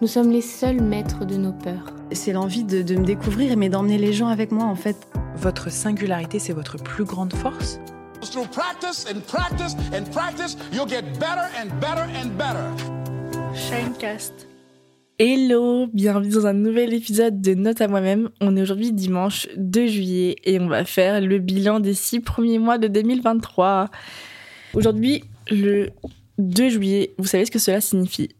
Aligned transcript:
nous 0.00 0.06
sommes 0.06 0.30
les 0.30 0.40
seuls 0.40 0.80
maîtres 0.80 1.26
de 1.26 1.36
nos 1.36 1.52
peurs. 1.52 1.94
C'est 2.12 2.32
l'envie 2.32 2.64
de, 2.64 2.80
de 2.80 2.96
me 2.96 3.04
découvrir, 3.04 3.56
mais 3.58 3.68
d'emmener 3.68 3.98
les 3.98 4.14
gens 4.14 4.28
avec 4.28 4.50
moi 4.50 4.64
en 4.64 4.74
fait. 4.74 4.96
Votre 5.36 5.70
singularité, 5.70 6.38
c'est 6.38 6.54
votre 6.54 6.78
plus 6.78 7.04
grande 7.04 7.34
force? 7.34 7.78
Through 8.22 8.48
practice 8.48 9.06
and 9.10 9.20
practice 9.26 9.76
and 9.92 10.10
practice, 10.10 10.56
you'll 10.72 10.88
get 10.88 11.02
better 11.18 11.46
and 11.58 11.68
better 11.80 12.06
and 12.22 12.30
better. 12.38 13.54
Shinecast. 13.54 14.46
Hello, 15.18 15.86
bienvenue 15.92 16.30
dans 16.30 16.46
un 16.46 16.54
nouvel 16.54 16.94
épisode 16.94 17.42
de 17.42 17.52
Note 17.52 17.82
à 17.82 17.88
moi-même. 17.88 18.30
On 18.40 18.56
est 18.56 18.62
aujourd'hui 18.62 18.92
dimanche 18.92 19.48
2 19.56 19.86
juillet 19.86 20.36
et 20.44 20.58
on 20.60 20.68
va 20.68 20.86
faire 20.86 21.20
le 21.20 21.38
bilan 21.38 21.78
des 21.78 21.92
six 21.92 22.20
premiers 22.20 22.58
mois 22.58 22.78
de 22.78 22.88
2023. 22.88 23.90
Aujourd'hui, 24.72 25.24
le 25.50 25.90
2 26.38 26.68
juillet, 26.70 27.10
vous 27.18 27.26
savez 27.26 27.44
ce 27.44 27.50
que 27.50 27.58
cela 27.58 27.82
signifie? 27.82 28.30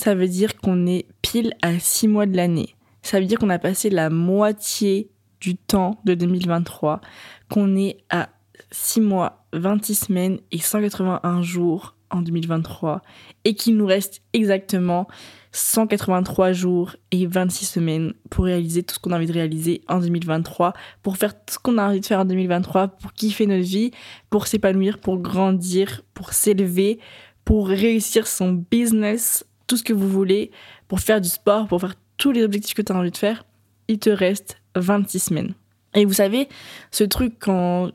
Ça 0.00 0.14
veut 0.14 0.28
dire 0.28 0.56
qu'on 0.56 0.86
est 0.86 1.04
pile 1.20 1.52
à 1.60 1.78
six 1.78 2.08
mois 2.08 2.24
de 2.24 2.34
l'année. 2.34 2.74
Ça 3.02 3.20
veut 3.20 3.26
dire 3.26 3.38
qu'on 3.38 3.50
a 3.50 3.58
passé 3.58 3.90
la 3.90 4.08
moitié 4.08 5.10
du 5.42 5.56
temps 5.56 6.00
de 6.06 6.14
2023, 6.14 7.02
qu'on 7.50 7.76
est 7.76 7.98
à 8.08 8.30
6 8.70 9.02
mois, 9.02 9.44
26 9.52 10.06
semaines 10.06 10.38
et 10.52 10.58
181 10.58 11.42
jours 11.42 11.96
en 12.08 12.22
2023 12.22 13.02
et 13.44 13.52
qu'il 13.52 13.76
nous 13.76 13.84
reste 13.84 14.22
exactement 14.32 15.06
183 15.52 16.54
jours 16.54 16.96
et 17.10 17.26
26 17.26 17.66
semaines 17.66 18.14
pour 18.30 18.46
réaliser 18.46 18.82
tout 18.82 18.94
ce 18.94 19.00
qu'on 19.00 19.12
a 19.12 19.16
envie 19.16 19.26
de 19.26 19.34
réaliser 19.34 19.82
en 19.86 19.98
2023, 19.98 20.72
pour 21.02 21.18
faire 21.18 21.34
tout 21.34 21.52
ce 21.52 21.58
qu'on 21.58 21.76
a 21.76 21.86
envie 21.86 22.00
de 22.00 22.06
faire 22.06 22.20
en 22.20 22.24
2023, 22.24 22.88
pour 22.88 23.12
kiffer 23.12 23.44
notre 23.44 23.64
vie, 23.64 23.90
pour 24.30 24.46
s'épanouir, 24.46 24.98
pour 24.98 25.18
grandir, 25.18 26.00
pour 26.14 26.32
s'élever, 26.32 27.00
pour 27.44 27.68
réussir 27.68 28.26
son 28.26 28.64
business, 28.70 29.44
tout 29.70 29.76
ce 29.76 29.84
que 29.84 29.92
vous 29.92 30.08
voulez, 30.08 30.50
pour 30.88 30.98
faire 30.98 31.20
du 31.20 31.28
sport, 31.28 31.68
pour 31.68 31.80
faire 31.80 31.94
tous 32.16 32.32
les 32.32 32.42
objectifs 32.42 32.74
que 32.74 32.82
tu 32.82 32.90
as 32.90 32.96
envie 32.96 33.12
de 33.12 33.16
faire. 33.16 33.44
Il 33.86 34.00
te 34.00 34.10
reste 34.10 34.58
26 34.74 35.20
semaines. 35.20 35.54
Et 35.94 36.04
vous 36.04 36.12
savez, 36.12 36.48
ce 36.90 37.04
truc 37.04 37.34
quand 37.38 37.92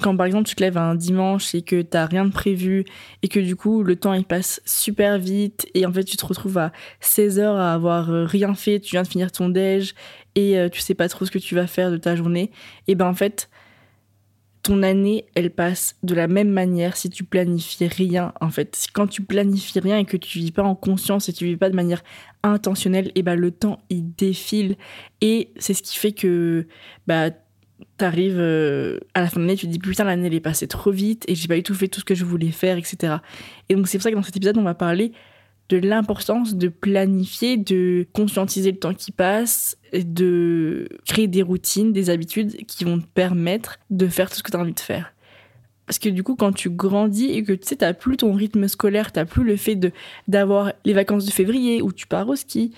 quand 0.00 0.16
par 0.16 0.26
exemple 0.26 0.48
tu 0.48 0.54
te 0.54 0.62
lèves 0.62 0.78
un 0.78 0.94
dimanche 0.94 1.56
et 1.56 1.62
que 1.62 1.82
t'as 1.82 2.06
rien 2.06 2.24
de 2.24 2.30
prévu 2.30 2.84
et 3.24 3.28
que 3.28 3.40
du 3.40 3.56
coup 3.56 3.82
le 3.82 3.96
temps 3.96 4.12
il 4.12 4.22
passe 4.22 4.62
super 4.64 5.18
vite 5.18 5.66
et 5.74 5.86
en 5.86 5.92
fait 5.92 6.04
tu 6.04 6.16
te 6.16 6.24
retrouves 6.24 6.56
à 6.56 6.70
16 7.00 7.40
heures 7.40 7.56
à 7.56 7.74
avoir 7.74 8.06
rien 8.06 8.54
fait, 8.54 8.78
tu 8.78 8.92
viens 8.92 9.02
de 9.02 9.08
finir 9.08 9.32
ton 9.32 9.48
déj 9.48 9.96
et 10.36 10.56
euh, 10.56 10.68
tu 10.68 10.80
sais 10.80 10.94
pas 10.94 11.08
trop 11.08 11.24
ce 11.24 11.32
que 11.32 11.40
tu 11.40 11.56
vas 11.56 11.66
faire 11.66 11.90
de 11.90 11.96
ta 11.96 12.14
journée, 12.14 12.52
et 12.86 12.94
ben 12.94 13.06
en 13.06 13.14
fait 13.14 13.50
ton 14.62 14.82
année 14.82 15.26
elle 15.34 15.50
passe 15.50 15.96
de 16.02 16.14
la 16.14 16.28
même 16.28 16.50
manière 16.50 16.96
si 16.96 17.10
tu 17.10 17.24
planifies 17.24 17.86
rien 17.86 18.32
en 18.40 18.50
fait. 18.50 18.86
Quand 18.92 19.06
tu 19.06 19.22
planifies 19.22 19.80
rien 19.80 19.98
et 19.98 20.04
que 20.04 20.16
tu 20.16 20.38
vis 20.38 20.50
pas 20.50 20.62
en 20.62 20.74
conscience 20.74 21.28
et 21.28 21.32
tu 21.32 21.44
vis 21.44 21.56
pas 21.56 21.70
de 21.70 21.76
manière 21.76 22.02
intentionnelle, 22.42 23.10
et 23.14 23.22
ben 23.22 23.34
le 23.34 23.50
temps 23.50 23.80
il 23.90 24.14
défile 24.14 24.76
et 25.20 25.52
c'est 25.58 25.74
ce 25.74 25.82
qui 25.82 25.96
fait 25.96 26.12
que 26.12 26.66
bah 27.06 27.30
t'arrives 27.96 28.38
euh, 28.38 28.98
à 29.14 29.20
la 29.20 29.28
fin 29.28 29.40
de 29.40 29.46
l'année, 29.46 29.56
tu 29.56 29.66
te 29.66 29.72
dis 29.72 29.78
putain 29.78 30.04
l'année 30.04 30.26
elle 30.26 30.34
est 30.34 30.40
passée 30.40 30.68
trop 30.68 30.90
vite 30.90 31.24
et 31.28 31.34
j'ai 31.34 31.48
pas 31.48 31.56
du 31.56 31.62
tout 31.62 31.74
fait 31.74 31.88
tout 31.88 32.00
ce 32.00 32.04
que 32.04 32.14
je 32.14 32.24
voulais 32.24 32.50
faire, 32.50 32.76
etc. 32.76 33.16
Et 33.68 33.74
donc 33.74 33.88
c'est 33.88 33.98
pour 33.98 34.02
ça 34.02 34.10
que 34.10 34.16
dans 34.16 34.22
cet 34.22 34.36
épisode 34.36 34.58
on 34.58 34.62
va 34.62 34.74
parler 34.74 35.12
de 35.68 35.76
l'importance 35.76 36.54
de 36.54 36.68
planifier, 36.68 37.56
de 37.56 38.06
conscientiser 38.12 38.72
le 38.72 38.78
temps 38.78 38.94
qui 38.94 39.12
passe, 39.12 39.76
et 39.92 40.04
de 40.04 40.88
créer 41.06 41.28
des 41.28 41.42
routines, 41.42 41.92
des 41.92 42.10
habitudes 42.10 42.66
qui 42.66 42.84
vont 42.84 42.98
te 42.98 43.06
permettre 43.06 43.78
de 43.90 44.06
faire 44.06 44.30
tout 44.30 44.36
ce 44.36 44.42
que 44.42 44.50
tu 44.50 44.56
as 44.56 44.60
envie 44.60 44.74
de 44.74 44.80
faire. 44.80 45.12
Parce 45.86 45.98
que 45.98 46.10
du 46.10 46.22
coup, 46.22 46.36
quand 46.36 46.52
tu 46.52 46.68
grandis 46.68 47.30
et 47.30 47.42
que 47.42 47.54
tu 47.54 47.66
sais, 47.66 47.76
t'as 47.76 47.94
plus 47.94 48.18
ton 48.18 48.34
rythme 48.34 48.68
scolaire, 48.68 49.10
t'as 49.10 49.24
plus 49.24 49.44
le 49.44 49.56
fait 49.56 49.78
d'avoir 50.26 50.72
les 50.84 50.92
vacances 50.92 51.24
de 51.24 51.30
février 51.30 51.80
où 51.80 51.92
tu 51.92 52.06
pars 52.06 52.28
au 52.28 52.36
ski, 52.36 52.72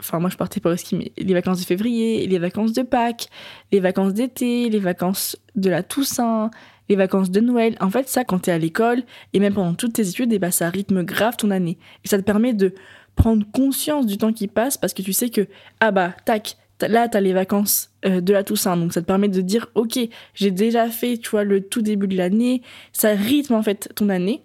enfin 0.00 0.18
moi 0.18 0.28
je 0.30 0.36
partais 0.36 0.58
pas 0.58 0.72
au 0.72 0.76
ski, 0.76 0.96
mais 0.96 1.12
les 1.16 1.34
vacances 1.34 1.60
de 1.60 1.64
février, 1.64 2.26
les 2.26 2.38
vacances 2.38 2.72
de 2.72 2.82
Pâques, 2.82 3.28
les 3.70 3.78
vacances 3.78 4.12
d'été, 4.12 4.68
les 4.70 4.78
vacances 4.80 5.36
de 5.54 5.70
la 5.70 5.84
Toussaint, 5.84 6.50
les 6.88 6.96
vacances 6.96 7.30
de 7.30 7.40
Noël. 7.40 7.76
En 7.80 7.90
fait, 7.90 8.08
ça, 8.08 8.24
quand 8.24 8.40
t'es 8.40 8.52
à 8.52 8.58
l'école, 8.58 9.02
et 9.32 9.40
même 9.40 9.54
pendant 9.54 9.74
toutes 9.74 9.94
tes 9.94 10.08
études, 10.08 10.32
et 10.32 10.38
bah, 10.38 10.50
ça 10.50 10.70
rythme 10.70 11.02
grave 11.02 11.36
ton 11.36 11.50
année. 11.50 11.78
Et 12.04 12.08
ça 12.08 12.18
te 12.18 12.22
permet 12.22 12.54
de 12.54 12.74
prendre 13.16 13.44
conscience 13.52 14.06
du 14.06 14.16
temps 14.16 14.32
qui 14.32 14.46
passe 14.46 14.76
parce 14.76 14.94
que 14.94 15.02
tu 15.02 15.12
sais 15.12 15.28
que, 15.28 15.48
ah 15.80 15.90
bah, 15.90 16.14
tac, 16.24 16.56
là, 16.80 17.08
t'as 17.08 17.20
les 17.20 17.32
vacances 17.32 17.90
euh, 18.04 18.20
de 18.20 18.32
la 18.32 18.44
Toussaint. 18.44 18.76
Donc 18.76 18.92
ça 18.92 19.00
te 19.00 19.06
permet 19.06 19.28
de 19.28 19.40
dire, 19.40 19.68
ok, 19.74 19.98
j'ai 20.34 20.50
déjà 20.50 20.88
fait, 20.88 21.18
tu 21.18 21.30
vois, 21.30 21.44
le 21.44 21.60
tout 21.60 21.82
début 21.82 22.06
de 22.06 22.16
l'année. 22.16 22.62
Ça 22.92 23.10
rythme 23.10 23.54
en 23.54 23.62
fait 23.62 23.90
ton 23.94 24.08
année. 24.08 24.44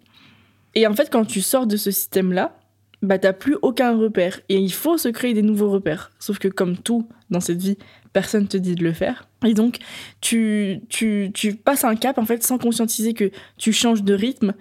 Et 0.75 0.87
en 0.87 0.93
fait, 0.93 1.11
quand 1.11 1.25
tu 1.25 1.41
sors 1.41 1.67
de 1.67 1.77
ce 1.77 1.91
système-là, 1.91 2.57
bah 3.03 3.19
t'as 3.19 3.33
plus 3.33 3.57
aucun 3.61 3.95
repère 3.97 4.39
et 4.47 4.55
il 4.55 4.71
faut 4.71 4.97
se 4.97 5.09
créer 5.09 5.33
des 5.33 5.41
nouveaux 5.41 5.69
repères. 5.69 6.11
Sauf 6.19 6.39
que 6.39 6.47
comme 6.47 6.77
tout 6.77 7.07
dans 7.29 7.41
cette 7.41 7.61
vie, 7.61 7.77
personne 8.13 8.47
te 8.47 8.57
dit 8.57 8.75
de 8.75 8.83
le 8.83 8.93
faire. 8.93 9.27
Et 9.45 9.53
donc 9.53 9.77
tu, 10.21 10.79
tu, 10.89 11.31
tu 11.33 11.55
passes 11.55 11.83
un 11.83 11.95
cap 11.95 12.17
en 12.17 12.25
fait 12.25 12.43
sans 12.43 12.57
conscientiser 12.57 13.13
que 13.13 13.31
tu 13.57 13.73
changes 13.73 14.03
de 14.03 14.13
rythme 14.13 14.53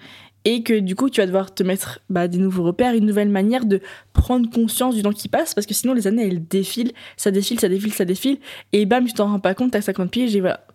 et 0.44 0.62
que 0.62 0.78
du 0.78 0.96
coup 0.96 1.08
tu 1.08 1.20
vas 1.20 1.26
devoir 1.26 1.54
te 1.54 1.62
mettre 1.62 2.00
bah, 2.10 2.28
des 2.28 2.38
nouveaux 2.38 2.64
repères, 2.64 2.94
une 2.94 3.06
nouvelle 3.06 3.28
manière 3.28 3.64
de 3.64 3.80
prendre 4.12 4.50
conscience 4.50 4.94
du 4.94 5.02
temps 5.02 5.12
qui 5.12 5.28
passe 5.28 5.54
parce 5.54 5.66
que 5.66 5.74
sinon 5.74 5.94
les 5.94 6.06
années 6.06 6.26
elles 6.26 6.46
défilent, 6.46 6.92
ça 7.16 7.30
défile, 7.30 7.60
ça 7.60 7.68
défile, 7.68 7.92
ça 7.92 8.04
défile 8.04 8.38
et 8.72 8.86
bam 8.86 9.04
tu 9.06 9.12
t'en 9.12 9.28
rends 9.28 9.40
pas 9.40 9.54
compte, 9.54 9.72
t'as 9.72 9.80
50 9.80 10.10
pieds 10.10 10.36
et 10.36 10.40
voilà. 10.40 10.66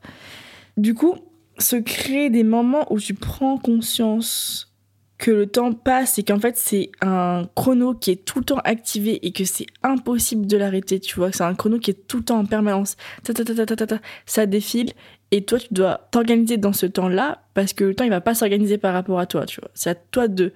Du 0.77 0.93
coup, 0.93 1.15
se 1.57 1.75
créer 1.75 2.29
des 2.29 2.43
moments 2.43 2.91
où 2.93 2.99
tu 2.99 3.13
prends 3.13 3.57
conscience 3.57 4.71
que 5.17 5.31
le 5.31 5.47
temps 5.47 5.73
passe 5.73 6.19
et 6.19 6.23
qu'en 6.23 6.39
fait 6.39 6.57
c'est 6.57 6.91
un 7.01 7.47
chrono 7.55 7.93
qui 7.93 8.11
est 8.11 8.23
tout 8.23 8.39
le 8.39 8.45
temps 8.45 8.59
activé 8.63 9.25
et 9.25 9.31
que 9.31 9.45
c'est 9.45 9.65
impossible 9.83 10.45
de 10.45 10.57
l'arrêter, 10.57 10.99
tu 10.99 11.15
vois, 11.15 11.31
c'est 11.31 11.43
un 11.43 11.55
chrono 11.55 11.79
qui 11.79 11.91
est 11.91 12.07
tout 12.07 12.17
le 12.17 12.23
temps 12.23 12.39
en 12.39 12.45
permanence. 12.45 12.97
Ta, 13.23 13.33
ta, 13.33 13.43
ta, 13.43 13.65
ta, 13.65 13.75
ta, 13.75 13.87
ta, 13.87 13.99
ça 14.25 14.45
défile 14.45 14.91
et 15.31 15.43
toi 15.43 15.59
tu 15.59 15.67
dois 15.71 16.07
t'organiser 16.11 16.57
dans 16.57 16.73
ce 16.73 16.85
temps-là 16.85 17.41
parce 17.53 17.73
que 17.73 17.83
le 17.83 17.95
temps 17.95 18.03
il 18.03 18.09
va 18.09 18.21
pas 18.21 18.35
s'organiser 18.35 18.77
par 18.77 18.93
rapport 18.93 19.19
à 19.19 19.25
toi, 19.25 19.45
tu 19.45 19.59
vois. 19.59 19.71
C'est 19.73 19.89
à 19.89 19.95
toi 19.95 20.27
de 20.27 20.53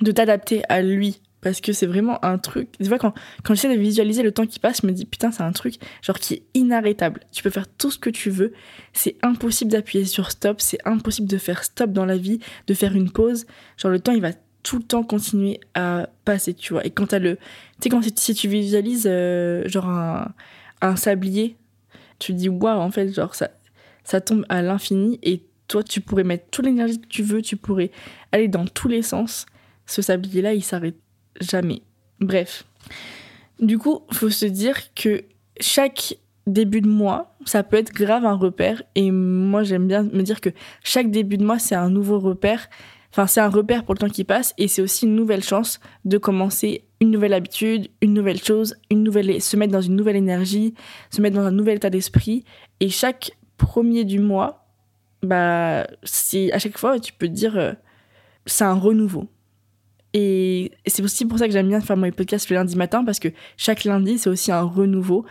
de 0.00 0.10
t'adapter 0.10 0.62
à 0.68 0.82
lui 0.82 1.20
parce 1.42 1.60
que 1.60 1.72
c'est 1.72 1.86
vraiment 1.86 2.24
un 2.24 2.38
truc. 2.38 2.70
Tu 2.80 2.88
vois, 2.88 2.98
quand, 2.98 3.12
quand 3.42 3.54
j'essaie 3.54 3.74
de 3.74 3.80
visualiser 3.80 4.22
le 4.22 4.32
temps 4.32 4.46
qui 4.46 4.58
passe, 4.58 4.80
je 4.82 4.86
me 4.86 4.92
dis 4.92 5.04
putain, 5.04 5.30
c'est 5.32 5.42
un 5.42 5.52
truc 5.52 5.74
genre 6.00 6.18
qui 6.18 6.34
est 6.34 6.42
inarrêtable. 6.54 7.20
Tu 7.32 7.42
peux 7.42 7.50
faire 7.50 7.66
tout 7.68 7.90
ce 7.90 7.98
que 7.98 8.08
tu 8.08 8.30
veux. 8.30 8.52
C'est 8.92 9.16
impossible 9.22 9.70
d'appuyer 9.70 10.04
sur 10.04 10.30
stop. 10.30 10.60
C'est 10.60 10.78
impossible 10.84 11.28
de 11.28 11.36
faire 11.36 11.64
stop 11.64 11.90
dans 11.90 12.06
la 12.06 12.16
vie, 12.16 12.38
de 12.68 12.74
faire 12.74 12.94
une 12.94 13.10
pause. 13.10 13.46
Genre, 13.76 13.90
le 13.90 13.98
temps, 13.98 14.12
il 14.12 14.22
va 14.22 14.30
tout 14.62 14.78
le 14.78 14.84
temps 14.84 15.02
continuer 15.02 15.58
à 15.74 16.08
passer, 16.24 16.54
tu 16.54 16.72
vois. 16.72 16.86
Et 16.86 16.90
quand 16.90 17.08
t'as 17.08 17.18
le. 17.18 17.36
Tu 17.36 17.42
sais, 17.82 17.88
quand 17.88 18.00
si 18.16 18.34
tu 18.34 18.46
visualises 18.48 19.08
euh, 19.10 19.68
genre 19.68 19.88
un, 19.88 20.32
un 20.80 20.94
sablier, 20.94 21.56
tu 22.20 22.32
te 22.32 22.38
dis 22.38 22.48
waouh, 22.48 22.78
en 22.78 22.92
fait, 22.92 23.12
genre 23.12 23.34
ça, 23.34 23.50
ça 24.04 24.20
tombe 24.20 24.46
à 24.48 24.62
l'infini 24.62 25.18
et 25.24 25.42
toi, 25.66 25.82
tu 25.82 26.00
pourrais 26.00 26.22
mettre 26.22 26.44
toute 26.50 26.66
l'énergie 26.66 27.00
que 27.00 27.08
tu 27.08 27.22
veux, 27.22 27.42
tu 27.42 27.56
pourrais 27.56 27.90
aller 28.30 28.46
dans 28.46 28.66
tous 28.66 28.88
les 28.88 29.02
sens. 29.02 29.46
Ce 29.86 30.02
sablier-là, 30.02 30.54
il 30.54 30.62
s'arrête 30.62 30.96
jamais. 31.40 31.82
Bref. 32.20 32.64
Du 33.60 33.78
coup, 33.78 34.00
faut 34.10 34.30
se 34.30 34.46
dire 34.46 34.94
que 34.94 35.24
chaque 35.60 36.16
début 36.46 36.80
de 36.80 36.88
mois, 36.88 37.36
ça 37.44 37.62
peut 37.62 37.76
être 37.76 37.92
grave 37.92 38.24
un 38.24 38.34
repère. 38.34 38.82
Et 38.94 39.10
moi, 39.10 39.62
j'aime 39.62 39.86
bien 39.86 40.02
me 40.02 40.22
dire 40.22 40.40
que 40.40 40.50
chaque 40.82 41.10
début 41.10 41.36
de 41.36 41.44
mois, 41.44 41.58
c'est 41.58 41.74
un 41.74 41.90
nouveau 41.90 42.18
repère. 42.18 42.68
Enfin, 43.10 43.26
c'est 43.26 43.40
un 43.40 43.48
repère 43.50 43.84
pour 43.84 43.94
le 43.94 43.98
temps 43.98 44.08
qui 44.08 44.24
passe 44.24 44.54
et 44.56 44.68
c'est 44.68 44.80
aussi 44.80 45.04
une 45.04 45.14
nouvelle 45.14 45.44
chance 45.44 45.80
de 46.06 46.16
commencer 46.16 46.84
une 47.00 47.10
nouvelle 47.10 47.34
habitude, 47.34 47.88
une 48.00 48.14
nouvelle 48.14 48.42
chose, 48.42 48.74
une 48.90 49.02
nouvelle, 49.02 49.42
se 49.42 49.56
mettre 49.56 49.72
dans 49.72 49.82
une 49.82 49.96
nouvelle 49.96 50.16
énergie, 50.16 50.72
se 51.10 51.20
mettre 51.20 51.36
dans 51.36 51.44
un 51.44 51.50
nouvel 51.50 51.76
état 51.76 51.90
d'esprit. 51.90 52.44
Et 52.80 52.88
chaque 52.88 53.32
premier 53.58 54.04
du 54.04 54.18
mois, 54.18 54.66
bah, 55.22 55.82
à 55.82 56.58
chaque 56.58 56.78
fois, 56.78 56.98
tu 56.98 57.12
peux 57.12 57.28
te 57.28 57.32
dire, 57.32 57.56
euh, 57.58 57.72
c'est 58.46 58.64
un 58.64 58.74
renouveau. 58.74 59.28
Et 60.14 60.72
c'est 60.86 61.02
aussi 61.02 61.24
pour 61.24 61.38
ça 61.38 61.46
que 61.46 61.52
j'aime 61.52 61.68
bien 61.68 61.80
faire 61.80 61.96
mon 61.96 62.10
podcast 62.10 62.50
le 62.50 62.56
lundi 62.56 62.76
matin, 62.76 63.04
parce 63.04 63.18
que 63.18 63.28
chaque 63.56 63.84
lundi, 63.84 64.18
c'est 64.18 64.30
aussi 64.30 64.52
un 64.52 64.62
renouveau. 64.62 65.24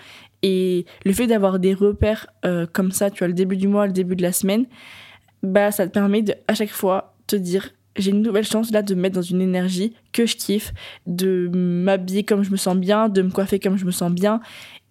Et 0.44 0.86
le 1.06 1.14
fait 1.14 1.28
d'avoir 1.28 1.60
des 1.60 1.74
repères 1.74 2.28
euh, 2.46 2.66
comme 2.72 2.92
ça, 2.92 3.12
tu 3.12 3.20
vois, 3.20 3.28
le 3.28 3.34
début 3.34 3.58
du 3.58 3.68
mois, 3.68 3.86
le 3.86 3.94
début 3.94 4.16
de 4.16 4.24
la 4.24 4.32
semaine, 4.32 4.66
bah, 5.44 5.72
ça 5.72 5.88
te 5.88 5.92
permet 5.92 6.24
de, 6.24 6.34
à 6.48 6.56
chaque 6.56 6.72
fois, 6.72 7.16
te 7.28 7.36
dire, 7.36 7.70
j'ai 7.96 8.12
une 8.12 8.22
nouvelle 8.22 8.46
chance 8.46 8.72
là 8.72 8.82
de 8.82 8.96
me 8.96 9.02
mettre 9.02 9.16
dans 9.16 9.22
une 9.22 9.42
énergie 9.42 9.94
que 10.14 10.26
je 10.26 10.36
kiffe, 10.36 10.74
de 11.08 11.50
m'habiller 11.54 12.24
comme 12.24 12.44
je 12.44 12.52
me 12.52 12.58
sens 12.58 12.78
bien, 12.78 13.10
de 13.10 13.22
me 13.22 13.30
coiffer 13.30 13.60
comme 13.60 13.78
je 13.78 13.86
me 13.86 13.92
sens 13.92 14.12
bien 14.12 14.40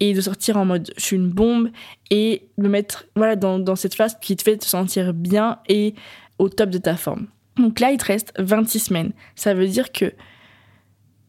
et 0.00 0.14
de 0.14 0.20
sortir 0.20 0.56
en 0.56 0.64
mode 0.64 0.90
je 0.96 1.02
suis 1.02 1.16
une 1.16 1.30
bombe 1.30 1.70
et 2.10 2.48
me 2.58 2.68
mettre 2.68 3.06
voilà 3.16 3.36
dans, 3.36 3.58
dans 3.58 3.76
cette 3.76 3.94
phase 3.94 4.18
qui 4.20 4.36
te 4.36 4.42
fait 4.42 4.56
te 4.56 4.64
sentir 4.64 5.14
bien 5.14 5.58
et 5.68 5.94
au 6.38 6.48
top 6.48 6.70
de 6.70 6.78
ta 6.78 6.96
forme. 6.96 7.26
Donc 7.56 7.80
là, 7.80 7.90
il 7.90 7.98
te 7.98 8.06
reste 8.06 8.32
26 8.38 8.78
semaines. 8.80 9.12
Ça 9.34 9.54
veut 9.54 9.66
dire 9.66 9.92
que 9.92 10.12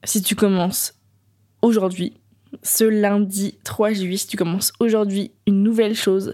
si 0.03 0.21
tu 0.21 0.35
commences 0.35 0.94
aujourd'hui, 1.62 2.13
ce 2.63 2.83
lundi 2.83 3.57
3 3.63 3.94
juillet, 3.94 4.18
si 4.18 4.27
tu 4.27 4.38
commences 4.38 4.73
aujourd'hui 4.79 5.31
une 5.47 5.63
nouvelle 5.63 5.95
chose, 5.95 6.33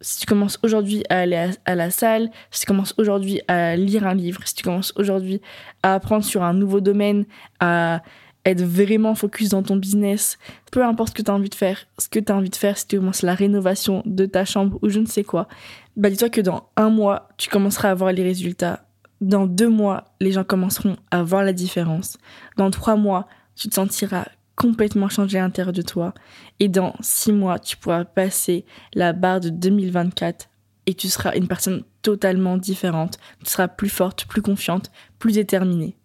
si 0.00 0.20
tu 0.20 0.26
commences 0.26 0.58
aujourd'hui 0.62 1.02
à 1.08 1.20
aller 1.20 1.50
à, 1.64 1.74
la 1.74 1.90
salle, 1.90 2.30
si 2.50 2.60
tu 2.60 2.66
commences 2.66 2.94
aujourd'hui 2.98 3.40
à 3.48 3.76
lire 3.76 4.06
un 4.06 4.14
livre, 4.14 4.40
si 4.44 4.54
tu 4.54 4.62
commences 4.62 4.92
aujourd'hui 4.96 5.40
à 5.82 5.94
apprendre 5.94 6.24
sur 6.24 6.42
un 6.42 6.52
nouveau 6.52 6.80
domaine, 6.80 7.24
à 7.60 8.02
être 8.44 8.62
vraiment 8.62 9.14
focus 9.14 9.48
dans 9.48 9.62
ton 9.62 9.76
business, 9.76 10.38
peu 10.70 10.84
importe 10.84 11.10
ce 11.10 11.14
que 11.14 11.22
tu 11.22 11.30
as 11.30 11.34
envie 11.34 11.48
de 11.48 11.54
faire, 11.54 11.86
ce 11.98 12.08
que 12.08 12.18
tu 12.18 12.30
as 12.30 12.36
envie 12.36 12.50
de 12.50 12.56
faire, 12.56 12.76
si 12.76 12.86
tu 12.86 12.98
commences 12.98 13.22
la 13.22 13.34
rénovation 13.34 14.02
de 14.04 14.26
ta 14.26 14.44
chambre 14.44 14.78
ou 14.82 14.90
je 14.90 15.00
ne 15.00 15.06
sais 15.06 15.24
quoi, 15.24 15.48
bah 15.96 16.10
dis-toi 16.10 16.28
que 16.28 16.42
dans 16.42 16.68
un 16.76 16.90
mois, 16.90 17.28
tu 17.38 17.48
commenceras 17.48 17.90
à 17.90 17.94
voir 17.94 18.12
les 18.12 18.22
résultats. 18.22 18.83
Dans 19.20 19.46
deux 19.46 19.68
mois, 19.68 20.04
les 20.20 20.32
gens 20.32 20.44
commenceront 20.44 20.96
à 21.10 21.22
voir 21.22 21.44
la 21.44 21.52
différence. 21.52 22.18
Dans 22.56 22.70
trois 22.70 22.96
mois, 22.96 23.26
tu 23.54 23.68
te 23.68 23.74
sentiras 23.74 24.26
complètement 24.56 25.08
changé 25.08 25.38
à 25.38 25.42
l'intérieur 25.42 25.72
de 25.72 25.82
toi. 25.82 26.14
Et 26.60 26.68
dans 26.68 26.94
six 27.00 27.32
mois, 27.32 27.58
tu 27.58 27.76
pourras 27.76 28.04
passer 28.04 28.64
la 28.94 29.12
barre 29.12 29.40
de 29.40 29.48
2024 29.48 30.48
et 30.86 30.94
tu 30.94 31.08
seras 31.08 31.34
une 31.36 31.48
personne 31.48 31.82
totalement 32.02 32.56
différente. 32.56 33.18
Tu 33.44 33.50
seras 33.50 33.68
plus 33.68 33.88
forte, 33.88 34.26
plus 34.26 34.42
confiante, 34.42 34.90
plus 35.18 35.34
déterminée. 35.34 35.96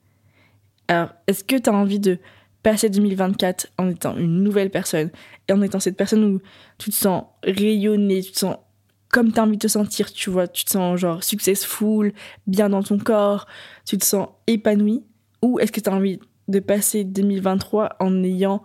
Alors, 0.88 1.10
est-ce 1.28 1.44
que 1.44 1.56
tu 1.56 1.70
as 1.70 1.74
envie 1.74 2.00
de 2.00 2.18
passer 2.64 2.90
2024 2.90 3.68
en 3.78 3.90
étant 3.90 4.18
une 4.18 4.44
nouvelle 4.44 4.70
personne 4.70 5.12
et 5.48 5.54
en 5.54 5.62
étant 5.62 5.80
cette 5.80 5.98
personne 5.98 6.24
où 6.24 6.42
tu 6.78 6.90
te 6.90 6.96
sens 6.96 7.24
rayonner, 7.44 8.22
tu 8.22 8.32
te 8.32 8.40
sens 8.40 8.58
comme 9.10 9.32
tu 9.32 9.40
as 9.40 9.44
envie 9.44 9.58
de 9.58 9.62
te 9.62 9.68
sentir, 9.68 10.12
tu 10.14 10.30
vois, 10.30 10.48
tu 10.48 10.66
te 10.66 10.72
sens 10.72 11.00
genre 11.00 11.24
successful, 11.24 12.14
bien 12.48 12.70
dans 12.70 12.84
ton 12.84 12.98
corps, 12.98 13.48
tu 13.86 13.98
te 13.98 14.06
sens 14.06 14.30
épanoui 14.48 15.04
Ou 15.42 15.60
est-ce 15.60 15.72
que 15.72 15.80
tu 15.80 15.90
as 15.90 15.94
envie 15.94 16.20
de 16.48 16.60
passer 16.60 17.04
2023 17.04 17.98
en 18.00 18.24
ayant 18.24 18.64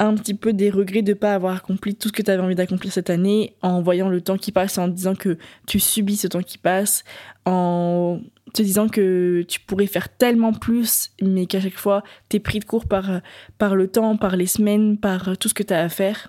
un 0.00 0.14
petit 0.14 0.34
peu 0.34 0.52
des 0.52 0.70
regrets 0.70 1.02
de 1.02 1.12
ne 1.12 1.18
pas 1.18 1.34
avoir 1.34 1.56
accompli 1.56 1.94
tout 1.94 2.08
ce 2.08 2.12
que 2.12 2.22
tu 2.22 2.30
avais 2.30 2.42
envie 2.42 2.54
d'accomplir 2.54 2.92
cette 2.92 3.10
année, 3.10 3.56
en 3.62 3.82
voyant 3.82 4.08
le 4.08 4.20
temps 4.20 4.36
qui 4.36 4.52
passe, 4.52 4.78
en 4.78 4.88
disant 4.88 5.14
que 5.14 5.38
tu 5.66 5.80
subis 5.80 6.16
ce 6.16 6.28
temps 6.28 6.42
qui 6.42 6.56
passe, 6.56 7.04
en 7.44 8.20
te 8.54 8.62
disant 8.62 8.88
que 8.88 9.44
tu 9.48 9.60
pourrais 9.60 9.86
faire 9.86 10.08
tellement 10.08 10.52
plus, 10.52 11.10
mais 11.20 11.46
qu'à 11.46 11.60
chaque 11.60 11.76
fois, 11.76 12.02
tu 12.28 12.36
es 12.36 12.40
pris 12.40 12.60
de 12.60 12.64
court 12.64 12.86
par, 12.86 13.20
par 13.58 13.74
le 13.74 13.88
temps, 13.88 14.16
par 14.16 14.36
les 14.36 14.46
semaines, 14.46 14.98
par 14.98 15.36
tout 15.36 15.48
ce 15.48 15.54
que 15.54 15.64
tu 15.64 15.74
as 15.74 15.80
à 15.80 15.88
faire? 15.88 16.28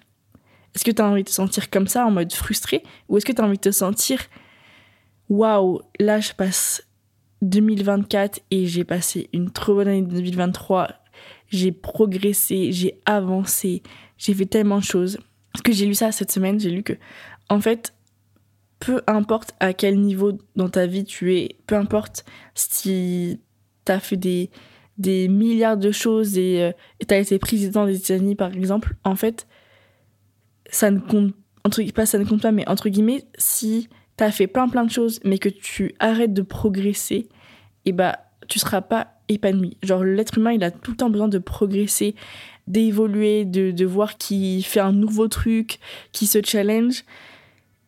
Est-ce 0.75 0.83
que 0.83 0.91
tu 0.91 1.01
as 1.01 1.05
envie 1.05 1.23
de 1.23 1.29
te 1.29 1.33
sentir 1.33 1.69
comme 1.69 1.87
ça, 1.87 2.05
en 2.05 2.11
mode 2.11 2.31
frustré, 2.31 2.83
ou 3.07 3.17
est-ce 3.17 3.25
que 3.25 3.31
tu 3.31 3.41
as 3.41 3.45
envie 3.45 3.57
de 3.57 3.61
te 3.61 3.71
sentir, 3.71 4.21
waouh, 5.29 5.81
là 5.99 6.19
je 6.19 6.33
passe 6.33 6.83
2024 7.41 8.41
et 8.51 8.65
j'ai 8.65 8.83
passé 8.83 9.29
une 9.33 9.51
trop 9.51 9.75
bonne 9.75 9.87
année 9.87 10.01
2023. 10.01 10.89
J'ai 11.47 11.71
progressé, 11.71 12.71
j'ai 12.71 12.99
avancé, 13.05 13.81
j'ai 14.17 14.33
fait 14.33 14.45
tellement 14.45 14.79
de 14.79 14.83
choses. 14.83 15.19
Parce 15.53 15.63
que 15.63 15.71
j'ai 15.71 15.85
lu 15.85 15.95
ça 15.95 16.11
cette 16.11 16.31
semaine, 16.31 16.59
j'ai 16.59 16.69
lu 16.69 16.83
que, 16.83 16.93
en 17.49 17.59
fait, 17.59 17.93
peu 18.79 19.01
importe 19.07 19.55
à 19.59 19.73
quel 19.73 19.99
niveau 19.99 20.33
dans 20.55 20.69
ta 20.69 20.85
vie 20.85 21.03
tu 21.03 21.35
es, 21.35 21.57
peu 21.65 21.75
importe 21.75 22.23
si 22.53 23.39
t'as 23.83 23.99
fait 23.99 24.17
des, 24.17 24.51
des 24.97 25.27
milliards 25.27 25.77
de 25.77 25.91
choses 25.91 26.37
et 26.37 26.63
euh, 26.63 26.71
t'as 27.07 27.19
été 27.19 27.39
président 27.39 27.85
des 27.85 27.97
États-Unis 27.97 28.35
par 28.35 28.53
exemple, 28.53 28.95
en 29.03 29.15
fait, 29.15 29.47
ça 30.69 30.91
ne 30.91 30.99
compte, 30.99 31.33
entre, 31.63 31.83
pas 31.91 32.05
ça 32.05 32.17
ne 32.17 32.25
compte 32.25 32.41
pas, 32.41 32.51
mais 32.51 32.67
entre 32.67 32.89
guillemets, 32.89 33.25
si 33.37 33.89
t'as 34.17 34.31
fait 34.31 34.47
plein 34.47 34.67
plein 34.67 34.83
de 34.83 34.91
choses, 34.91 35.19
mais 35.23 35.37
que 35.37 35.49
tu 35.49 35.95
arrêtes 35.99 36.33
de 36.33 36.41
progresser, 36.41 37.29
et 37.85 37.91
bah 37.91 38.19
tu 38.47 38.59
seras 38.59 38.81
pas 38.81 39.19
épanoui. 39.29 39.77
Genre 39.83 40.03
l'être 40.03 40.37
humain, 40.37 40.51
il 40.51 40.63
a 40.63 40.71
tout 40.71 40.91
le 40.91 40.97
temps 40.97 41.09
besoin 41.09 41.27
de 41.27 41.37
progresser, 41.37 42.15
d'évoluer, 42.67 43.45
de, 43.45 43.71
de 43.71 43.85
voir 43.85 44.17
qu'il 44.17 44.63
fait 44.65 44.79
un 44.79 44.91
nouveau 44.91 45.27
truc, 45.27 45.79
qui 46.11 46.27
se 46.27 46.39
challenge. 46.43 47.03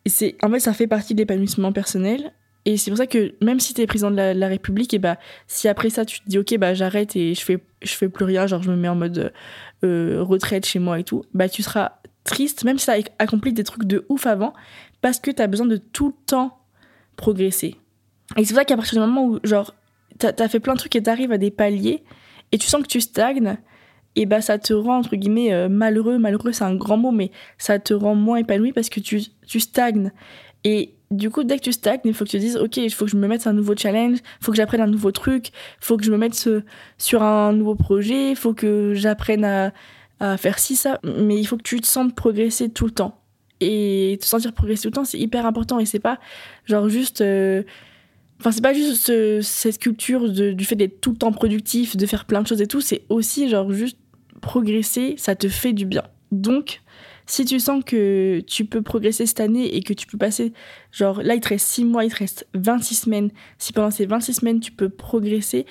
C'est 0.06 0.36
en 0.42 0.50
fait 0.50 0.60
ça 0.60 0.72
fait 0.72 0.86
partie 0.86 1.14
de 1.14 1.18
l'épanouissement 1.18 1.72
personnel. 1.72 2.32
Et 2.64 2.76
c'est 2.76 2.90
pour 2.90 2.98
ça 2.98 3.08
que 3.08 3.34
même 3.42 3.58
si 3.58 3.74
tu 3.74 3.80
es 3.80 3.86
président 3.86 4.10
de 4.10 4.16
la, 4.16 4.48
République, 4.48 4.94
et 4.94 4.98
bah 4.98 5.18
si 5.48 5.66
après 5.66 5.90
ça 5.90 6.04
tu 6.04 6.20
te 6.20 6.28
dis 6.28 6.38
ok 6.38 6.56
bah 6.58 6.74
j'arrête 6.74 7.16
et 7.16 7.34
je 7.34 7.40
fais 7.44 7.58
je 7.82 7.92
fais 7.92 8.08
plus 8.08 8.24
rien, 8.24 8.46
genre 8.46 8.62
je 8.62 8.70
me 8.70 8.76
mets 8.76 8.88
en 8.88 8.94
mode 8.94 9.32
euh, 9.82 10.22
retraite 10.22 10.64
chez 10.64 10.78
moi 10.78 11.00
et 11.00 11.04
tout, 11.04 11.24
bah 11.34 11.48
tu 11.48 11.62
seras 11.62 11.98
triste 12.24 12.64
même 12.64 12.78
si 12.78 12.86
tu 12.86 12.90
as 12.90 13.00
accompli 13.18 13.52
des 13.52 13.64
trucs 13.64 13.84
de 13.84 14.04
ouf 14.08 14.26
avant 14.26 14.52
parce 15.00 15.18
que 15.18 15.30
tu 15.30 15.42
as 15.42 15.46
besoin 15.46 15.66
de 15.66 15.76
tout 15.76 16.08
le 16.08 16.14
temps 16.26 16.58
progresser. 17.16 17.76
Et 18.36 18.44
c'est 18.44 18.54
pour 18.54 18.60
ça 18.60 18.64
qu'à 18.64 18.76
partir 18.76 18.94
du 18.94 19.06
moment 19.06 19.26
où, 19.26 19.38
genre, 19.44 19.74
t'as 20.18 20.32
as 20.38 20.48
fait 20.48 20.60
plein 20.60 20.74
de 20.74 20.78
trucs 20.78 20.96
et 20.96 21.02
t'arrives 21.02 21.32
à 21.32 21.38
des 21.38 21.50
paliers, 21.50 22.02
et 22.52 22.58
tu 22.58 22.66
sens 22.66 22.82
que 22.82 22.86
tu 22.86 23.00
stagnes, 23.00 23.58
et 24.14 24.26
bah 24.26 24.40
ça 24.40 24.58
te 24.58 24.72
rend, 24.72 24.98
entre 24.98 25.16
guillemets, 25.16 25.52
euh, 25.52 25.68
malheureux. 25.68 26.18
Malheureux, 26.18 26.52
c'est 26.52 26.64
un 26.64 26.74
grand 26.74 26.98
mot, 26.98 27.10
mais 27.10 27.30
ça 27.58 27.78
te 27.78 27.94
rend 27.94 28.14
moins 28.14 28.36
épanoui 28.36 28.72
parce 28.72 28.90
que 28.90 29.00
tu, 29.00 29.22
tu 29.46 29.58
stagnes. 29.58 30.12
Et 30.64 30.94
du 31.10 31.30
coup, 31.30 31.44
dès 31.44 31.58
que 31.58 31.62
tu 31.62 31.72
stagnes, 31.72 32.00
il 32.04 32.14
faut 32.14 32.24
que 32.24 32.30
tu 32.30 32.36
te 32.36 32.42
dises, 32.42 32.56
ok, 32.56 32.76
il 32.76 32.92
faut 32.92 33.06
que 33.06 33.10
je 33.10 33.16
me 33.16 33.26
mette 33.26 33.46
un 33.46 33.52
nouveau 33.54 33.74
challenge, 33.74 34.18
il 34.18 34.44
faut 34.44 34.52
que 34.52 34.56
j'apprenne 34.56 34.82
un 34.82 34.86
nouveau 34.86 35.12
truc, 35.12 35.48
il 35.48 35.84
faut 35.84 35.96
que 35.96 36.04
je 36.04 36.12
me 36.12 36.18
mette 36.18 36.34
sur 36.98 37.22
un 37.22 37.52
nouveau 37.52 37.74
projet, 37.74 38.30
il 38.30 38.36
faut 38.36 38.54
que 38.54 38.92
j'apprenne 38.94 39.44
à, 39.44 39.72
à 40.22 40.36
faire 40.36 40.58
ci, 40.58 40.76
ça. 40.76 41.00
Mais 41.04 41.38
il 41.38 41.44
faut 41.44 41.56
que 41.56 41.62
tu 41.62 41.80
te 41.80 41.86
sentes 41.86 42.14
progresser 42.14 42.70
tout 42.70 42.86
le 42.86 42.92
temps 42.92 43.22
et 43.62 44.18
te 44.20 44.26
sentir 44.26 44.52
progresser 44.52 44.82
tout 44.82 44.88
le 44.88 44.94
temps, 44.94 45.04
c'est 45.04 45.18
hyper 45.18 45.46
important 45.46 45.78
et 45.78 45.86
c'est 45.86 46.00
pas 46.00 46.18
genre 46.64 46.88
juste. 46.88 47.20
Euh, 47.20 47.62
enfin, 48.40 48.50
c'est 48.50 48.62
pas 48.62 48.74
juste 48.74 49.40
cette 49.42 49.78
culture 49.78 50.28
du 50.30 50.64
fait 50.64 50.74
d'être 50.74 51.00
tout 51.00 51.12
le 51.12 51.16
temps 51.16 51.32
productif, 51.32 51.96
de 51.96 52.06
faire 52.06 52.24
plein 52.24 52.42
de 52.42 52.46
choses 52.46 52.60
et 52.60 52.66
tout, 52.66 52.80
c'est 52.80 53.04
aussi 53.08 53.48
genre 53.48 53.72
juste 53.72 53.98
progresser, 54.40 55.14
ça 55.16 55.36
te 55.36 55.48
fait 55.48 55.72
du 55.72 55.86
bien. 55.86 56.02
Donc, 56.32 56.80
si 57.26 57.44
tu 57.44 57.60
sens 57.60 57.84
que 57.84 58.40
tu 58.46 58.64
peux 58.64 58.82
progresser 58.82 59.26
cette 59.26 59.40
année 59.40 59.76
et 59.76 59.82
que 59.82 59.92
tu 59.92 60.08
peux 60.08 60.18
passer, 60.18 60.52
genre 60.90 61.22
là 61.22 61.34
il 61.34 61.40
te 61.40 61.50
reste 61.50 61.68
6 61.68 61.84
mois, 61.84 62.04
il 62.04 62.12
te 62.12 62.16
reste 62.18 62.48
26 62.54 62.94
semaines, 62.96 63.30
si 63.58 63.72
pendant 63.72 63.92
ces 63.92 64.06
26 64.06 64.34
semaines 64.34 64.60
tu 64.60 64.72
peux 64.72 64.88
progresser, 64.88 65.66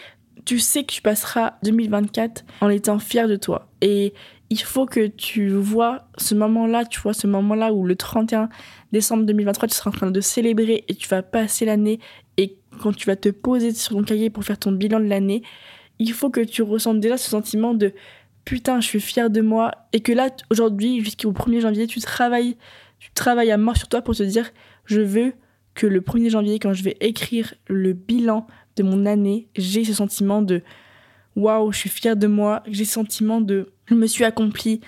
tu 0.46 0.60
sais 0.60 0.84
que 0.84 0.94
tu 0.94 1.02
passeras 1.02 1.56
2024 1.64 2.46
en 2.62 2.70
étant 2.70 3.00
fier 3.00 3.28
de 3.28 3.36
toi. 3.36 3.70
Et 3.82 4.14
il 4.52 4.62
faut 4.62 4.86
que 4.86 5.08
tu 5.08 5.48
vois 5.48 6.10
ce 6.18 6.36
moment-là, 6.36 6.84
tu 6.84 7.00
vois 7.00 7.14
ce 7.14 7.26
moment-là 7.26 7.72
où 7.72 7.86
le 7.86 7.96
31 7.96 8.50
décembre 8.92 9.24
2023, 9.24 9.70
tu 9.70 9.76
seras 9.76 9.92
en 9.92 9.94
train 9.94 10.12
de 10.12 10.20
célébrer 10.20 10.84
et 10.90 10.94
tu 10.94 11.08
vas 11.08 11.24
passer 11.24 11.64
l'année 11.64 12.00
et 12.36 12.58
quand 12.82 12.94
tu 12.94 13.08
vas 13.08 13.16
te 13.16 13.30
poser 13.30 13.74
sur 13.74 13.96
ton 13.96 14.04
cahier 14.04 14.30
pour 14.30 14.44
faire 14.44 14.60
ton 14.60 14.74
bilan 14.74 15.00
de 15.00 15.06
l'année, 15.06 15.42
il 16.00 16.12
faut 16.12 16.30
que 16.30 16.42
tu 16.42 16.64
ressentes 16.64 17.00
déjà 17.00 17.16
ce 17.16 17.30
sentiment 17.30 17.74
de 17.74 17.94
putain, 18.44 18.82
je 18.82 18.88
suis 18.88 19.00
fière 19.00 19.30
de 19.30 19.40
moi 19.40 19.72
et 19.94 20.02
que 20.02 20.12
là 20.12 20.30
aujourd'hui 20.50 21.02
jusqu'au 21.02 21.32
1er 21.32 21.62
janvier, 21.62 21.88
tu 21.88 22.02
travailles 22.02 22.58
tu 23.00 23.10
travailles 23.14 23.52
à 23.52 23.58
mort 23.58 23.78
sur 23.78 23.88
toi 23.88 24.02
pour 24.02 24.18
te 24.18 24.24
dire 24.24 24.52
je 24.84 25.00
veux 25.00 25.34
que 25.76 25.88
le 25.88 26.02
1er 26.02 26.30
janvier 26.30 26.60
quand 26.60 26.74
je 26.74 26.84
vais 26.84 26.98
écrire 27.00 27.54
le 27.68 27.94
bilan 27.94 28.46
de 28.76 28.84
mon 28.84 29.06
année, 29.06 29.48
j'ai 29.56 29.86
ce 29.86 29.94
sentiment 29.94 30.42
de 30.42 30.62
waouh, 31.36 31.72
je 31.72 31.78
suis 31.78 31.90
fière 31.90 32.16
de 32.16 32.28
moi, 32.28 32.64
j'ai 32.68 32.86
ce 32.86 32.94
sentiment 32.94 33.42
de 33.42 33.72
je 33.86 33.96
me 33.96 34.08
suis 34.08 34.24
accomplie. 34.24 34.82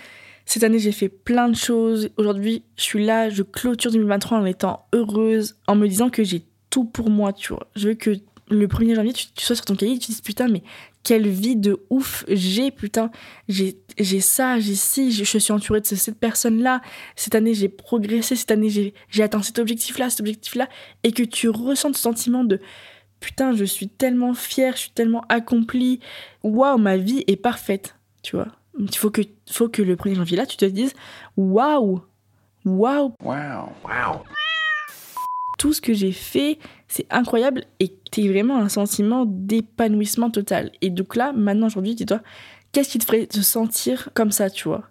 Cette 0.46 0.64
année, 0.64 0.80
j'ai 0.80 0.92
fait 0.92 1.10
plein 1.10 1.48
de 1.50 1.56
choses. 1.56 2.10
Aujourd'hui, 2.18 2.64
je 2.76 2.84
suis 2.84 3.06
là, 3.06 3.30
je 3.30 3.44
clôture 3.44 3.92
2023 3.92 4.40
en 4.40 4.46
étant 4.46 4.86
heureuse, 4.94 5.56
en 5.68 5.76
me 5.76 5.88
disant 5.88 6.10
que 6.10 6.24
j'ai 6.24 6.44
tout 6.70 6.86
pour 6.86 7.10
moi, 7.10 7.34
tu 7.34 7.54
vois. 7.54 7.68
Je 7.76 7.90
veux 7.90 7.94
que 7.94 8.18
le 8.50 8.68
1er 8.68 8.96
janvier, 8.96 9.14
tu, 9.14 9.28
sois 9.38 9.56
sur 9.56 9.66
ton 9.66 9.76
cahier 9.76 9.94
tu 9.94 10.00
te 10.00 10.06
dises 10.08 10.22
putain, 10.22 10.48
mais 10.48 10.64
quelle 11.04 11.28
vie 11.28 11.56
de 11.56 11.82
ouf 11.90 12.24
j'ai, 12.28 12.72
putain. 12.72 13.12
J'ai 13.48 13.76
ça, 14.22 14.60
j'ai 14.60 14.76
ci, 14.76 15.12
je, 15.12 15.24
suis 15.24 15.54
entourée 15.54 15.82
de 15.82 15.86
cette 15.86 16.18
personne-là. 16.18 16.82
Cette 17.16 17.36
année, 17.36 17.54
j'ai 17.54 17.70
progressé. 17.70 18.36
Cette 18.36 18.52
année, 18.52 18.70
j'ai 18.70 19.24
atteint 19.24 19.42
cet 19.42 19.60
objectif-là, 19.60 20.10
cet 20.10 20.22
objectif-là. 20.22 20.70
Et 21.04 21.12
que 21.12 21.24
tu 21.24 21.50
ressens 21.50 21.94
ce 21.94 22.02
sentiment 22.02 22.44
de 22.46 22.60
putain, 23.24 23.56
je 23.56 23.63
suis 23.63 23.88
tellement 23.88 24.34
fière, 24.34 24.74
je 24.74 24.82
suis 24.82 24.92
tellement 24.92 25.24
accomplie. 25.30 26.01
Waouh, 26.44 26.77
ma 26.77 26.98
vie 26.98 27.24
est 27.27 27.38
parfaite, 27.38 27.96
tu 28.22 28.36
vois. 28.36 28.50
Il 28.77 28.94
faut 28.96 29.12
que, 29.12 29.22
faut 29.50 29.70
que 29.70 29.82
le 29.82 29.96
1er 29.96 30.15
janvier 30.15 30.36
là, 30.36 30.46
tu 30.46 30.58
te 30.58 30.65
dises 30.65 30.94
waouh, 31.38 32.01
waouh, 32.65 33.13
waouh, 33.24 33.70
waouh. 33.86 34.20
Tout 35.58 35.72
ce 35.72 35.80
que 35.80 35.94
j'ai 35.94 36.12
fait, 36.12 36.60
c'est 36.89 37.08
incroyable 37.10 37.63
et 37.80 37.96
t'es 38.12 38.27
vraiment 38.27 38.58
un 38.58 38.68
sentiment 38.68 39.24
d'épanouissement 39.25 40.30
total. 40.30 40.72
Et 40.82 40.89
donc 40.89 41.15
là, 41.15 41.32
maintenant, 41.32 41.68
aujourd'hui, 41.68 41.96
dis-toi, 41.96 42.20
qu'est-ce 42.74 42.89
qui 42.89 43.00
te 43.00 43.06
ferait 43.06 43.27
te 43.27 43.39
sentir 43.39 44.10
comme 44.13 44.32
ça, 44.32 44.50
tu 44.50 44.68
vois? 44.68 44.84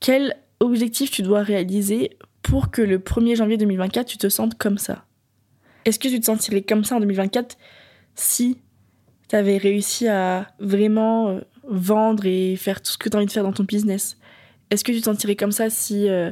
Quel 0.00 0.36
objectif 0.60 1.10
tu 1.10 1.22
dois 1.22 1.40
réaliser 1.40 2.18
pour 2.42 2.70
que 2.70 2.82
le 2.82 2.98
1er 2.98 3.36
janvier 3.36 3.56
2024, 3.56 4.06
tu 4.06 4.18
te 4.18 4.28
sentes 4.28 4.58
comme 4.58 4.76
ça? 4.76 5.06
Est-ce 5.84 5.98
que 5.98 6.08
tu 6.08 6.18
te 6.18 6.26
sentirais 6.26 6.62
comme 6.62 6.84
ça 6.84 6.96
en 6.96 7.00
2024 7.00 7.58
si 8.14 8.58
tu 9.28 9.36
avais 9.36 9.58
réussi 9.58 10.08
à 10.08 10.48
vraiment 10.58 11.28
euh, 11.28 11.40
vendre 11.68 12.26
et 12.26 12.56
faire 12.56 12.80
tout 12.80 12.92
ce 12.92 12.98
que 12.98 13.08
tu 13.08 13.16
as 13.16 13.18
envie 13.18 13.26
de 13.26 13.32
faire 13.32 13.42
dans 13.42 13.52
ton 13.52 13.64
business? 13.64 14.16
Est-ce 14.70 14.84
que 14.84 14.92
tu 14.92 15.02
t'en 15.02 15.14
tirais 15.14 15.36
comme 15.36 15.52
ça 15.52 15.68
si 15.70 16.08
euh, 16.08 16.30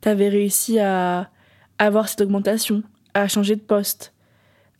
tu 0.00 0.08
avais 0.08 0.28
réussi 0.28 0.78
à 0.78 1.30
avoir 1.78 2.08
cette 2.08 2.22
augmentation, 2.22 2.82
à 3.12 3.28
changer 3.28 3.56
de 3.56 3.60
poste, 3.60 4.14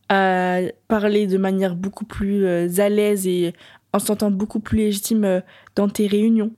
à 0.09 0.59
parler 0.87 1.27
de 1.27 1.37
manière 1.37 1.75
beaucoup 1.75 2.05
plus 2.05 2.45
euh, 2.45 2.67
à 2.79 2.89
l'aise 2.89 3.27
et 3.27 3.53
en 3.93 3.99
se 3.99 4.07
sentant 4.07 4.31
beaucoup 4.31 4.59
plus 4.59 4.77
légitime 4.77 5.43
dans 5.75 5.89
tes 5.89 6.07
réunions, 6.07 6.51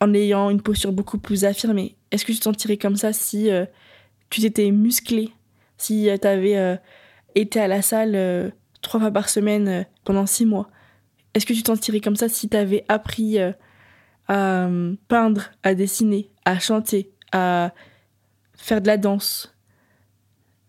en 0.00 0.12
ayant 0.12 0.50
une 0.50 0.60
posture 0.60 0.92
beaucoup 0.92 1.18
plus 1.18 1.44
affirmée? 1.44 1.96
Est-ce 2.10 2.26
que 2.26 2.32
tu 2.32 2.40
t'en 2.40 2.52
tirais 2.52 2.76
comme 2.76 2.96
ça 2.96 3.12
si 3.12 3.48
tu 4.30 4.40
t'étais 4.40 4.70
musclé, 4.70 5.30
si 5.78 6.08
tu 6.20 6.26
avais 6.26 6.78
été 7.36 7.60
à 7.60 7.68
la 7.68 7.82
salle 7.82 8.52
trois 8.86 9.00
fois 9.00 9.10
par 9.10 9.28
semaine 9.28 9.68
euh, 9.68 9.82
pendant 10.04 10.26
six 10.26 10.46
mois. 10.46 10.68
Est-ce 11.34 11.46
que 11.46 11.52
tu 11.52 11.62
t'en 11.62 11.76
tirais 11.76 12.00
comme 12.00 12.16
ça 12.16 12.28
si 12.28 12.48
tu 12.48 12.56
avais 12.56 12.84
appris 12.88 13.38
euh, 13.38 13.52
à 14.28 14.66
euh, 14.66 14.94
peindre, 15.08 15.50
à 15.62 15.74
dessiner, 15.74 16.30
à 16.44 16.58
chanter, 16.58 17.10
à 17.32 17.72
faire 18.54 18.80
de 18.80 18.86
la 18.86 18.96
danse? 18.96 19.54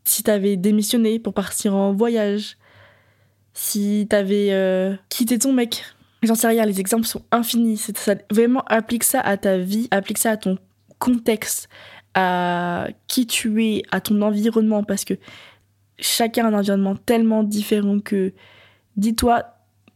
Si 0.04 0.24
tu 0.24 0.32
avais 0.32 0.58
démissionné 0.58 1.20
pour 1.20 1.34
partir 1.34 1.76
en 1.76 1.94
voyage? 1.94 2.58
Si 3.54 4.08
tu 4.10 4.16
avais 4.16 4.98
quitté 5.10 5.40
ton 5.40 5.52
mec? 5.52 5.84
J'en 6.24 6.36
sais 6.36 6.48
rien, 6.48 6.66
les 6.66 6.80
exemples 6.80 7.06
sont 7.06 7.24
infinis. 7.32 7.82
Vraiment, 8.32 8.64
applique 8.68 9.04
ça 9.04 9.20
à 9.20 9.36
ta 9.36 9.58
vie, 9.58 9.88
applique 9.92 10.18
ça 10.18 10.32
à 10.32 10.38
ton 10.38 10.58
contexte, 11.00 11.68
à 12.14 12.88
qui 13.08 13.28
tu 13.28 13.66
es, 13.66 13.84
à 13.92 14.00
ton 14.00 14.22
environnement, 14.22 14.84
parce 14.84 15.06
que 15.06 15.16
chacun 16.00 16.46
a 16.46 16.50
un 16.50 16.60
environnement 16.60 16.96
tellement 16.96 17.44
différent 17.44 18.00
que 18.00 18.34
dis-toi, 18.96 19.46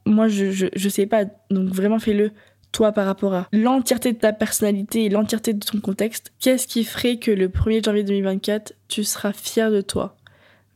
moi 0.06 0.28
je, 0.28 0.52
je, 0.52 0.90
sais 0.90 1.06
pas, 1.06 1.26
donc 1.50 1.70
vraiment 1.70 2.00
fais-le 2.00 2.32
toi 2.72 2.92
par 2.92 3.06
rapport 3.06 3.34
à 3.34 3.48
l'entièreté 3.52 4.14
de 4.14 4.18
ta 4.18 4.34
personnalité 4.34 5.06
et 5.06 5.10
l'entièreté 5.10 5.54
de 5.54 5.66
ton 5.66 5.80
contexte. 5.80 6.32
Qu'est-ce 6.40 6.68
qui 6.68 6.84
ferait 6.84 7.18
que 7.18 7.32
le 7.32 7.50
1er 7.50 7.84
janvier 7.84 8.04
2024, 8.04 8.74
tu 8.88 9.04
seras 9.04 9.34
fier 9.34 9.72
de 9.72 9.82
toi? 9.82 10.16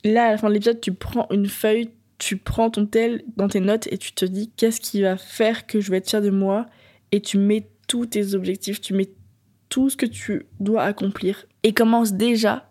Là, 0.03 0.25
à 0.25 0.31
la 0.31 0.37
fin 0.37 0.49
de 0.49 0.53
l'épisode, 0.53 0.81
tu 0.81 0.93
prends 0.93 1.27
une 1.31 1.47
feuille, 1.47 1.89
tu 2.17 2.37
prends 2.37 2.69
ton 2.69 2.85
tel 2.85 3.23
dans 3.37 3.47
tes 3.47 3.61
notes 3.61 3.87
et 3.91 3.97
tu 3.97 4.11
te 4.11 4.25
dis 4.25 4.51
qu'est-ce 4.55 4.81
qui 4.81 5.01
va 5.01 5.17
faire 5.17 5.65
que 5.65 5.79
je 5.79 5.89
vais 5.89 5.97
être 5.97 6.09
fier 6.09 6.21
de 6.21 6.29
moi? 6.29 6.65
Et 7.11 7.21
tu 7.21 7.37
mets 7.37 7.69
tous 7.87 8.07
tes 8.07 8.35
objectifs, 8.35 8.81
tu 8.81 8.93
mets 8.93 9.09
tout 9.69 9.89
ce 9.89 9.97
que 9.97 10.05
tu 10.05 10.45
dois 10.59 10.83
accomplir 10.83 11.45
et 11.63 11.73
commence 11.73 12.13
déjà 12.13 12.69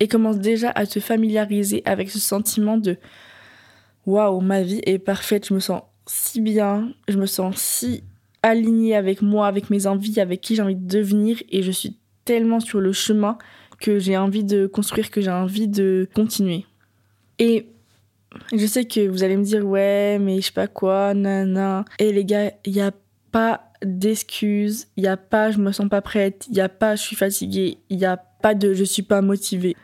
et 0.00 0.08
commence 0.08 0.38
déjà 0.38 0.70
à 0.70 0.86
te 0.86 1.00
familiariser 1.00 1.82
avec 1.84 2.10
ce 2.10 2.18
sentiment 2.18 2.76
de 2.76 2.96
waouh, 4.06 4.40
ma 4.40 4.62
vie 4.62 4.80
est 4.84 4.98
parfaite, 4.98 5.48
je 5.48 5.54
me 5.54 5.60
sens 5.60 5.82
si 6.06 6.40
bien, 6.40 6.92
je 7.08 7.18
me 7.18 7.26
sens 7.26 7.56
si 7.56 8.04
alignée 8.42 8.94
avec 8.94 9.22
moi, 9.22 9.48
avec 9.48 9.70
mes 9.70 9.86
envies, 9.86 10.20
avec 10.20 10.40
qui 10.40 10.54
j'ai 10.54 10.62
envie 10.62 10.76
de 10.76 10.86
devenir 10.86 11.42
et 11.50 11.62
je 11.62 11.72
suis 11.72 11.98
tellement 12.24 12.60
sur 12.60 12.80
le 12.80 12.92
chemin 12.92 13.38
que 13.80 13.98
j'ai 13.98 14.16
envie 14.16 14.44
de 14.44 14.66
construire, 14.66 15.10
que 15.10 15.20
j'ai 15.20 15.30
envie 15.30 15.68
de 15.68 16.08
continuer. 16.14 16.64
Et 17.38 17.66
je 18.52 18.66
sais 18.66 18.84
que 18.84 19.08
vous 19.08 19.24
allez 19.24 19.36
me 19.36 19.44
dire 19.44 19.66
ouais, 19.66 20.18
mais 20.20 20.36
je 20.36 20.46
sais 20.46 20.52
pas 20.52 20.68
quoi, 20.68 21.12
nan 21.14 21.84
Et 21.98 22.12
les 22.12 22.24
gars, 22.24 22.52
il 22.64 22.72
n'y 22.72 22.80
a 22.80 22.92
pas 23.32 23.72
d'excuses, 23.82 24.86
il 24.96 25.02
n'y 25.02 25.08
a 25.08 25.16
pas 25.16 25.50
je 25.50 25.58
me 25.58 25.72
sens 25.72 25.88
pas 25.88 26.00
prête, 26.00 26.46
il 26.48 26.54
n'y 26.54 26.60
a 26.60 26.68
pas 26.68 26.96
je 26.96 27.02
suis 27.02 27.16
fatiguée, 27.16 27.78
il 27.90 27.98
n'y 27.98 28.06
a 28.06 28.16
pas 28.16 28.54
de 28.54 28.72
je 28.72 28.84
suis 28.84 29.02
pas 29.02 29.20
motivée 29.20 29.76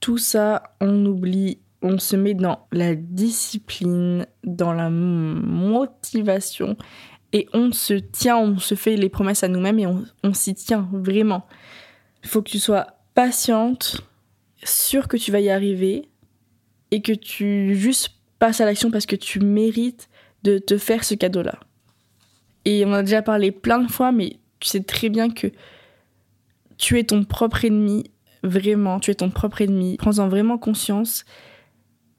tout 0.00 0.18
ça, 0.18 0.74
on 0.80 1.04
oublie, 1.06 1.58
on 1.82 1.98
se 1.98 2.16
met 2.16 2.34
dans 2.34 2.66
la 2.72 2.94
discipline, 2.94 4.26
dans 4.44 4.72
la 4.72 4.90
motivation 4.90 6.76
et 7.32 7.48
on 7.52 7.72
se 7.72 7.94
tient, 7.94 8.38
on 8.38 8.58
se 8.58 8.74
fait 8.74 8.96
les 8.96 9.08
promesses 9.08 9.44
à 9.44 9.48
nous-mêmes 9.48 9.78
et 9.78 9.86
on, 9.86 10.34
s'y 10.34 10.54
tient 10.54 10.88
vraiment. 10.92 11.46
Il 12.22 12.28
faut 12.28 12.42
que 12.42 12.50
tu 12.50 12.58
sois 12.58 12.86
patiente, 13.14 14.00
sûre 14.64 15.06
que 15.06 15.16
tu 15.16 15.30
vas 15.30 15.40
y 15.40 15.50
arriver 15.50 16.08
et 16.90 17.02
que 17.02 17.12
tu 17.12 17.76
juste 17.76 18.10
passes 18.38 18.60
à 18.60 18.64
l'action 18.64 18.90
parce 18.90 19.06
que 19.06 19.16
tu 19.16 19.40
mérites 19.40 20.08
de 20.42 20.58
te 20.58 20.76
faire 20.76 21.04
ce 21.04 21.14
cadeau-là. 21.14 21.58
Et 22.64 22.84
on 22.84 22.92
a 22.92 23.02
déjà 23.02 23.22
parlé 23.22 23.52
plein 23.52 23.78
de 23.78 23.90
fois, 23.90 24.12
mais 24.12 24.38
tu 24.58 24.68
sais 24.68 24.82
très 24.82 25.08
bien 25.08 25.30
que 25.30 25.46
tu 26.78 26.98
es 26.98 27.04
ton 27.04 27.24
propre 27.24 27.64
ennemi 27.64 28.10
Vraiment, 28.42 29.00
tu 29.00 29.10
es 29.10 29.14
ton 29.14 29.30
propre 29.30 29.62
ennemi. 29.62 29.96
Prends-en 29.96 30.28
vraiment 30.28 30.58
conscience 30.58 31.24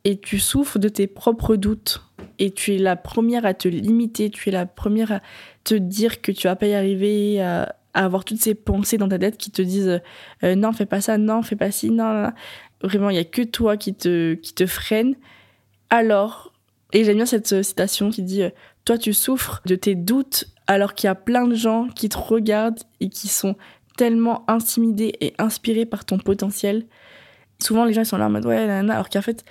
et 0.03 0.19
tu 0.19 0.39
souffres 0.39 0.79
de 0.79 0.89
tes 0.89 1.07
propres 1.07 1.55
doutes. 1.55 2.03
Et 2.39 2.51
tu 2.51 2.73
es 2.73 2.77
la 2.77 2.95
première 2.95 3.45
à 3.45 3.53
te 3.53 3.67
limiter, 3.67 4.29
tu 4.29 4.49
es 4.49 4.51
la 4.51 4.65
première 4.65 5.11
à 5.11 5.19
te 5.63 5.75
dire 5.75 6.21
que 6.21 6.31
tu 6.31 6.47
vas 6.47 6.55
pas 6.55 6.67
y 6.67 6.73
arriver, 6.73 7.41
à, 7.41 7.75
avoir 7.93 8.25
toutes 8.25 8.41
ces 8.41 8.55
pensées 8.55 8.97
dans 8.97 9.09
ta 9.09 9.19
tête 9.19 9.37
qui 9.37 9.51
te 9.51 9.61
disent 9.61 10.01
euh, 10.43 10.55
non, 10.55 10.71
fais 10.71 10.85
pas 10.85 11.01
ça, 11.01 11.17
non, 11.17 11.41
fais 11.43 11.55
pas 11.55 11.71
ci, 11.71 11.91
non, 11.91 12.31
Vraiment, 12.83 13.11
il 13.11 13.15
y 13.15 13.19
a 13.19 13.23
que 13.23 13.43
toi 13.43 13.77
qui 13.77 13.93
te, 13.93 14.33
qui 14.33 14.53
te 14.53 14.65
freine. 14.65 15.15
Alors, 15.91 16.51
et 16.93 17.03
j'aime 17.03 17.17
bien 17.17 17.25
cette 17.25 17.63
citation 17.63 18.09
qui 18.09 18.23
dit 18.23 18.43
Toi, 18.85 18.97
tu 18.97 19.13
souffres 19.13 19.61
de 19.65 19.75
tes 19.75 19.95
doutes 19.95 20.45
alors 20.67 20.93
qu'il 20.93 21.07
y 21.07 21.11
a 21.11 21.15
plein 21.15 21.47
de 21.47 21.55
gens 21.55 21.87
qui 21.89 22.09
te 22.09 22.17
regardent 22.17 22.79
et 22.99 23.09
qui 23.09 23.27
sont 23.27 23.55
tellement 23.98 24.43
intimidé 24.48 25.13
et 25.21 25.33
inspiré 25.38 25.86
par 25.86 26.05
ton 26.05 26.17
potentiel. 26.17 26.86
Souvent, 27.60 27.86
les 27.86 27.93
gens 27.93 28.03
sont 28.03 28.17
là 28.17 28.27
en 28.27 28.29
mode 28.29 28.45
ouais, 28.45 28.57
alors 28.57 29.10
qu'en 29.10 29.21
fait, 29.21 29.43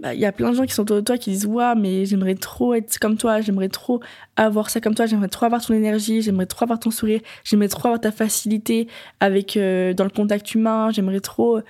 bah, 0.00 0.12
il 0.12 0.20
y 0.20 0.26
a 0.26 0.32
plein 0.32 0.50
de 0.50 0.56
gens 0.56 0.64
qui 0.66 0.74
sont 0.74 0.82
autour 0.82 0.96
de 0.96 1.00
toi 1.00 1.16
qui 1.16 1.30
disent 1.30 1.46
ouais, 1.46 1.74
mais 1.74 2.04
j'aimerais 2.04 2.34
trop 2.34 2.74
être 2.74 2.98
comme 2.98 3.16
toi, 3.16 3.40
j'aimerais 3.40 3.68
trop 3.68 4.00
avoir 4.36 4.68
ça 4.68 4.80
comme 4.80 4.94
toi, 4.94 5.06
j'aimerais 5.06 5.28
trop 5.28 5.46
avoir 5.46 5.64
ton 5.64 5.74
énergie, 5.74 6.20
j'aimerais 6.20 6.46
trop 6.46 6.64
avoir 6.64 6.78
ton 6.78 6.90
sourire, 6.90 7.20
j'aimerais 7.44 7.68
trop 7.68 7.88
avoir 7.88 8.00
ta 8.00 8.12
facilité 8.12 8.88
avec 9.20 9.56
euh, 9.56 9.94
dans 9.94 10.04
le 10.04 10.10
contact 10.10 10.54
humain, 10.54 10.90
j'aimerais 10.90 11.20
trop. 11.20 11.60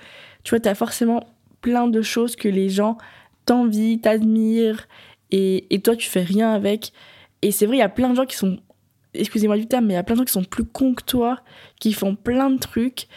Tu 0.43 0.49
vois, 0.49 0.59
tu 0.59 0.67
as 0.67 0.75
forcément 0.75 1.23
plein 1.61 1.87
de 1.87 2.01
choses 2.01 2.35
que 2.35 2.49
les 2.49 2.69
gens 2.69 2.97
t'envient, 3.45 3.97
t'admirent 3.97 4.87
et, 5.31 5.73
et 5.73 5.79
toi, 5.81 5.95
tu 5.95 6.09
fais 6.09 6.21
rien 6.21 6.51
avec. 6.51 6.91
Et 7.41 7.51
c'est 7.51 7.65
vrai, 7.65 7.77
il 7.77 7.79
y 7.79 7.83
a 7.83 7.89
plein 7.89 8.09
de 8.09 8.15
gens 8.15 8.25
qui 8.25 8.35
sont 8.35 8.59
excusez-moi 9.17 9.57
du 9.57 9.67
terme, 9.67 9.85
mais 9.85 9.93
il 9.93 9.97
y 9.97 9.99
a 9.99 10.03
plein 10.03 10.15
de 10.15 10.19
gens 10.19 10.25
qui 10.25 10.33
sont 10.33 10.43
plus 10.43 10.65
cons 10.65 10.93
que 10.93 11.03
toi, 11.03 11.39
qui 11.79 11.93
font 11.93 12.15
plein 12.15 12.49
de 12.49 12.57
trucs, 12.57 13.07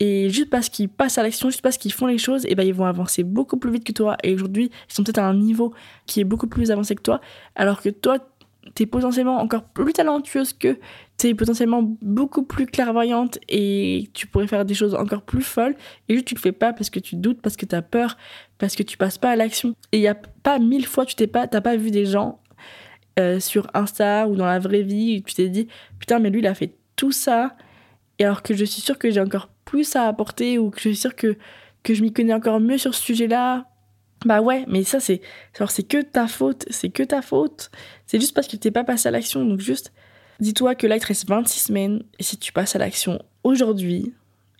et 0.00 0.30
juste 0.30 0.50
parce 0.50 0.68
qu'ils 0.68 0.88
passent 0.88 1.18
à 1.18 1.22
l'action, 1.22 1.50
juste 1.50 1.62
parce 1.62 1.76
qu'ils 1.76 1.92
font 1.92 2.06
les 2.06 2.18
choses, 2.18 2.46
et 2.46 2.54
ben 2.54 2.66
ils 2.66 2.74
vont 2.74 2.84
avancer 2.84 3.24
beaucoup 3.24 3.56
plus 3.56 3.72
vite 3.72 3.84
que 3.84 3.92
toi. 3.92 4.16
Et 4.22 4.34
aujourd'hui, 4.34 4.70
ils 4.88 4.94
sont 4.94 5.02
peut-être 5.02 5.18
à 5.18 5.26
un 5.26 5.34
niveau 5.34 5.74
qui 6.06 6.20
est 6.20 6.24
beaucoup 6.24 6.46
plus 6.46 6.70
avancé 6.70 6.94
que 6.94 7.02
toi, 7.02 7.20
alors 7.56 7.82
que 7.82 7.88
toi, 7.88 8.18
t'es 8.74 8.86
potentiellement 8.86 9.38
encore 9.38 9.64
plus 9.64 9.92
talentueuse 9.92 10.52
que 10.52 10.78
t'es 11.16 11.34
potentiellement 11.34 11.82
beaucoup 12.00 12.42
plus 12.42 12.66
clairvoyante 12.66 13.38
et 13.48 14.08
tu 14.14 14.26
pourrais 14.26 14.46
faire 14.46 14.64
des 14.64 14.74
choses 14.74 14.94
encore 14.94 15.22
plus 15.22 15.42
folles 15.42 15.74
et 16.08 16.14
juste 16.14 16.26
tu 16.26 16.34
le 16.34 16.40
fais 16.40 16.52
pas 16.52 16.72
parce 16.72 16.90
que 16.90 17.00
tu 17.00 17.16
doutes, 17.16 17.40
parce 17.40 17.56
que 17.56 17.66
t'as 17.66 17.82
peur, 17.82 18.16
parce 18.58 18.76
que 18.76 18.82
tu 18.82 18.96
passes 18.96 19.18
pas 19.18 19.30
à 19.30 19.36
l'action. 19.36 19.74
Et 19.92 19.98
il 19.98 20.02
y 20.02 20.08
a 20.08 20.14
pas 20.14 20.58
mille 20.58 20.86
fois 20.86 21.06
tu 21.06 21.14
t'es 21.14 21.26
pas, 21.26 21.48
t'as 21.48 21.60
pas 21.60 21.76
vu 21.76 21.90
des 21.90 22.06
gens 22.06 22.40
euh, 23.18 23.40
sur 23.40 23.68
Insta 23.74 24.28
ou 24.28 24.36
dans 24.36 24.46
la 24.46 24.58
vraie 24.58 24.82
vie, 24.82 25.22
tu 25.22 25.34
t'es 25.34 25.48
dit 25.48 25.68
putain, 25.98 26.18
mais 26.18 26.30
lui 26.30 26.40
il 26.40 26.46
a 26.46 26.54
fait 26.54 26.74
tout 26.96 27.12
ça, 27.12 27.56
et 28.18 28.24
alors 28.24 28.42
que 28.42 28.54
je 28.54 28.64
suis 28.64 28.82
sûre 28.82 28.98
que 28.98 29.10
j'ai 29.10 29.20
encore 29.20 29.48
plus 29.64 29.96
à 29.96 30.06
apporter 30.06 30.58
ou 30.58 30.70
que 30.70 30.78
je 30.78 30.88
suis 30.88 30.96
sûre 30.96 31.16
que, 31.16 31.36
que 31.82 31.94
je 31.94 32.02
m'y 32.02 32.12
connais 32.12 32.34
encore 32.34 32.60
mieux 32.60 32.78
sur 32.78 32.94
ce 32.94 33.02
sujet-là. 33.02 33.66
Bah 34.24 34.40
ouais, 34.40 34.64
mais 34.66 34.82
ça 34.82 34.98
c'est 34.98 35.20
c'est 35.68 35.82
que 35.86 36.02
ta 36.02 36.26
faute, 36.26 36.64
c'est 36.70 36.90
que 36.90 37.02
ta 37.02 37.22
faute. 37.22 37.70
C'est 38.06 38.20
juste 38.20 38.34
parce 38.34 38.48
que 38.48 38.56
t'es 38.56 38.70
pas 38.70 38.84
passé 38.84 39.08
à 39.08 39.10
l'action, 39.12 39.44
donc 39.44 39.60
juste 39.60 39.92
dis-toi 40.40 40.74
que 40.74 40.86
là 40.86 40.96
il 40.96 41.00
te 41.00 41.06
reste 41.06 41.28
26 41.28 41.60
semaines 41.60 42.02
et 42.18 42.22
si 42.22 42.36
tu 42.36 42.52
passes 42.52 42.74
à 42.74 42.78
l'action 42.78 43.22
aujourd'hui, 43.44 44.12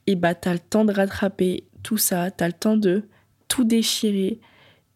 et 0.06 0.16
bah 0.16 0.34
t'as 0.34 0.52
le 0.52 0.58
temps 0.58 0.84
de 0.84 0.92
rattraper 0.92 1.64
tout 1.82 1.98
ça, 1.98 2.30
t'as 2.30 2.46
le 2.46 2.52
temps 2.52 2.76
de 2.76 3.04
tout 3.48 3.64
déchirer 3.64 4.40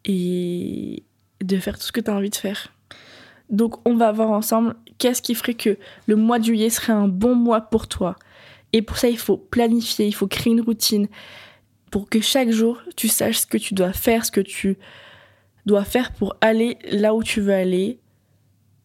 et 0.04 1.02
de 1.40 1.59
faire 1.59 1.78
tout 1.78 1.87
ce 1.87 1.92
que 1.92 2.00
t'as 2.00 2.14
envie 2.14 2.31
de 2.31 2.37
faire. 2.37 2.73
Donc 3.52 3.87
on 3.87 3.94
va 3.94 4.11
voir 4.11 4.30
ensemble 4.30 4.75
qu'est-ce 4.99 5.23
qui 5.23 5.35
ferait 5.35 5.54
que 5.54 5.78
le 6.06 6.16
mois 6.16 6.38
de 6.38 6.44
juillet 6.44 6.71
serait 6.71 6.92
un 6.92 7.09
bon 7.09 7.35
mois 7.35 7.61
pour 7.61 7.87
toi. 7.87 8.16
Et 8.73 8.82
pour 8.82 8.97
ça, 8.97 9.09
il 9.09 9.18
faut 9.18 9.37
planifier, 9.37 10.06
il 10.06 10.14
faut 10.14 10.26
créer 10.26 10.52
une 10.52 10.62
routine 10.62 11.06
pour 11.90 12.09
que 12.09 12.21
chaque 12.21 12.50
jour, 12.50 12.80
tu 12.97 13.09
saches 13.09 13.40
ce 13.40 13.47
que 13.47 13.59
tu 13.59 13.75
dois 13.75 13.92
faire, 13.92 14.25
ce 14.25 14.32
que 14.32 14.40
tu 14.40 14.78
dois 15.66 15.85
faire 15.85 16.12
pour 16.12 16.35
aller 16.40 16.78
là 16.90 17.14
où 17.14 17.23
tu 17.23 17.40
veux 17.40 17.52
aller 17.52 17.99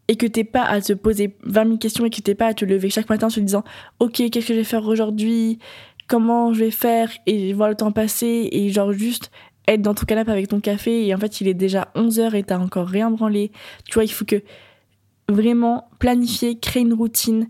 et 0.09 0.15
que 0.15 0.25
t'es 0.25 0.43
pas 0.43 0.63
à 0.63 0.81
te 0.81 0.93
poser 0.93 1.35
20 1.43 1.63
000 1.63 1.77
questions 1.77 2.05
et 2.05 2.09
que 2.09 2.21
t'es 2.21 2.35
pas 2.35 2.47
à 2.47 2.53
te 2.53 2.65
lever 2.65 2.89
chaque 2.89 3.09
matin 3.09 3.27
en 3.27 3.31
te 3.31 3.39
disant 3.39 3.63
ok 3.99 4.29
qu'est-ce 4.29 4.47
que 4.47 4.53
je 4.53 4.59
vais 4.59 4.63
faire 4.63 4.85
aujourd'hui? 4.85 5.59
Comment 6.07 6.53
je 6.53 6.65
vais 6.65 6.71
faire? 6.71 7.11
Et 7.25 7.51
voir 7.53 7.69
le 7.69 7.75
temps 7.75 7.91
passer 7.91 8.49
et 8.51 8.69
genre 8.69 8.93
juste 8.93 9.31
être 9.67 9.81
dans 9.81 9.93
ton 9.93 10.05
canapé 10.05 10.31
avec 10.31 10.47
ton 10.47 10.59
café 10.59 11.05
et 11.05 11.13
en 11.13 11.17
fait 11.17 11.41
il 11.41 11.47
est 11.47 11.53
déjà 11.53 11.91
11h 11.95 12.35
et 12.35 12.43
t'as 12.43 12.57
encore 12.57 12.87
rien 12.87 13.11
branlé. 13.11 13.51
Tu 13.85 13.95
vois, 13.95 14.03
il 14.03 14.11
faut 14.11 14.25
que 14.25 14.41
vraiment 15.29 15.89
planifier, 15.99 16.57
créer 16.57 16.83
une 16.83 16.93
routine, 16.93 17.47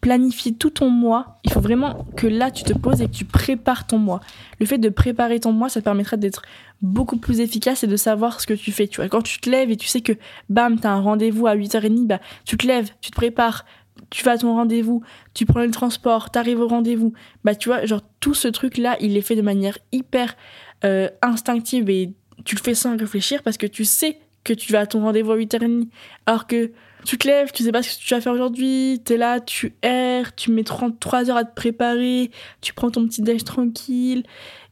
planifier 0.00 0.54
tout 0.54 0.70
ton 0.70 0.90
mois, 0.90 1.38
il 1.44 1.52
faut 1.52 1.60
vraiment 1.60 2.06
que 2.16 2.26
là, 2.26 2.50
tu 2.50 2.64
te 2.64 2.72
poses 2.72 3.00
et 3.00 3.06
que 3.06 3.12
tu 3.12 3.24
prépares 3.24 3.86
ton 3.86 3.98
mois. 3.98 4.20
Le 4.60 4.66
fait 4.66 4.78
de 4.78 4.88
préparer 4.88 5.40
ton 5.40 5.52
mois, 5.52 5.68
ça 5.68 5.80
te 5.80 5.84
permettra 5.84 6.16
d'être 6.16 6.42
beaucoup 6.82 7.16
plus 7.16 7.40
efficace 7.40 7.84
et 7.84 7.86
de 7.86 7.96
savoir 7.96 8.40
ce 8.40 8.46
que 8.46 8.54
tu 8.54 8.72
fais. 8.72 8.86
Tu 8.88 8.96
vois, 8.96 9.08
quand 9.08 9.22
tu 9.22 9.40
te 9.40 9.48
lèves 9.48 9.70
et 9.70 9.76
tu 9.76 9.88
sais 9.88 10.02
que, 10.02 10.12
bam, 10.48 10.78
t'as 10.78 10.90
un 10.90 11.00
rendez-vous 11.00 11.46
à 11.46 11.56
8h30, 11.56 12.06
bah, 12.06 12.20
tu 12.44 12.56
te 12.56 12.66
lèves, 12.66 12.90
tu 13.00 13.10
te 13.10 13.16
prépares, 13.16 13.64
tu 14.10 14.24
vas 14.24 14.32
à 14.32 14.38
ton 14.38 14.54
rendez-vous, 14.54 15.02
tu 15.34 15.46
prends 15.46 15.60
le 15.60 15.70
transport, 15.70 16.30
t'arrives 16.30 16.60
au 16.60 16.68
rendez-vous. 16.68 17.12
Bah, 17.44 17.54
tu 17.54 17.68
vois, 17.68 17.84
genre, 17.86 18.02
tout 18.20 18.34
ce 18.34 18.48
truc-là, 18.48 18.96
il 19.00 19.16
est 19.16 19.22
fait 19.22 19.36
de 19.36 19.42
manière 19.42 19.78
hyper 19.92 20.36
euh, 20.84 21.08
instinctive 21.22 21.88
et 21.90 22.12
tu 22.44 22.54
le 22.54 22.60
fais 22.60 22.74
sans 22.74 22.96
réfléchir 22.96 23.42
parce 23.42 23.56
que 23.56 23.66
tu 23.66 23.84
sais 23.84 24.18
que 24.44 24.52
tu 24.52 24.72
vas 24.72 24.80
à 24.80 24.86
ton 24.86 25.00
rendez-vous 25.00 25.32
à 25.32 25.36
8h30. 25.36 25.88
Alors 26.26 26.46
que 26.46 26.70
tu 27.04 27.18
te 27.18 27.26
lèves, 27.26 27.52
tu 27.52 27.62
sais 27.62 27.72
pas 27.72 27.82
ce 27.82 27.96
que 27.96 28.02
tu 28.02 28.14
vas 28.14 28.20
faire 28.20 28.32
aujourd'hui, 28.32 29.00
t'es 29.04 29.16
là, 29.16 29.40
tu 29.40 29.74
erres, 29.82 30.34
tu 30.34 30.50
mets 30.50 30.64
33 30.64 31.30
heures 31.30 31.36
à 31.36 31.44
te 31.44 31.54
préparer, 31.54 32.30
tu 32.60 32.72
prends 32.74 32.90
ton 32.90 33.06
petit 33.06 33.22
déj 33.22 33.44
tranquille, 33.44 34.24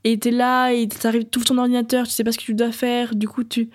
et 0.05 0.19
t'es 0.19 0.31
là, 0.31 0.71
et 0.73 0.89
t'arrives, 0.89 1.27
tout 1.27 1.43
ton 1.45 1.59
ordinateur, 1.59 2.07
tu 2.07 2.13
sais 2.13 2.25
pas 2.25 2.33
ce 2.33 2.39
que 2.39 2.45
tu 2.45 2.55
dois 2.55 2.73
faire, 2.73 3.15
du 3.15 3.29
coup 3.29 3.45
tu... 3.45 3.71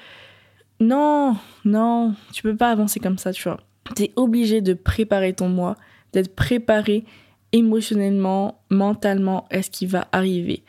Non, 0.81 1.35
non, 1.65 2.15
tu 2.31 2.41
peux 2.41 2.55
pas 2.55 2.71
avancer 2.71 2.99
comme 3.01 3.17
ça, 3.17 3.33
tu 3.33 3.43
vois. 3.43 3.59
T'es 3.95 4.13
obligé 4.15 4.61
de 4.61 4.73
préparer 4.73 5.33
ton 5.33 5.49
mois, 5.49 5.75
d'être 6.13 6.33
préparé 6.35 7.05
émotionnellement, 7.51 8.61
mentalement 8.69 9.47
à 9.51 9.61
ce 9.61 9.69
qui 9.69 9.85
va 9.85 10.07
arriver. 10.11 10.63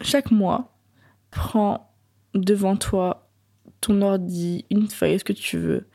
Chaque 0.00 0.30
mois, 0.30 0.76
prends 1.30 1.94
devant 2.34 2.76
toi 2.76 3.30
ton 3.80 4.00
ordi, 4.02 4.64
une 4.70 4.88
feuille, 4.88 5.18
ce 5.18 5.24
que 5.24 5.32
tu 5.32 5.58
veux, 5.58 5.86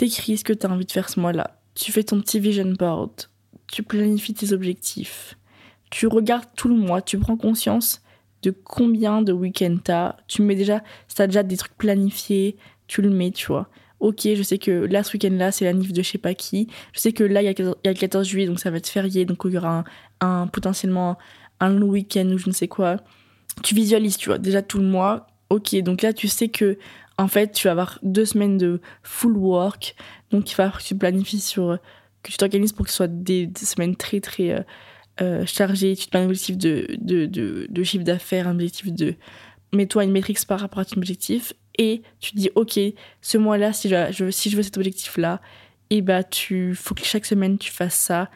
T'écris 0.00 0.38
ce 0.38 0.44
que 0.44 0.54
tu 0.54 0.66
as 0.66 0.70
envie 0.70 0.86
de 0.86 0.92
faire 0.92 1.10
ce 1.10 1.20
mois-là. 1.20 1.60
Tu 1.74 1.92
fais 1.92 2.02
ton 2.02 2.22
petit 2.22 2.40
vision 2.40 2.72
board. 2.72 3.10
Tu 3.70 3.82
planifies 3.82 4.32
tes 4.32 4.54
objectifs. 4.54 5.36
Tu 5.90 6.06
regardes 6.06 6.46
tout 6.56 6.68
le 6.68 6.74
mois. 6.74 7.02
Tu 7.02 7.18
prends 7.18 7.36
conscience 7.36 8.00
de 8.42 8.50
combien 8.50 9.20
de 9.20 9.34
week-ends 9.34 9.76
t'as. 9.84 10.16
Tu 10.26 10.40
mets 10.40 10.54
déjà, 10.54 10.82
t'as 11.14 11.26
déjà 11.26 11.42
des 11.42 11.58
trucs 11.58 11.76
planifiés, 11.76 12.56
tu 12.86 13.02
le 13.02 13.10
mets, 13.10 13.30
tu 13.30 13.48
vois. 13.48 13.68
Ok, 13.98 14.22
je 14.22 14.42
sais 14.42 14.56
que 14.56 14.70
là, 14.70 15.02
ce 15.02 15.12
week-end-là, 15.12 15.52
c'est 15.52 15.66
la 15.66 15.74
nif 15.74 15.92
de 15.92 16.02
je 16.02 16.08
sais 16.08 16.16
pas 16.16 16.32
qui. 16.32 16.68
Je 16.94 17.00
sais 17.00 17.12
que 17.12 17.22
là, 17.22 17.42
il 17.42 17.44
y, 17.44 17.48
a 17.48 17.92
le 17.92 17.92
14 17.92 18.26
juillet, 18.26 18.46
donc 18.46 18.58
ça 18.58 18.70
va 18.70 18.78
être 18.78 18.88
férié, 18.88 19.26
donc 19.26 19.42
il 19.44 19.52
y 19.52 19.58
aura 19.58 19.84
un, 20.22 20.46
potentiellement 20.46 21.18
un 21.60 21.80
week-end 21.82 22.26
ou 22.26 22.38
je 22.38 22.48
ne 22.48 22.54
sais 22.54 22.68
quoi. 22.68 22.96
Tu 23.62 23.74
visualises, 23.74 24.16
tu 24.16 24.28
vois, 24.28 24.38
déjà 24.38 24.62
tout 24.62 24.78
le 24.78 24.86
mois. 24.86 25.26
Ok, 25.50 25.74
donc 25.82 26.02
là, 26.02 26.12
tu 26.12 26.28
sais 26.28 26.48
que 26.48 26.78
en 27.20 27.28
fait, 27.28 27.52
tu 27.52 27.66
vas 27.66 27.72
avoir 27.72 27.98
deux 28.02 28.24
semaines 28.24 28.56
de 28.56 28.80
full 29.02 29.36
work. 29.36 29.94
Donc, 30.30 30.50
il 30.50 30.54
va 30.54 30.64
falloir 30.64 30.78
que 30.78 30.84
tu 30.86 30.96
planifies 30.96 31.40
sur. 31.40 31.78
que 32.22 32.30
tu 32.30 32.38
t'organises 32.38 32.72
pour 32.72 32.86
que 32.86 32.90
ce 32.90 32.96
soit 32.96 33.08
des, 33.08 33.50
semaines 33.56 33.94
très, 33.94 34.20
très 34.20 34.52
euh, 34.52 34.62
euh, 35.20 35.46
chargées. 35.46 35.94
Tu 35.96 36.06
te 36.06 36.16
mets 36.16 36.24
un 36.24 36.26
objectif 36.26 36.56
de, 36.56 36.86
de, 36.98 37.26
de, 37.26 37.82
chiffre 37.82 38.04
d'affaires, 38.04 38.48
un 38.48 38.54
objectif 38.54 38.90
de. 38.90 39.16
Mets-toi 39.74 40.04
une 40.04 40.12
métrique 40.12 40.44
par 40.46 40.60
rapport 40.60 40.78
à 40.78 40.86
ton 40.86 40.96
objectif. 40.96 41.52
Et 41.76 42.00
tu 42.20 42.34
dis, 42.36 42.50
OK, 42.54 42.80
ce 43.20 43.38
mois-là, 43.38 43.74
si 43.74 43.90
je, 43.90 44.30
si 44.30 44.48
je 44.48 44.56
veux 44.56 44.62
cet 44.62 44.78
objectif-là, 44.78 45.42
et 45.90 45.98
eh 45.98 46.02
bah, 46.02 46.24
tu 46.24 46.74
faut 46.74 46.94
que 46.94 47.04
chaque 47.04 47.26
semaine, 47.26 47.58
tu 47.58 47.70
fasses 47.70 47.96
ça. 47.96 48.30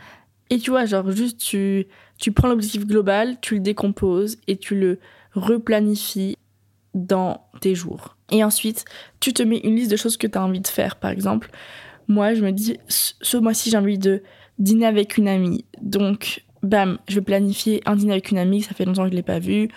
Et 0.50 0.58
tu 0.58 0.70
vois, 0.70 0.84
genre, 0.84 1.10
juste, 1.10 1.38
tu, 1.38 1.86
tu 2.18 2.32
prends 2.32 2.48
l'objectif 2.48 2.86
global, 2.86 3.38
tu 3.40 3.54
le 3.54 3.60
décomposes 3.60 4.36
et 4.46 4.56
tu 4.56 4.74
le 4.74 4.98
replanifies 5.32 6.36
dans 6.94 7.46
tes 7.60 7.74
jours. 7.74 8.16
Et 8.30 8.44
ensuite, 8.44 8.84
tu 9.20 9.32
te 9.32 9.42
mets 9.42 9.58
une 9.58 9.76
liste 9.76 9.90
de 9.90 9.96
choses 9.96 10.16
que 10.16 10.26
tu 10.26 10.38
as 10.38 10.42
envie 10.42 10.60
de 10.60 10.68
faire. 10.68 10.96
Par 10.96 11.10
exemple, 11.10 11.50
moi, 12.08 12.34
je 12.34 12.42
me 12.44 12.52
dis, 12.52 12.78
ce 12.88 13.36
mois-ci, 13.36 13.70
j'ai 13.70 13.76
envie 13.76 13.98
de 13.98 14.22
dîner 14.58 14.86
avec 14.86 15.16
une 15.16 15.28
amie. 15.28 15.64
Donc, 15.82 16.44
bam, 16.62 16.98
je 17.08 17.16
vais 17.16 17.20
planifier 17.20 17.82
un 17.86 17.96
dîner 17.96 18.12
avec 18.12 18.30
une 18.30 18.38
amie, 18.38 18.62
ça 18.62 18.74
fait 18.74 18.84
longtemps 18.84 19.02
que 19.02 19.08
je 19.08 19.12
ne 19.12 19.16
l'ai 19.16 19.22
pas 19.22 19.38
vue. 19.38 19.68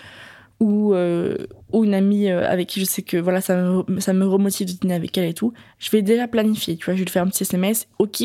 Ou, 0.60 0.94
euh, 0.94 1.36
ou 1.72 1.84
une 1.84 1.94
amie 1.94 2.30
euh, 2.30 2.48
avec 2.48 2.68
qui 2.68 2.80
je 2.80 2.84
sais 2.84 3.02
que 3.02 3.16
voilà 3.16 3.40
ça 3.40 3.56
me, 3.56 4.00
ça 4.00 4.12
me 4.12 4.26
remotive 4.26 4.66
de 4.66 4.72
dîner 4.72 4.94
avec 4.94 5.16
elle 5.18 5.28
et 5.28 5.34
tout. 5.34 5.52
Je 5.78 5.90
vais 5.90 6.02
déjà 6.02 6.28
planifier, 6.28 6.76
tu 6.76 6.84
vois, 6.84 6.94
je 6.94 7.00
vais 7.00 7.04
lui 7.04 7.12
faire 7.12 7.22
un 7.22 7.28
petit 7.28 7.42
SMS. 7.42 7.86
Ok, 7.98 8.22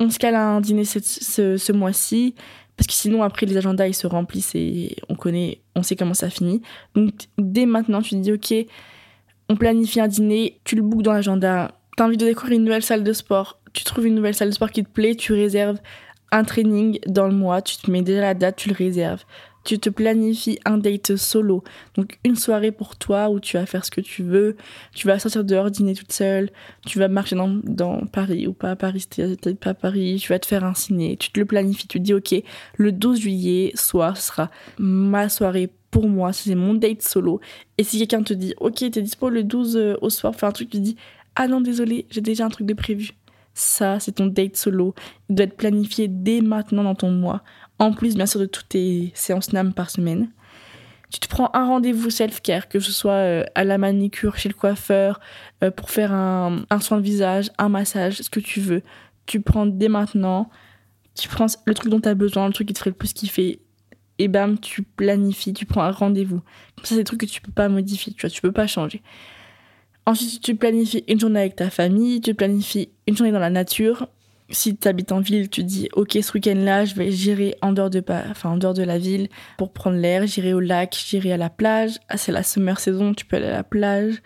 on 0.00 0.10
se 0.10 0.18
cale 0.18 0.34
un 0.34 0.60
dîner 0.60 0.84
ce, 0.84 1.56
ce 1.56 1.72
mois-ci. 1.72 2.34
Parce 2.76 2.86
que 2.88 2.92
sinon, 2.92 3.22
après, 3.22 3.46
les 3.46 3.56
agendas, 3.56 3.86
ils 3.86 3.94
se 3.94 4.06
remplissent 4.06 4.54
et 4.54 4.96
on 5.08 5.14
connaît, 5.14 5.62
on 5.74 5.82
sait 5.82 5.96
comment 5.96 6.12
ça 6.12 6.28
finit. 6.28 6.60
Donc, 6.94 7.14
dès 7.38 7.64
maintenant, 7.64 8.02
tu 8.02 8.10
te 8.10 8.16
dis, 8.16 8.32
OK, 8.32 8.52
on 9.48 9.56
planifie 9.56 10.00
un 10.00 10.08
dîner, 10.08 10.60
tu 10.64 10.76
le 10.76 10.82
bookes 10.82 11.02
dans 11.02 11.14
l'agenda. 11.14 11.72
T'as 11.96 12.04
envie 12.04 12.18
de 12.18 12.26
découvrir 12.26 12.58
une 12.58 12.64
nouvelle 12.64 12.82
salle 12.82 13.02
de 13.02 13.12
sport, 13.14 13.58
tu 13.72 13.84
trouves 13.84 14.06
une 14.06 14.14
nouvelle 14.14 14.34
salle 14.34 14.48
de 14.48 14.54
sport 14.54 14.70
qui 14.70 14.84
te 14.84 14.90
plaît, 14.90 15.14
tu 15.14 15.32
réserves 15.32 15.78
un 16.32 16.44
training 16.44 16.98
dans 17.06 17.26
le 17.26 17.34
mois, 17.34 17.62
tu 17.62 17.78
te 17.78 17.90
mets 17.90 18.02
déjà 18.02 18.20
la 18.20 18.34
date, 18.34 18.56
tu 18.56 18.68
le 18.68 18.74
réserves 18.74 19.24
tu 19.66 19.78
te 19.80 19.90
planifies 19.90 20.58
un 20.64 20.78
date 20.78 21.16
solo. 21.16 21.64
Donc 21.96 22.18
une 22.24 22.36
soirée 22.36 22.70
pour 22.70 22.96
toi 22.96 23.28
où 23.28 23.40
tu 23.40 23.56
vas 23.56 23.66
faire 23.66 23.84
ce 23.84 23.90
que 23.90 24.00
tu 24.00 24.22
veux, 24.22 24.56
tu 24.94 25.06
vas 25.06 25.18
sortir 25.18 25.44
dehors 25.44 25.70
dîner 25.70 25.94
toute 25.94 26.12
seule, 26.12 26.50
tu 26.86 26.98
vas 26.98 27.08
marcher 27.08 27.34
dans, 27.34 27.48
dans 27.64 28.06
Paris 28.06 28.46
ou 28.46 28.52
pas 28.52 28.70
à 28.70 28.76
Paris, 28.76 29.00
si 29.00 29.36
pas 29.56 29.70
à 29.70 29.74
Paris, 29.74 30.18
tu 30.20 30.28
vas 30.28 30.38
te 30.38 30.46
faire 30.46 30.64
un 30.64 30.74
ciné, 30.74 31.16
tu 31.16 31.32
te 31.32 31.40
le 31.40 31.46
planifies, 31.46 31.88
tu 31.88 31.98
te 31.98 32.02
dis 32.02 32.14
ok, 32.14 32.42
le 32.76 32.92
12 32.92 33.20
juillet 33.20 33.72
soir, 33.74 34.16
sera 34.16 34.50
ma 34.78 35.28
soirée 35.28 35.68
pour 35.90 36.08
moi, 36.08 36.32
c'est 36.32 36.54
mon 36.54 36.74
date 36.74 37.02
solo. 37.02 37.40
Et 37.76 37.84
si 37.84 37.98
quelqu'un 37.98 38.22
te 38.22 38.34
dit 38.34 38.54
ok, 38.60 38.90
t'es 38.90 39.02
dispo 39.02 39.28
le 39.28 39.42
12 39.42 39.76
euh, 39.76 39.94
au 40.00 40.10
soir, 40.10 40.34
faire 40.34 40.48
un 40.48 40.52
truc, 40.52 40.70
tu 40.70 40.78
dis 40.78 40.96
ah 41.34 41.48
non 41.48 41.60
désolé, 41.60 42.06
j'ai 42.10 42.20
déjà 42.20 42.46
un 42.46 42.50
truc 42.50 42.66
de 42.66 42.74
prévu. 42.74 43.10
Ça, 43.52 43.98
c'est 44.00 44.12
ton 44.12 44.26
date 44.26 44.56
solo. 44.56 44.94
Il 45.30 45.34
doit 45.34 45.46
être 45.46 45.56
planifié 45.56 46.08
dès 46.08 46.42
maintenant 46.42 46.84
dans 46.84 46.94
ton 46.94 47.10
mois 47.10 47.42
en 47.78 47.92
plus 47.92 48.14
bien 48.14 48.26
sûr 48.26 48.40
de 48.40 48.46
toutes 48.46 48.68
tes 48.68 49.12
séances 49.14 49.52
NAM 49.52 49.72
par 49.72 49.90
semaine. 49.90 50.30
Tu 51.12 51.20
te 51.20 51.28
prends 51.28 51.50
un 51.54 51.66
rendez-vous 51.66 52.10
self-care, 52.10 52.68
que 52.68 52.80
ce 52.80 52.90
soit 52.90 53.12
euh, 53.12 53.44
à 53.54 53.62
la 53.62 53.78
manicure, 53.78 54.36
chez 54.36 54.48
le 54.48 54.54
coiffeur, 54.54 55.20
euh, 55.62 55.70
pour 55.70 55.90
faire 55.90 56.12
un, 56.12 56.64
soin 56.80 56.98
de 56.98 57.02
visage, 57.02 57.50
un 57.58 57.68
massage, 57.68 58.22
ce 58.22 58.30
que 58.30 58.40
tu 58.40 58.60
veux. 58.60 58.82
Tu 59.24 59.40
prends 59.40 59.66
dès 59.66 59.88
maintenant, 59.88 60.50
tu 61.14 61.28
prends 61.28 61.46
le 61.64 61.74
truc 61.74 61.90
dont 61.90 62.00
tu 62.00 62.08
as 62.08 62.14
besoin, 62.14 62.48
le 62.48 62.52
truc 62.52 62.68
qui 62.68 62.74
te 62.74 62.78
ferait 62.78 62.90
le 62.90 62.96
plus 62.96 63.12
kiffer, 63.12 63.60
et 64.18 64.28
bam, 64.28 64.58
tu 64.58 64.82
planifies, 64.82 65.52
tu 65.52 65.66
prends 65.66 65.82
un 65.82 65.90
rendez-vous. 65.90 66.40
Ça, 66.78 66.90
c'est 66.90 66.96
des 66.96 67.04
trucs 67.04 67.20
que 67.20 67.26
tu 67.26 67.40
peux 67.40 67.52
pas 67.52 67.68
modifier, 67.68 68.12
tu 68.12 68.20
vois, 68.22 68.30
tu 68.30 68.40
peux 68.40 68.52
pas 68.52 68.66
changer. 68.66 69.02
Ensuite, 70.06 70.40
tu 70.40 70.54
planifies 70.56 71.04
une 71.08 71.20
journée 71.20 71.40
avec 71.40 71.56
ta 71.56 71.70
famille, 71.70 72.20
tu 72.20 72.34
planifies 72.34 72.88
une 73.06 73.16
journée 73.16 73.32
dans 73.32 73.40
la 73.40 73.50
nature, 73.50 74.08
si 74.50 74.76
tu 74.76 74.86
habites 74.86 75.12
en 75.12 75.20
ville, 75.20 75.48
tu 75.48 75.64
dis 75.64 75.88
ok 75.94 76.18
ce 76.22 76.32
week-end-là, 76.32 76.84
je 76.84 76.94
vais 76.94 77.10
j'irai 77.10 77.56
en 77.62 77.72
dehors 77.72 77.90
de 77.90 78.02
enfin 78.30 78.50
en 78.50 78.56
dehors 78.56 78.74
de 78.74 78.82
la 78.82 78.98
ville 78.98 79.28
pour 79.58 79.72
prendre 79.72 79.96
l'air, 79.96 80.26
j'irai 80.26 80.54
au 80.54 80.60
lac, 80.60 80.96
j'irai 81.06 81.32
à 81.32 81.36
la 81.36 81.50
plage. 81.50 81.98
Ah, 82.08 82.16
c'est 82.16 82.32
la 82.32 82.42
summer 82.42 82.78
saison, 82.78 83.12
tu 83.14 83.24
peux 83.24 83.36
aller 83.36 83.46
à 83.46 83.52
la 83.52 83.64
plage. 83.64 84.22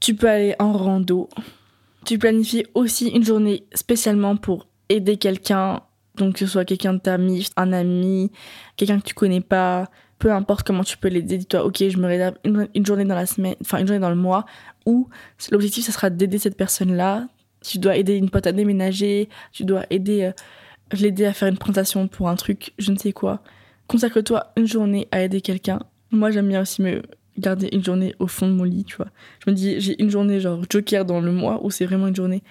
Tu 0.00 0.14
peux 0.14 0.28
aller 0.28 0.54
en 0.58 0.72
rando. 0.72 1.28
Tu 2.04 2.18
planifies 2.18 2.64
aussi 2.74 3.08
une 3.08 3.22
journée 3.22 3.64
spécialement 3.74 4.36
pour 4.36 4.66
aider 4.88 5.16
quelqu'un, 5.18 5.82
donc 6.16 6.34
que 6.34 6.40
ce 6.40 6.46
soit 6.46 6.64
quelqu'un 6.64 6.94
de 6.94 6.98
ta 6.98 7.12
famille, 7.12 7.46
un 7.56 7.72
ami, 7.72 8.32
quelqu'un 8.76 8.98
que 8.98 9.04
tu 9.04 9.14
connais 9.14 9.40
pas, 9.40 9.88
peu 10.18 10.32
importe 10.32 10.66
comment 10.66 10.82
tu 10.82 10.96
peux 10.96 11.08
l'aider, 11.08 11.38
dis-toi 11.38 11.64
ok 11.64 11.88
je 11.88 11.98
me 11.98 12.06
réserve 12.06 12.36
une, 12.44 12.68
une, 12.74 12.86
journée 12.86 13.04
dans 13.04 13.14
la 13.14 13.26
semaine, 13.26 13.54
enfin 13.60 13.78
une 13.78 13.86
journée 13.86 14.00
dans 14.00 14.10
le 14.10 14.16
mois 14.16 14.44
où 14.86 15.08
l'objectif 15.50 15.84
ce 15.84 15.92
sera 15.92 16.10
d'aider 16.10 16.38
cette 16.38 16.56
personne-là 16.56 17.28
tu 17.62 17.78
dois 17.78 17.96
aider 17.96 18.16
une 18.16 18.30
pote 18.30 18.46
à 18.46 18.52
déménager, 18.52 19.28
tu 19.52 19.64
dois 19.64 19.84
aider 19.90 20.24
euh, 20.24 20.32
l'aider 20.92 21.24
à 21.24 21.32
faire 21.32 21.48
une 21.48 21.58
présentation 21.58 22.08
pour 22.08 22.28
un 22.28 22.36
truc, 22.36 22.72
je 22.78 22.92
ne 22.92 22.98
sais 22.98 23.12
quoi. 23.12 23.42
Consacre-toi 23.86 24.52
une 24.56 24.66
journée 24.66 25.08
à 25.10 25.22
aider 25.22 25.40
quelqu'un. 25.40 25.80
Moi, 26.10 26.30
j'aime 26.30 26.48
bien 26.48 26.62
aussi 26.62 26.82
me 26.82 27.02
garder 27.38 27.68
une 27.72 27.84
journée 27.84 28.14
au 28.18 28.26
fond 28.26 28.46
de 28.46 28.52
mon 28.52 28.64
lit, 28.64 28.84
tu 28.84 28.96
vois. 28.96 29.08
Je 29.44 29.50
me 29.50 29.56
dis, 29.56 29.80
j'ai 29.80 30.00
une 30.02 30.10
journée 30.10 30.40
genre 30.40 30.62
joker 30.68 31.04
dans 31.04 31.20
le 31.20 31.32
mois 31.32 31.64
où 31.64 31.70
c'est 31.70 31.86
vraiment 31.86 32.08
une 32.08 32.16
journée 32.16 32.42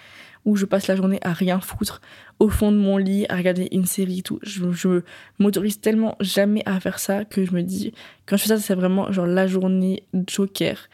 où 0.44 0.56
je 0.56 0.66
passe 0.66 0.88
la 0.88 0.96
journée 0.96 1.20
à 1.22 1.34
rien 1.34 1.60
foutre 1.60 2.02
au 2.40 2.50
fond 2.50 2.72
de 2.72 2.78
mon 2.78 2.98
lit, 2.98 3.28
à 3.30 3.36
regarder 3.36 3.68
une 3.72 3.86
série 3.86 4.20
et 4.20 4.22
tout. 4.24 4.40
Je, 4.42 4.72
je 4.72 5.02
m'autorise 5.38 5.80
tellement 5.80 6.16
jamais 6.20 6.64
à 6.66 6.80
faire 6.80 6.98
ça 6.98 7.26
que 7.26 7.46
je 7.46 7.52
me 7.52 7.62
dis, 7.62 7.94
quand 8.26 8.38
je 8.38 8.44
fais 8.44 8.50
ça, 8.50 8.58
c'est 8.58 8.74
vraiment 8.74 9.12
genre 9.12 9.28
la 9.28 9.46
journée 9.46 10.04
joker 10.28 10.90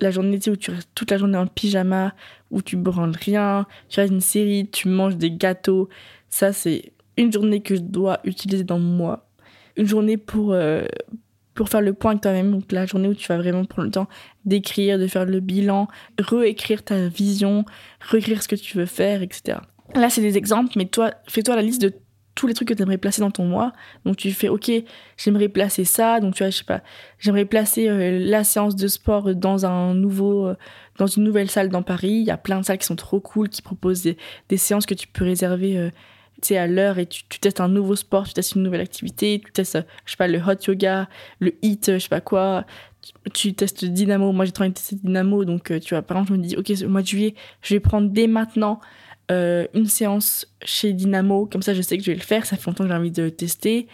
la 0.00 0.10
journée 0.10 0.38
où 0.48 0.56
tu 0.56 0.70
restes 0.70 0.90
toute 0.94 1.10
la 1.10 1.18
journée 1.18 1.38
en 1.38 1.46
pyjama, 1.46 2.14
où 2.50 2.62
tu 2.62 2.76
branles 2.76 3.14
rien, 3.18 3.66
tu 3.88 4.00
regardes 4.00 4.14
une 4.14 4.20
série, 4.20 4.68
tu 4.70 4.88
manges 4.88 5.16
des 5.16 5.30
gâteaux. 5.30 5.88
Ça, 6.28 6.52
c'est 6.52 6.92
une 7.16 7.32
journée 7.32 7.60
que 7.60 7.76
je 7.76 7.80
dois 7.80 8.20
utiliser 8.24 8.64
dans 8.64 8.78
moi. 8.78 9.28
Une 9.76 9.86
journée 9.86 10.16
pour, 10.16 10.52
euh, 10.52 10.84
pour 11.54 11.68
faire 11.68 11.80
le 11.80 11.92
point 11.92 12.12
avec 12.12 12.22
toi-même. 12.22 12.50
Donc, 12.50 12.72
la 12.72 12.86
journée 12.86 13.08
où 13.08 13.14
tu 13.14 13.26
vas 13.28 13.38
vraiment 13.38 13.64
prendre 13.64 13.86
le 13.86 13.92
temps 13.92 14.08
d'écrire, 14.44 14.98
de 14.98 15.06
faire 15.06 15.24
le 15.24 15.40
bilan, 15.40 15.88
réécrire 16.18 16.82
ta 16.82 17.08
vision, 17.08 17.64
réécrire 18.00 18.42
ce 18.42 18.48
que 18.48 18.56
tu 18.56 18.76
veux 18.76 18.86
faire, 18.86 19.22
etc. 19.22 19.58
Là, 19.94 20.10
c'est 20.10 20.20
des 20.20 20.36
exemples, 20.36 20.72
mais 20.76 20.86
toi, 20.86 21.12
fais-toi 21.28 21.56
la 21.56 21.62
liste 21.62 21.80
de 21.80 21.92
tous 22.36 22.46
les 22.46 22.54
trucs 22.54 22.68
que 22.68 22.74
tu 22.74 22.82
aimerais 22.82 22.98
placer 22.98 23.20
dans 23.20 23.32
ton 23.32 23.46
mois. 23.46 23.72
Donc 24.04 24.16
tu 24.16 24.30
fais, 24.30 24.48
ok, 24.48 24.70
j'aimerais 25.16 25.48
placer 25.48 25.84
ça. 25.84 26.20
Donc 26.20 26.34
tu 26.34 26.44
vois, 26.44 26.50
je 26.50 26.58
sais 26.58 26.64
pas, 26.64 26.82
j'aimerais 27.18 27.46
placer 27.46 27.88
euh, 27.88 28.20
la 28.20 28.44
séance 28.44 28.76
de 28.76 28.86
sport 28.86 29.34
dans 29.34 29.66
un 29.66 29.94
nouveau, 29.94 30.46
euh, 30.46 30.54
dans 30.98 31.08
une 31.08 31.24
nouvelle 31.24 31.50
salle 31.50 31.70
dans 31.70 31.82
Paris. 31.82 32.12
Il 32.12 32.26
y 32.26 32.30
a 32.30 32.36
plein 32.36 32.60
de 32.60 32.64
salles 32.64 32.78
qui 32.78 32.86
sont 32.86 32.94
trop 32.94 33.18
cool, 33.18 33.48
qui 33.48 33.62
proposent 33.62 34.02
des, 34.02 34.56
séances 34.56 34.86
que 34.86 34.94
tu 34.94 35.08
peux 35.08 35.24
réserver. 35.24 35.76
Euh, 35.76 35.90
à 36.50 36.66
l'heure 36.68 36.98
et 36.98 37.06
tu, 37.06 37.24
testes 37.40 37.60
un 37.60 37.66
nouveau 37.66 37.96
sport, 37.96 38.28
tu 38.28 38.34
testes 38.34 38.54
une 38.54 38.62
nouvelle 38.62 38.82
activité, 38.82 39.40
tu 39.44 39.50
testes, 39.50 39.78
je 40.04 40.10
sais 40.12 40.16
pas, 40.16 40.28
le 40.28 40.38
hot 40.38 40.54
yoga, 40.68 41.08
le 41.40 41.54
hit, 41.62 41.94
je 41.94 41.98
sais 41.98 42.08
pas 42.08 42.20
quoi, 42.20 42.66
tu, 43.32 43.54
testes 43.54 43.84
Dynamo. 43.84 44.30
Moi, 44.30 44.44
j'ai 44.44 44.52
trop 44.52 44.62
envie 44.62 44.70
de 44.70 44.76
tester 44.76 44.96
Dynamo, 44.96 45.44
donc 45.44 45.72
tu 45.80 45.94
vois, 45.94 46.02
par 46.02 46.18
exemple, 46.18 46.34
je 46.34 46.36
me 46.36 46.46
dis, 46.46 46.56
ok, 46.56 46.70
au 46.84 46.88
mois 46.88 47.02
de 47.02 47.06
juillet, 47.06 47.34
je 47.62 47.74
vais 47.74 47.80
prendre 47.80 48.10
dès 48.10 48.28
maintenant 48.28 48.80
euh, 49.30 49.66
une 49.74 49.86
séance 49.86 50.46
chez 50.64 50.92
Dynamo, 50.92 51.46
comme 51.46 51.62
ça 51.62 51.74
je 51.74 51.82
sais 51.82 51.96
que 51.98 52.04
je 52.04 52.10
vais 52.10 52.16
le 52.16 52.22
faire, 52.22 52.46
ça 52.46 52.56
fait 52.56 52.66
longtemps 52.66 52.84
que 52.84 52.90
j'ai 52.90 52.96
envie 52.96 53.10
de 53.10 53.28
tester. 53.28 53.88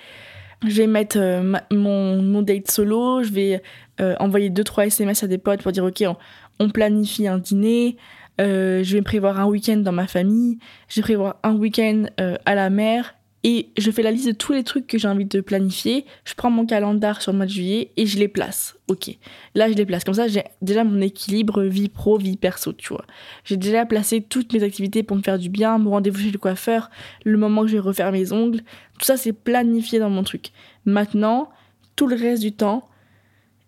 Je 0.67 0.77
vais 0.77 0.87
mettre 0.87 1.19
euh, 1.19 1.57
mon, 1.73 2.23
mon, 2.23 2.43
date 2.43 2.71
solo, 2.71 3.23
je 3.23 3.33
vais 3.33 3.63
euh, 4.01 4.15
envoyer 4.21 4.51
2-3 4.51 4.87
SMS 4.87 5.23
à 5.23 5.27
des 5.27 5.39
potes 5.39 5.63
pour 5.63 5.73
dire 5.73 5.85
ok, 5.85 6.05
on, 6.07 6.17
on 6.61 6.71
planifie 6.71 7.27
un 7.27 7.39
dîner, 7.39 7.97
je 8.39 8.93
vais 8.93 9.03
prévoir 9.03 9.41
un 9.41 9.47
week-end 9.47 9.79
dans 9.79 9.93
ma 9.93 10.07
famille, 10.07 10.59
je 10.89 10.97
vais 10.97 11.03
prévoir 11.03 11.37
un 11.43 11.55
week-end 11.55 12.07
à 12.19 12.55
la 12.55 12.71
mer, 12.71 13.15
et 13.45 13.71
je 13.77 13.91
fais 13.91 14.03
la 14.03 14.13
liste 14.13 14.29
de 14.29 14.33
tous 14.33 14.53
les 14.53 14.63
trucs 14.63 14.87
que 14.87 14.99
j'ai 14.99 15.09
envie 15.09 15.25
de 15.25 15.41
planifier. 15.41 16.07
Je 16.25 16.35
prends 16.35 16.51
mon 16.51 16.65
calendar 16.65 17.21
sur 17.21 17.33
le 17.33 17.39
mois 17.39 17.47
de 17.47 17.51
juillet 17.51 17.91
et 17.97 18.07
je 18.07 18.19
les 18.19 18.29
place. 18.29 18.77
Ok. 18.87 19.17
Là, 19.57 19.69
je 19.69 19.75
les 19.75 19.85
place. 19.85 20.05
Comme 20.05 20.15
ça, 20.15 20.29
j'ai 20.29 20.45
déjà 20.61 20.85
mon 20.85 21.01
équilibre 21.01 21.63
vie 21.65 21.89
pro, 21.89 22.19
vie 22.19 22.37
perso, 22.37 22.73
tu 22.73 22.91
vois. 22.91 23.05
J'ai 23.45 23.57
déjà 23.57 23.85
placé 23.85 24.21
toutes 24.21 24.53
mes 24.53 24.63
activités 24.63 25.03
pour 25.03 25.17
me 25.17 25.23
faire 25.23 25.39
du 25.41 25.49
bien, 25.49 25.77
mon 25.79 25.91
rendez-vous 25.91 26.21
chez 26.21 26.31
le 26.31 26.39
coiffeur, 26.39 26.89
le 27.25 27.37
moment 27.37 27.63
que 27.63 27.69
je 27.69 27.75
vais 27.75 27.81
refaire 27.81 28.13
mes 28.13 28.33
ongles. 28.33 28.61
Tout 28.99 29.07
ça, 29.07 29.17
c'est 29.17 29.33
planifié 29.33 29.99
dans 29.99 30.11
mon 30.11 30.23
truc. 30.23 30.53
Maintenant, 30.85 31.51
tout 31.97 32.07
le 32.07 32.15
reste 32.15 32.43
du 32.43 32.53
temps, 32.53 32.89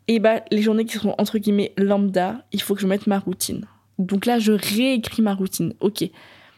et 0.07 0.17
eh 0.17 0.19
bah, 0.21 0.43
les 0.53 0.63
journées 0.63 0.85
qui 0.85 0.99
seront 0.99 1.15
entre 1.19 1.39
guillemets 1.39 1.73
lambda, 1.79 2.45
il 2.53 2.61
faut 2.61 2.75
que 2.75 2.81
je 2.83 2.87
mette 2.87 3.07
ma 3.07 3.19
routine. 3.19 3.67
Donc 3.99 4.27
là, 4.27 4.39
je 4.39 4.53
réécris 4.53 5.23
ma 5.23 5.35
routine. 5.35 5.73
Ok 5.81 6.05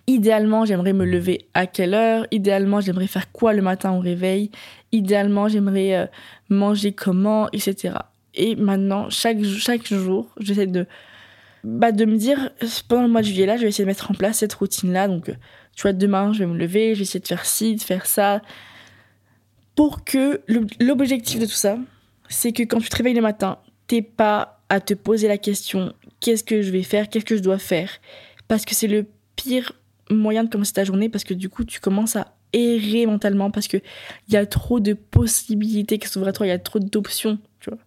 idéalement, 0.07 0.65
j'aimerais 0.65 0.93
me 0.93 1.05
lever 1.05 1.49
à 1.55 1.67
quelle 1.67 1.95
heure? 1.95 2.27
Idéalement, 2.31 2.81
j'aimerais 2.81 3.07
faire 3.07 3.33
quoi 3.33 3.53
le 3.53 3.63
matin 3.63 3.93
au 3.93 4.01
réveil? 4.01 4.51
Idéalement, 4.93 5.49
j'aimerais 5.49 5.97
euh, 5.97 6.07
manger 6.49 6.93
comment, 6.93 7.49
etc. 7.53 7.95
Et 8.35 8.57
maintenant, 8.57 9.09
chaque, 9.11 9.43
jour, 9.85 10.29
j'essaie 10.39 10.67
de, 10.67 10.87
bah, 11.65 11.93
de 11.93 12.05
me 12.05 12.17
dire, 12.17 12.51
pendant 12.89 13.03
le 13.03 13.09
mois 13.09 13.23
de 13.23 13.27
juillet, 13.27 13.47
là, 13.47 13.57
je 13.57 13.63
vais 13.63 13.69
essayer 13.69 13.85
de 13.85 13.91
mettre 13.91 14.11
en 14.11 14.15
place 14.15 14.39
cette 14.39 14.55
routine-là. 14.55 15.09
Donc, 15.09 15.27
tu 15.27 15.83
vois, 15.83 15.93
demain, 15.93 16.33
je 16.33 16.41
vais 16.41 16.47
me 16.47 16.57
lever, 16.57 16.95
je 16.95 17.01
vais 17.01 17.03
essayer 17.03 17.21
de 17.21 17.27
faire 17.27 17.47
ci, 17.47 17.77
de 17.77 17.83
faire 17.83 18.07
ça. 18.07 18.43
Pour 19.75 20.05
que 20.05 20.41
l'objectif 20.81 21.41
de 21.41 21.47
tout 21.47 21.53
ça, 21.53 21.79
c'est 22.29 22.53
que 22.53 22.63
quand 22.63 22.81
tu 22.81 22.89
te 22.89 22.97
réveilles 22.97 23.15
le 23.15 23.23
matin, 23.23 23.59
t'es 23.87 24.03
pas 24.03 24.61
à 24.69 24.81
te 24.81 24.95
poser 24.95 25.29
la 25.29 25.39
question 25.39 25.93
qu'est-ce 26.21 26.45
que 26.45 26.63
je 26.63 26.71
vais 26.71 26.83
faire, 26.83 27.09
qu'est-ce 27.09 27.25
que 27.25 27.37
je 27.37 27.43
dois 27.43 27.59
faire? 27.59 27.91
Parce 28.49 28.65
que 28.65 28.75
c'est 28.75 28.89
le 28.89 29.07
pire 29.37 29.73
moyen 30.11 30.45
de 30.45 30.51
commencer 30.51 30.73
ta 30.73 30.85
journée 30.85 31.09
parce 31.09 31.25
que 31.25 31.35
du 31.35 31.49
coup, 31.49 31.65
tu 31.65 31.81
commences 31.81 32.17
à 32.17 32.35
errer 32.53 33.07
mentalement 33.07 33.51
parce 33.51 33.69
qu'il 33.69 33.83
y 34.29 34.37
a 34.37 34.47
trop 34.47 34.81
de 34.81 34.95
possibilités 34.95 35.99
qui 35.99 36.09
s'ouvrent 36.09 36.29
à 36.29 36.33
toi, 36.33 36.47
il 36.47 36.51
y 36.51 36.53
a 36.53 36.59
trop 36.59 36.79
d'options, 36.79 37.39
tu 37.61 37.71
vois. 37.71 37.79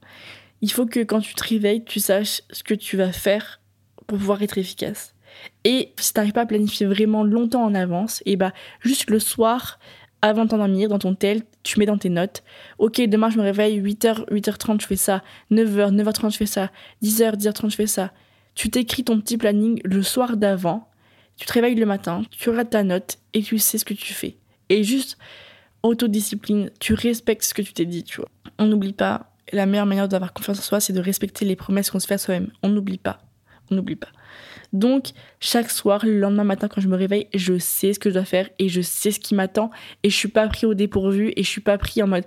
Il 0.62 0.72
faut 0.72 0.86
que 0.86 1.00
quand 1.00 1.22
tu 1.22 1.34
te 1.34 1.44
réveilles, 1.44 1.84
tu 1.86 2.00
saches 2.00 2.42
ce 2.52 2.64
que 2.64 2.74
tu 2.74 2.98
vas 2.98 3.12
faire 3.12 3.62
pour 4.08 4.18
pouvoir 4.18 4.42
être 4.42 4.58
efficace. 4.58 5.16
Et 5.64 5.94
si 5.98 6.14
t'arrives 6.14 6.34
pas 6.34 6.42
à 6.42 6.46
planifier 6.46 6.86
vraiment 6.86 7.24
longtemps 7.24 7.64
en 7.64 7.74
avance, 7.76 8.22
et 8.26 8.36
bah 8.36 8.52
juste 8.82 9.10
le 9.10 9.20
soir, 9.20 9.80
avant 10.22 10.44
de 10.44 10.50
t'endormir, 10.50 10.90
dans 10.90 11.00
ton 11.00 11.16
tel, 11.16 11.44
tu 11.64 11.80
mets 11.80 11.86
dans 11.86 11.98
tes 11.98 12.10
notes. 12.10 12.44
Ok, 12.78 13.00
demain 13.02 13.30
je 13.30 13.38
me 13.38 13.44
réveille, 13.44 13.82
8h, 13.82 14.28
8h30 14.30 14.82
je 14.82 14.88
fais 14.88 14.98
ça, 14.98 15.24
9h, 15.52 15.96
9h30 15.96 16.32
je 16.32 16.38
fais 16.38 16.46
ça, 16.46 16.72
10h, 17.04 17.38
10h30 17.38 17.70
je 17.70 17.76
fais 17.76 17.88
ça. 17.88 18.12
Tu 18.56 18.70
t'écris 18.70 19.06
ton 19.06 19.22
petit 19.22 19.38
planning 19.38 19.80
le 19.86 20.04
soir 20.04 20.36
d'avant 20.36 20.89
tu 21.40 21.46
te 21.46 21.54
réveilles 21.54 21.76
le 21.76 21.86
matin, 21.86 22.24
tu 22.32 22.50
regardes 22.50 22.70
ta 22.70 22.84
note 22.84 23.18
et 23.34 23.42
tu 23.42 23.58
sais 23.60 23.78
ce 23.78 23.86
que 23.86 23.94
tu 23.94 24.14
fais. 24.14 24.38
Et 24.68 24.84
juste, 24.84 25.18
autodiscipline, 25.84 26.70
tu 26.80 26.94
respectes 26.94 27.44
ce 27.44 27.54
que 27.54 27.62
tu 27.62 27.74
t'es 27.74 27.86
dit, 27.86 28.04
tu 28.04 28.18
vois. 28.18 28.30
On 28.58 28.66
n'oublie 28.66 28.94
pas, 28.94 29.32
la 29.54 29.66
meilleure 29.66 29.86
manière 29.86 30.10
d'avoir 30.10 30.34
confiance 30.34 30.60
en 30.60 30.62
soi, 30.62 30.80
c'est 30.82 30.92
de 30.92 31.00
respecter 31.00 31.46
les 31.46 31.56
promesses 31.56 31.90
qu'on 31.90 32.00
se 32.00 32.08
fait 32.08 32.16
à 32.16 32.18
soi-même. 32.18 32.52
On 32.62 32.70
n'oublie 32.70 32.98
pas. 32.98 33.22
On 33.72 33.76
n'oublie 33.76 33.96
pas. 33.96 34.10
Donc, 34.72 35.10
chaque 35.40 35.72
soir, 35.72 36.06
le 36.06 36.20
lendemain 36.20 36.44
matin, 36.44 36.68
quand 36.68 36.80
je 36.80 36.88
me 36.88 36.96
réveille, 36.96 37.28
je 37.34 37.58
sais 37.58 37.94
ce 37.94 38.00
que 38.00 38.10
je 38.10 38.16
dois 38.16 38.26
faire 38.26 38.50
et 38.60 38.70
je 38.70 38.82
sais 38.82 39.10
ce 39.10 39.20
qui 39.20 39.34
m'attend 39.34 39.72
et 40.04 40.10
je 40.10 40.16
suis 40.16 40.28
pas 40.28 40.48
pris 40.48 40.68
au 40.68 40.76
dépourvu 40.76 41.34
et 41.36 41.44
je 41.44 41.50
suis 41.50 41.62
pas 41.62 41.78
pris 41.78 42.04
en 42.04 42.08
mode 42.08 42.24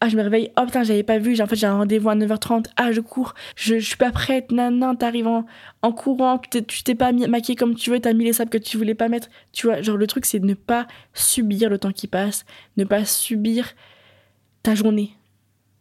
Ah, 0.00 0.08
je 0.08 0.16
me 0.16 0.22
réveille, 0.22 0.50
oh 0.58 0.64
putain, 0.64 0.82
j'avais 0.82 1.04
pas 1.04 1.18
vu, 1.18 1.40
en 1.40 1.46
fait, 1.46 1.56
j'ai 1.56 1.66
un 1.66 1.76
rendez-vous 1.76 2.08
à 2.08 2.16
9h30, 2.16 2.66
ah, 2.76 2.90
je 2.90 3.00
cours, 3.00 3.34
je, 3.54 3.76
suis 3.76 3.96
pas 3.96 4.10
prête, 4.10 4.50
nan, 4.50 4.78
nan, 4.78 4.96
t'arrives 4.98 5.28
en, 5.28 5.46
en 5.82 5.92
courant, 5.92 6.38
tu 6.38 6.82
t'es 6.82 6.94
pas 6.96 7.12
maquillée 7.12 7.56
comme 7.56 7.76
tu 7.76 7.90
veux, 7.90 8.00
t'as 8.00 8.12
mis 8.12 8.24
les 8.24 8.32
sables 8.32 8.50
que 8.50 8.58
tu 8.58 8.76
voulais 8.76 8.94
pas 8.94 9.08
mettre. 9.08 9.28
Tu 9.52 9.66
vois, 9.66 9.80
genre, 9.80 9.96
le 9.96 10.06
truc, 10.06 10.26
c'est 10.26 10.40
de 10.40 10.46
ne 10.46 10.54
pas 10.54 10.88
subir 11.12 11.70
le 11.70 11.78
temps 11.78 11.92
qui 11.92 12.08
passe, 12.08 12.44
ne 12.76 12.84
pas 12.84 13.04
subir 13.04 13.74
ta 14.62 14.74
journée. 14.74 15.12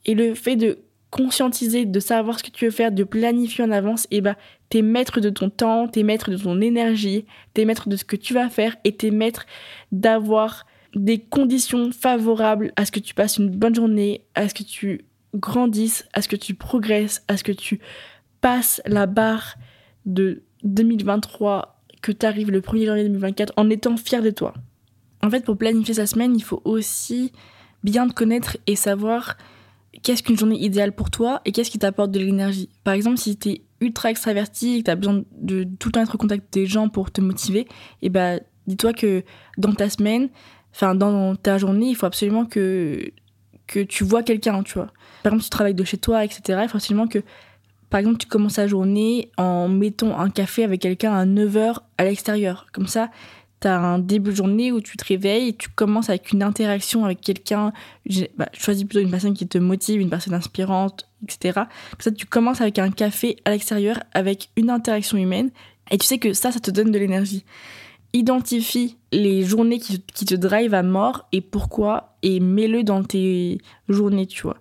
Et 0.06 0.14
le 0.14 0.36
fait 0.36 0.56
de 0.58 0.78
conscientiser, 1.14 1.86
de 1.86 2.00
savoir 2.00 2.40
ce 2.40 2.44
que 2.44 2.50
tu 2.50 2.66
veux 2.66 2.72
faire, 2.72 2.92
de 2.92 3.04
planifier 3.04 3.64
en 3.64 3.70
avance, 3.70 4.08
et 4.10 4.20
bah 4.20 4.36
t'es 4.70 4.82
maître 4.82 5.20
de 5.22 5.30
ton 5.30 5.52
temps, 5.52 5.88
t'es 5.88 6.02
maître 6.02 6.32
de 6.32 6.38
ton 6.38 6.60
énergie, 6.60 7.26
t'es 7.54 7.66
maître 7.66 7.88
de 7.88 7.96
ce 7.96 8.04
que 8.04 8.16
tu 8.16 8.34
vas 8.34 8.50
faire 8.50 8.76
et 8.84 8.96
t'es 8.96 9.12
maître 9.12 9.46
d'avoir 9.92 10.66
des 10.96 11.20
conditions 11.20 11.92
favorables 11.92 12.74
à 12.78 12.86
ce 12.86 12.92
que 12.92 13.00
tu 13.00 13.14
passes 13.14 13.38
une 13.38 13.52
bonne 13.52 13.76
journée, 13.76 14.26
à 14.34 14.50
ce 14.50 14.56
que 14.56 14.64
tu 14.64 15.06
grandisses, 15.36 16.08
à 16.14 16.24
ce 16.24 16.28
que 16.28 16.36
tu 16.36 16.56
progresses, 16.56 17.24
à 17.28 17.38
ce 17.38 17.44
que 17.44 17.52
tu 17.52 17.80
passes 18.42 18.82
la 18.88 19.06
barre 19.06 19.54
de 20.08 20.42
2023, 20.64 21.80
que 22.02 22.12
tu 22.12 22.26
le 22.26 22.60
1er 22.60 22.86
janvier 22.88 23.04
2024 23.04 23.54
en 23.56 23.70
étant 23.70 23.98
fier 23.98 24.24
de 24.24 24.32
toi. 24.32 24.56
En 25.22 25.30
fait, 25.30 25.46
pour 25.46 25.58
planifier 25.58 25.94
sa 25.94 26.08
semaine, 26.08 26.36
il 26.36 26.44
faut 26.44 26.64
aussi 26.66 27.32
bien 27.84 28.08
te 28.08 28.14
connaître 28.14 28.58
et 28.66 28.76
savoir 28.76 29.38
qu'est-ce 30.02 30.24
qu'une 30.24 30.38
journée 30.38 30.60
idéale 30.60 30.92
pour 30.94 31.12
toi 31.12 31.42
et 31.46 31.52
qu'est-ce 31.52 31.70
qui 31.70 31.80
t'apporte 31.80 32.12
de 32.12 32.20
l'énergie? 32.20 32.70
Par 32.84 32.94
exemple, 32.94 33.18
si 33.18 33.38
tu 33.38 33.58
ultra 33.82 34.10
extraverti 34.10 34.76
et 34.76 34.80
que 34.80 34.86
tu 34.86 34.92
as 34.92 34.96
besoin 34.96 35.24
de 35.40 35.66
tout 35.78 35.90
le 35.90 35.92
temps 35.92 36.02
être 36.02 36.16
au 36.16 36.18
contact 36.18 36.54
des 36.54 36.66
gens 36.66 36.90
pour 36.90 37.12
te 37.12 37.22
motiver, 37.22 37.62
et 37.62 37.68
eh 38.04 38.10
bah 38.10 38.40
dis-toi 38.66 38.94
que 38.94 39.24
dans 39.58 39.74
ta 39.74 39.90
semaine, 39.90 40.30
enfin 40.74 40.96
dans 40.96 41.36
ta 41.36 41.58
journée, 41.58 41.90
il 41.90 41.96
faut 41.96 42.06
absolument 42.06 42.46
que 42.46 43.12
que 43.68 43.80
tu 43.80 44.04
vois 44.04 44.24
quelqu'un, 44.24 44.64
tu 44.64 44.74
vois. 44.74 44.88
Par 45.24 45.32
exemple, 45.32 45.44
tu 45.44 45.50
travailles 45.50 45.74
de 45.74 45.84
chez 45.84 45.98
toi, 45.98 46.26
etc. 46.26 46.60
Il 46.64 46.70
faut 46.70 46.78
absolument 46.78 47.08
que, 47.08 47.20
par 47.90 48.00
exemple, 48.00 48.18
tu 48.18 48.28
commences 48.28 48.56
ta 48.56 48.68
journée 48.68 49.32
en 49.38 49.70
mettant 49.70 50.20
un 50.20 50.30
café 50.30 50.64
avec 50.64 50.82
quelqu'un 50.82 51.14
à 51.14 51.26
9h 51.26 51.78
à 51.98 52.04
l'extérieur. 52.04 52.68
Comme 52.74 52.88
ça, 52.88 53.10
tu 53.64 53.68
as 53.70 53.80
un 53.80 53.98
début 53.98 54.32
de 54.32 54.36
journée 54.36 54.72
où 54.72 54.82
tu 54.82 54.98
te 54.98 55.06
réveilles 55.06 55.50
et 55.50 55.54
tu 55.54 55.70
commences 55.70 56.10
avec 56.10 56.32
une 56.32 56.44
interaction 56.44 57.06
avec 57.06 57.22
quelqu'un. 57.22 57.72
Bah, 58.38 58.50
choisis 58.54 58.84
plutôt 58.84 59.00
une 59.00 59.10
personne 59.10 59.34
qui 59.34 59.48
te 59.48 59.58
motive, 59.58 60.02
une 60.02 60.10
personne 60.10 60.34
inspirante, 60.34 61.08
etc. 61.24 61.62
Comme 61.92 62.02
ça, 62.02 62.12
tu 62.12 62.26
commences 62.26 62.62
avec 62.62 62.78
un 62.80 62.92
café 62.92 63.38
à 63.46 63.52
l'extérieur, 63.52 64.00
avec 64.14 64.50
une 64.58 64.70
interaction 64.70 65.18
humaine. 65.18 65.50
Et 65.92 65.98
tu 65.98 66.06
sais 66.06 66.18
que 66.18 66.34
ça, 66.34 66.52
ça 66.52 66.60
te 66.60 66.72
donne 66.72 66.92
de 66.92 67.00
l'énergie. 67.00 67.46
Identifie 68.12 68.98
les 69.12 69.44
journées 69.44 69.80
qui, 69.80 70.00
te 70.00 70.36
drive 70.36 70.74
à 70.74 70.84
mort 70.84 71.28
et 71.32 71.42
pourquoi, 71.42 72.18
et 72.22 72.40
mets-le 72.40 72.84
dans 72.84 73.04
tes 73.04 73.60
journées, 73.88 74.28
tu 74.28 74.44
vois. 74.44 74.58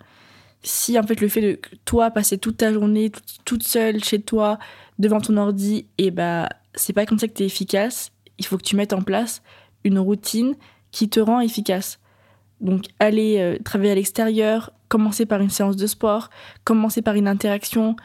Si 0.62 0.96
en 0.96 1.02
fait 1.02 1.20
le 1.20 1.28
fait 1.28 1.40
de 1.40 1.60
toi 1.84 2.10
passer 2.12 2.38
toute 2.38 2.58
ta 2.58 2.72
journée 2.72 3.10
toute, 3.44 3.64
seule 3.64 4.02
chez 4.04 4.22
toi 4.22 4.60
devant 5.00 5.20
ton 5.20 5.36
ordi, 5.36 5.86
et 5.98 6.12
bah 6.12 6.48
c'est 6.76 6.92
pas 6.92 7.04
comme 7.04 7.18
ça 7.18 7.26
que 7.26 7.34
tu 7.34 7.42
es 7.42 7.46
efficace, 7.46 8.12
il 8.38 8.46
faut 8.46 8.56
que 8.56 8.62
tu 8.62 8.76
mettes 8.76 8.92
en 8.92 9.02
place 9.02 9.42
une 9.84 9.98
routine 9.98 10.54
qui 10.90 11.08
te 11.08 11.20
rend 11.20 11.40
efficace. 11.40 11.98
Donc 12.60 12.84
aller 13.00 13.38
euh, 13.38 13.58
travailler 13.64 13.90
à 13.90 13.94
l'extérieur, 13.94 14.72
commencer 14.88 15.26
par 15.26 15.40
une 15.40 15.50
séance 15.50 15.76
de 15.76 15.86
sport, 15.86 16.30
commencer 16.64 17.02
par 17.02 17.14
une 17.14 17.28
interaction, 17.28 17.96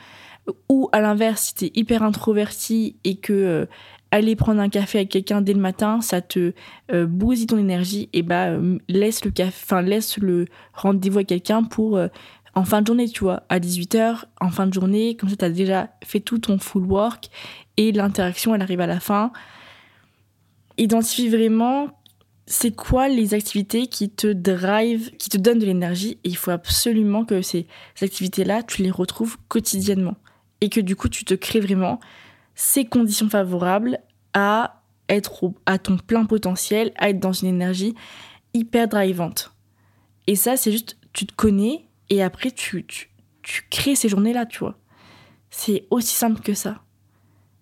ou 0.70 0.90
à 0.94 1.02
l'inverse, 1.02 1.42
si 1.42 1.56
tu 1.56 1.66
es 1.66 1.72
hyper 1.76 2.04
introverti 2.04 2.96
et 3.04 3.18
que 3.18 3.34
euh, 3.34 3.66
aller 4.12 4.36
prendre 4.36 4.62
un 4.62 4.70
café 4.70 5.00
avec 5.00 5.10
quelqu'un 5.10 5.42
dès 5.42 5.54
le 5.54 5.60
matin, 5.60 6.00
ça 6.02 6.22
te 6.22 6.54
euh, 6.92 7.06
bousille 7.06 7.46
ton 7.46 7.58
énergie, 7.58 8.10
et 8.14 8.24
bah 8.24 8.52
laisse 8.88 9.26
le 9.26 9.32
café, 9.32 9.54
enfin 9.66 9.82
laisse 9.82 10.18
le 10.18 10.46
rendez-vous 10.74 11.18
avec 11.18 11.28
quelqu'un 11.28 11.64
pour 11.64 12.00
en 12.56 12.64
fin 12.64 12.82
de 12.82 12.88
journée, 12.88 13.10
tu 13.10 13.20
vois, 13.20 13.44
à 13.50 13.60
18h, 13.60 14.24
en 14.40 14.50
fin 14.50 14.66
de 14.66 14.74
journée, 14.74 15.16
comme 15.18 15.30
ça 15.30 15.36
tu 15.36 15.46
as 15.46 15.50
déjà 15.50 15.90
fait 16.04 16.22
tout 16.22 16.40
ton 16.40 16.58
full 16.58 16.86
work 16.86 17.30
et 17.76 17.92
l'interaction 17.92 18.56
elle 18.56 18.62
arrive 18.62 18.80
à 18.80 18.88
la 18.88 19.02
fin 19.02 19.32
identifie 20.78 21.30
vraiment 21.30 21.90
c'est 22.46 22.76
quoi 22.76 23.10
les 23.10 23.34
activités 23.34 23.88
qui 23.88 24.10
te 24.10 24.28
drive, 24.28 25.12
qui 25.18 25.30
te 25.30 25.38
donnent 25.38 25.60
de 25.60 25.66
l'énergie 25.66 26.18
il 26.24 26.38
faut 26.38 26.52
absolument 26.52 27.26
que 27.26 27.42
ces, 27.42 27.68
activités-là, 28.02 28.64
tu 28.64 28.84
les 28.84 28.92
retrouves 28.92 29.38
quotidiennement 29.50 30.16
et 30.62 30.70
que 30.70 30.80
du 30.80 30.96
coup 30.96 31.10
tu 31.10 31.26
te 31.26 31.34
crées 31.34 31.60
vraiment 31.60 32.00
ces 32.56 32.86
conditions 32.86 33.30
favorables 33.30 34.00
à 34.34 34.82
être 35.10 35.52
à 35.66 35.78
ton 35.78 35.98
plein 35.98 36.26
potentiel, 36.26 36.92
à 36.98 37.10
être 37.10 37.20
dans 37.20 37.34
une 37.34 37.50
énergie 37.50 37.96
hyper 38.54 38.88
drivante. 38.88 39.54
Et 40.26 40.36
ça, 40.36 40.58
c'est 40.58 40.72
juste, 40.72 40.98
tu 41.14 41.26
te 41.26 41.34
connais 41.34 41.86
et 42.10 42.24
après, 42.24 42.52
tu, 42.52 42.86
tu, 42.86 43.10
tu 43.42 43.66
crées 43.70 43.96
ces 43.96 44.10
journées-là, 44.10 44.46
tu 44.46 44.60
vois. 44.60 44.78
C'est 45.50 45.86
aussi 45.90 46.14
simple 46.14 46.42
que 46.42 46.54
ça. 46.54 46.84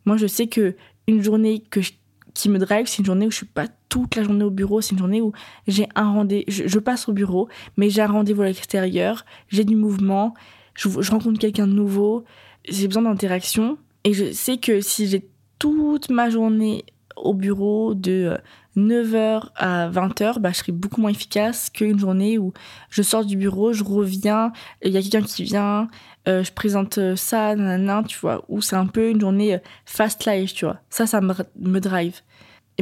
Moi, 0.05 0.17
je 0.17 0.27
sais 0.27 0.47
que 0.47 0.75
une 1.07 1.21
journée 1.21 1.61
que 1.69 1.81
je- 1.81 1.93
qui 2.35 2.49
me 2.49 2.59
drive, 2.59 2.85
c'est 2.85 2.99
une 2.99 3.05
journée 3.05 3.25
où 3.25 3.31
je 3.31 3.37
suis 3.37 3.45
pas 3.47 3.67
toute 3.89 4.15
la 4.15 4.23
journée 4.23 4.43
au 4.43 4.51
bureau. 4.51 4.81
C'est 4.81 4.91
une 4.91 4.99
journée 4.99 5.21
où 5.21 5.31
j'ai 5.67 5.87
un 5.95 6.11
rendez 6.11 6.43
je, 6.47 6.67
je 6.67 6.79
passe 6.79 7.09
au 7.09 7.13
bureau, 7.13 7.47
mais 7.77 7.89
j'ai 7.89 8.01
un 8.01 8.07
rendez-vous 8.07 8.43
à 8.43 8.45
l'extérieur, 8.45 9.25
j'ai 9.47 9.63
du 9.63 9.75
mouvement, 9.75 10.35
je, 10.75 10.89
rencontre 11.09 11.39
quelqu'un 11.39 11.65
de 11.65 11.73
nouveau, 11.73 12.25
j'ai 12.67 12.87
besoin 12.87 13.03
d'interaction. 13.03 13.77
Et 14.03 14.13
je 14.13 14.31
sais 14.33 14.57
que 14.57 14.81
si 14.81 15.07
j'ai 15.07 15.27
toute 15.57 16.09
ma 16.09 16.29
journée 16.29 16.85
au 17.15 17.33
bureau 17.33 17.95
de 17.95 18.37
9h 18.75 19.49
à 19.55 19.89
20h, 19.89 20.39
bah, 20.39 20.51
je 20.51 20.57
serai 20.57 20.71
beaucoup 20.73 20.99
moins 20.99 21.11
efficace 21.11 21.69
qu'une 21.69 21.97
journée 21.97 22.37
où 22.37 22.53
je 22.89 23.01
sors 23.01 23.25
du 23.25 23.37
bureau, 23.37 23.71
je 23.71 23.83
reviens, 23.83 24.51
il 24.83 24.91
y 24.91 24.97
a 24.97 25.01
quelqu'un 25.01 25.21
qui 25.21 25.43
vient, 25.43 25.87
euh, 26.27 26.43
je 26.43 26.51
présente 26.51 26.97
euh, 26.97 27.15
ça, 27.15 27.55
nanana, 27.55 28.03
tu 28.07 28.17
vois, 28.19 28.43
où 28.47 28.61
c'est 28.61 28.75
un 28.75 28.87
peu 28.87 29.09
une 29.09 29.21
journée 29.21 29.55
euh, 29.55 29.59
fast 29.85 30.25
life, 30.25 30.53
tu 30.53 30.65
vois. 30.65 30.79
Ça, 30.89 31.05
ça 31.05 31.21
me, 31.21 31.33
me 31.59 31.79
drive. 31.79 32.21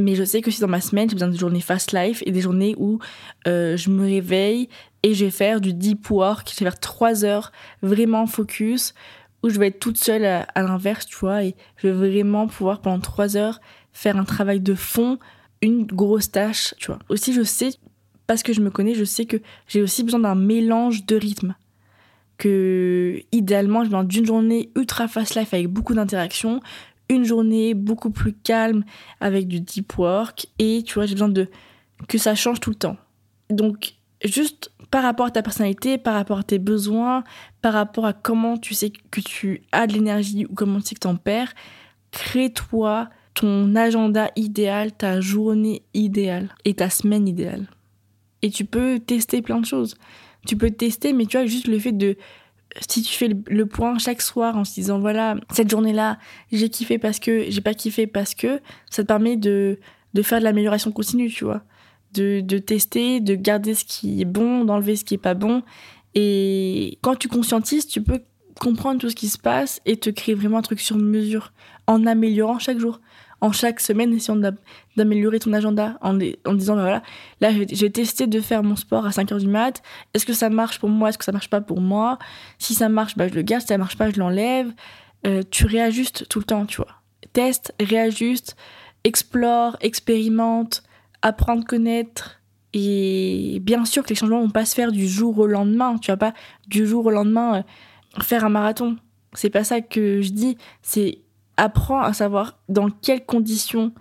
Mais 0.00 0.14
je 0.14 0.24
sais 0.24 0.40
que 0.40 0.50
si 0.50 0.60
dans 0.60 0.68
ma 0.68 0.80
semaine, 0.80 1.08
j'ai 1.08 1.14
besoin 1.14 1.28
de 1.28 1.36
journées 1.36 1.60
fast 1.60 1.92
life 1.92 2.22
et 2.26 2.32
des 2.32 2.40
journées 2.40 2.74
où 2.78 2.98
je 3.46 3.90
me 3.90 4.02
réveille 4.02 4.68
et 5.04 5.14
je 5.14 5.26
vais 5.26 5.30
faire 5.30 5.60
du 5.60 5.72
deep 5.72 6.10
work, 6.10 6.50
je 6.50 6.64
vais 6.64 6.70
faire 6.70 6.80
3 6.80 7.24
heures 7.24 7.52
vraiment 7.80 8.26
focus, 8.26 8.92
où 9.44 9.50
je 9.50 9.60
vais 9.60 9.68
être 9.68 9.78
toute 9.78 9.96
seule 9.96 10.24
à, 10.24 10.40
à 10.56 10.62
l'inverse, 10.62 11.06
tu 11.06 11.14
vois, 11.14 11.44
et 11.44 11.54
je 11.76 11.86
vais 11.86 11.92
vraiment 11.92 12.48
pouvoir 12.48 12.80
pendant 12.80 12.98
3 12.98 13.36
heures 13.36 13.60
faire 13.92 14.16
un 14.16 14.24
travail 14.24 14.58
de 14.58 14.74
fond, 14.74 15.20
une 15.62 15.86
grosse 15.86 16.32
tâche, 16.32 16.74
tu 16.78 16.86
vois. 16.86 16.98
Aussi, 17.08 17.32
je 17.32 17.44
sais, 17.44 17.70
parce 18.26 18.42
que 18.42 18.52
je 18.52 18.60
me 18.60 18.70
connais, 18.70 18.94
je 18.94 19.04
sais 19.04 19.26
que 19.26 19.36
j'ai 19.68 19.80
aussi 19.80 20.02
besoin 20.02 20.20
d'un 20.20 20.34
mélange 20.34 21.06
de 21.06 21.14
rythme 21.14 21.54
que 22.38 23.20
idéalement 23.32 23.84
j'ai 23.84 23.90
besoin 23.90 24.04
d'une 24.04 24.26
journée 24.26 24.70
ultra 24.76 25.08
fast 25.08 25.34
life 25.34 25.54
avec 25.54 25.68
beaucoup 25.68 25.94
d'interactions, 25.94 26.60
une 27.08 27.24
journée 27.24 27.74
beaucoup 27.74 28.10
plus 28.10 28.32
calme 28.32 28.84
avec 29.20 29.46
du 29.48 29.60
deep 29.60 29.96
work 29.98 30.46
et 30.58 30.82
tu 30.84 30.94
vois 30.94 31.06
j'ai 31.06 31.14
besoin 31.14 31.28
de 31.28 31.48
que 32.08 32.18
ça 32.18 32.34
change 32.34 32.60
tout 32.60 32.70
le 32.70 32.76
temps. 32.76 32.96
Donc 33.50 33.94
juste 34.24 34.72
par 34.90 35.02
rapport 35.02 35.26
à 35.26 35.30
ta 35.30 35.42
personnalité, 35.42 35.98
par 35.98 36.14
rapport 36.14 36.38
à 36.38 36.42
tes 36.42 36.58
besoins, 36.58 37.24
par 37.62 37.72
rapport 37.72 38.06
à 38.06 38.12
comment 38.12 38.56
tu 38.56 38.74
sais 38.74 38.90
que 38.90 39.20
tu 39.20 39.62
as 39.72 39.86
de 39.86 39.92
l'énergie 39.92 40.46
ou 40.46 40.54
comment 40.54 40.80
tu 40.80 40.88
sais 40.88 40.94
que 40.94 41.08
tu 41.08 41.16
perds, 41.18 41.52
crée-toi 42.10 43.08
ton 43.34 43.74
agenda 43.74 44.30
idéal, 44.36 44.92
ta 44.92 45.20
journée 45.20 45.82
idéale 45.92 46.54
et 46.64 46.74
ta 46.74 46.90
semaine 46.90 47.26
idéale. 47.26 47.66
Et 48.42 48.50
tu 48.50 48.64
peux 48.64 49.00
tester 49.00 49.42
plein 49.42 49.60
de 49.60 49.66
choses 49.66 49.96
tu 50.46 50.56
peux 50.56 50.70
tester, 50.70 51.12
mais 51.12 51.26
tu 51.26 51.36
vois, 51.36 51.46
juste 51.46 51.68
le 51.68 51.78
fait 51.78 51.92
de. 51.92 52.16
Si 52.88 53.02
tu 53.02 53.14
fais 53.14 53.28
le, 53.28 53.66
point 53.66 53.98
chaque 53.98 54.20
soir 54.20 54.56
en 54.56 54.64
se 54.64 54.74
disant, 54.74 54.98
voilà, 54.98 55.36
cette 55.52 55.70
journée-là, 55.70 56.18
j'ai 56.50 56.68
kiffé 56.68 56.98
parce 56.98 57.20
que, 57.20 57.44
j'ai 57.48 57.60
pas 57.60 57.74
kiffé 57.74 58.08
parce 58.08 58.34
que, 58.34 58.60
ça 58.90 59.02
te 59.02 59.06
permet 59.06 59.36
de, 59.36 59.78
de 60.14 60.22
faire 60.22 60.40
de 60.40 60.44
l'amélioration 60.44 60.90
continue, 60.90 61.30
tu 61.30 61.44
vois. 61.44 61.62
De, 62.14 62.40
de 62.40 62.58
tester, 62.58 63.20
de 63.20 63.36
garder 63.36 63.74
ce 63.74 63.84
qui 63.84 64.20
est 64.20 64.24
bon, 64.24 64.64
d'enlever 64.64 64.96
ce 64.96 65.04
qui 65.04 65.14
est 65.14 65.18
pas 65.18 65.34
bon. 65.34 65.62
Et 66.16 66.98
quand 67.00 67.16
tu 67.16 67.28
conscientises, 67.28 67.86
tu 67.86 68.02
peux 68.02 68.20
comprendre 68.58 69.00
tout 69.00 69.10
ce 69.10 69.16
qui 69.16 69.28
se 69.28 69.38
passe 69.38 69.80
et 69.84 69.96
te 69.96 70.10
créer 70.10 70.34
vraiment 70.34 70.58
un 70.58 70.62
truc 70.62 70.80
sur 70.80 70.96
mesure 70.96 71.52
en 71.86 72.06
améliorant 72.06 72.58
chaque 72.58 72.78
jour 72.78 73.00
en 73.44 73.52
chaque 73.52 73.78
semaine, 73.78 74.14
essayant 74.14 74.36
d'a- 74.36 74.54
d'améliorer 74.96 75.38
ton 75.38 75.52
agenda 75.52 75.98
en, 76.00 76.14
disant, 76.14 76.76
bah 76.76 76.80
voilà, 76.80 77.02
là, 77.42 77.50
j'ai 77.70 77.92
testé 77.92 78.26
de 78.26 78.40
faire 78.40 78.62
mon 78.62 78.74
sport 78.74 79.04
à 79.04 79.10
5h 79.10 79.38
du 79.38 79.48
mat. 79.48 79.82
Est-ce 80.14 80.24
que 80.24 80.32
ça 80.32 80.48
marche 80.48 80.78
pour 80.78 80.88
moi? 80.88 81.10
Est-ce 81.10 81.18
que 81.18 81.26
ça 81.26 81.32
marche 81.32 81.50
pas 81.50 81.60
pour 81.60 81.82
moi? 81.82 82.18
Si 82.58 82.72
ça 82.72 82.88
marche, 82.88 83.18
bah, 83.18 83.28
je 83.28 83.34
le 83.34 83.42
garde. 83.42 83.60
Si 83.60 83.68
ça 83.68 83.76
marche 83.76 83.98
pas, 83.98 84.10
je 84.10 84.18
l'enlève. 84.18 84.72
Euh, 85.26 85.42
tu 85.50 85.66
réajustes 85.66 86.26
tout 86.30 86.38
le 86.38 86.46
temps, 86.46 86.64
tu 86.64 86.78
vois. 86.78 86.88
Teste, 87.34 87.74
réajuste, 87.78 88.56
explore, 89.04 89.76
expérimente, 89.82 90.82
apprends 91.20 91.60
à 91.60 91.64
connaître. 91.64 92.40
Et 92.72 93.58
bien 93.60 93.84
sûr 93.84 94.04
que 94.04 94.08
les 94.08 94.14
changements 94.14 94.40
vont 94.40 94.48
pas 94.48 94.64
se 94.64 94.74
faire 94.74 94.90
du 94.90 95.06
jour 95.06 95.38
au 95.38 95.46
lendemain. 95.46 95.98
Tu 95.98 96.10
vas 96.10 96.16
pas 96.16 96.32
du 96.66 96.86
jour 96.86 97.04
au 97.04 97.10
lendemain 97.10 97.58
euh, 97.58 98.22
faire 98.22 98.42
un 98.46 98.48
marathon. 98.48 98.96
C'est 99.34 99.50
pas 99.50 99.64
ça 99.64 99.82
que 99.82 100.22
je 100.22 100.30
dis. 100.30 100.56
C'est 100.80 101.18
apprends 101.56 102.00
à 102.00 102.12
savoir 102.12 102.58
dans 102.68 102.90
quelles 102.90 103.24
conditions 103.24 103.92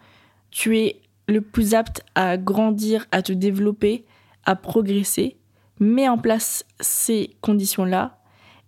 tu 0.51 0.77
es 0.77 1.01
le 1.27 1.41
plus 1.41 1.73
apte 1.73 2.03
à 2.15 2.37
grandir, 2.37 3.05
à 3.11 3.21
te 3.21 3.33
développer, 3.33 4.05
à 4.45 4.55
progresser. 4.55 5.37
Mets 5.79 6.07
en 6.07 6.17
place 6.17 6.65
ces 6.79 7.35
conditions-là. 7.41 8.19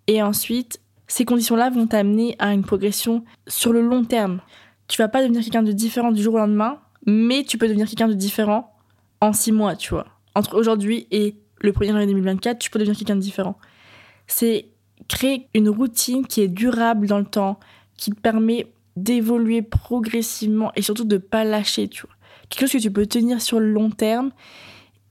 Et 0.08 0.22
ensuite, 0.22 0.80
ces 1.08 1.26
conditions-là 1.26 1.70
vont 1.70 1.88
t'amener 1.88 2.36
à 2.40 2.54
une 2.54 2.64
progression 2.64 3.24
sur 3.48 3.74
le 3.74 3.82
long 3.82 4.04
terme. 4.04 4.40
Tu 4.88 5.02
vas 5.02 5.08
pas 5.08 5.22
devenir 5.22 5.42
quelqu'un 5.42 5.64
de 5.64 5.72
différent 5.72 6.12
du 6.12 6.22
jour 6.22 6.36
au 6.36 6.38
lendemain, 6.38 6.80
mais 7.06 7.44
tu 7.44 7.58
peux 7.58 7.68
devenir 7.68 7.88
quelqu'un 7.88 8.08
de 8.08 8.14
différent 8.14 8.74
en 9.22 9.34
six 9.34 9.52
mois, 9.52 9.76
tu 9.76 9.92
vois. 9.92 10.08
Entre 10.36 10.58
aujourd'hui 10.58 11.08
et 11.12 11.36
le 11.62 11.72
1er 11.72 11.92
janvier 11.92 12.08
2024, 12.08 12.60
tu 12.60 12.70
peux 12.70 12.80
devenir 12.80 12.98
quelqu'un 12.98 13.16
de 13.16 13.22
différent. 13.22 13.58
C'est 14.28 14.70
créer 15.08 15.48
une 15.54 15.70
routine 15.70 16.26
qui 16.26 16.42
est 16.42 16.48
durable 16.48 17.08
dans 17.08 17.20
le 17.20 17.26
temps, 17.26 17.60
qui 17.98 18.12
te 18.12 18.20
permet 18.20 18.68
d'évoluer 18.96 19.62
progressivement 19.62 20.72
et 20.76 20.82
surtout 20.82 21.06
de 21.06 21.18
pas 21.18 21.44
lâcher, 21.44 21.88
tu 21.88 22.06
vois. 22.06 22.16
Quelque 22.50 22.62
chose 22.62 22.72
que 22.74 22.78
tu 22.78 22.92
peux 22.92 23.06
tenir 23.06 23.42
sur 23.42 23.60
le 23.60 23.72
long 23.72 23.90
terme 23.90 24.32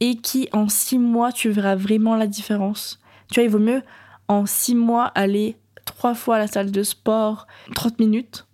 et 0.01 0.16
qui 0.16 0.49
en 0.53 0.68
six 0.68 0.99
mois 0.99 1.33
tu 1.33 1.51
verras 1.51 1.75
vraiment 1.75 2.16
la 2.16 2.27
différence. 2.27 3.01
Tu 3.31 3.35
vois, 3.37 3.44
il 3.44 3.51
vaut 3.51 3.59
mieux 3.59 3.83
en 4.29 4.47
six 4.47 4.75
mois 4.75 5.07
aller 5.07 5.57
trois 5.85 6.14
fois 6.14 6.37
à 6.37 6.38
la 6.38 6.47
salle 6.47 6.70
de 6.70 6.83
sport 6.83 7.47
30 7.75 7.99
minutes 7.99 8.47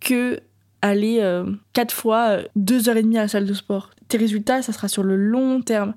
que 0.00 0.40
aller 0.82 1.18
euh, 1.20 1.50
quatre 1.72 1.94
fois 1.94 2.28
euh, 2.28 2.44
deux 2.56 2.88
heures 2.88 2.96
et 2.96 3.02
demie 3.02 3.18
à 3.18 3.22
la 3.22 3.28
salle 3.28 3.46
de 3.46 3.54
sport. 3.54 3.90
Tes 4.08 4.18
résultats, 4.18 4.60
ça 4.60 4.72
sera 4.72 4.88
sur 4.88 5.02
le 5.02 5.16
long 5.16 5.62
terme. 5.62 5.94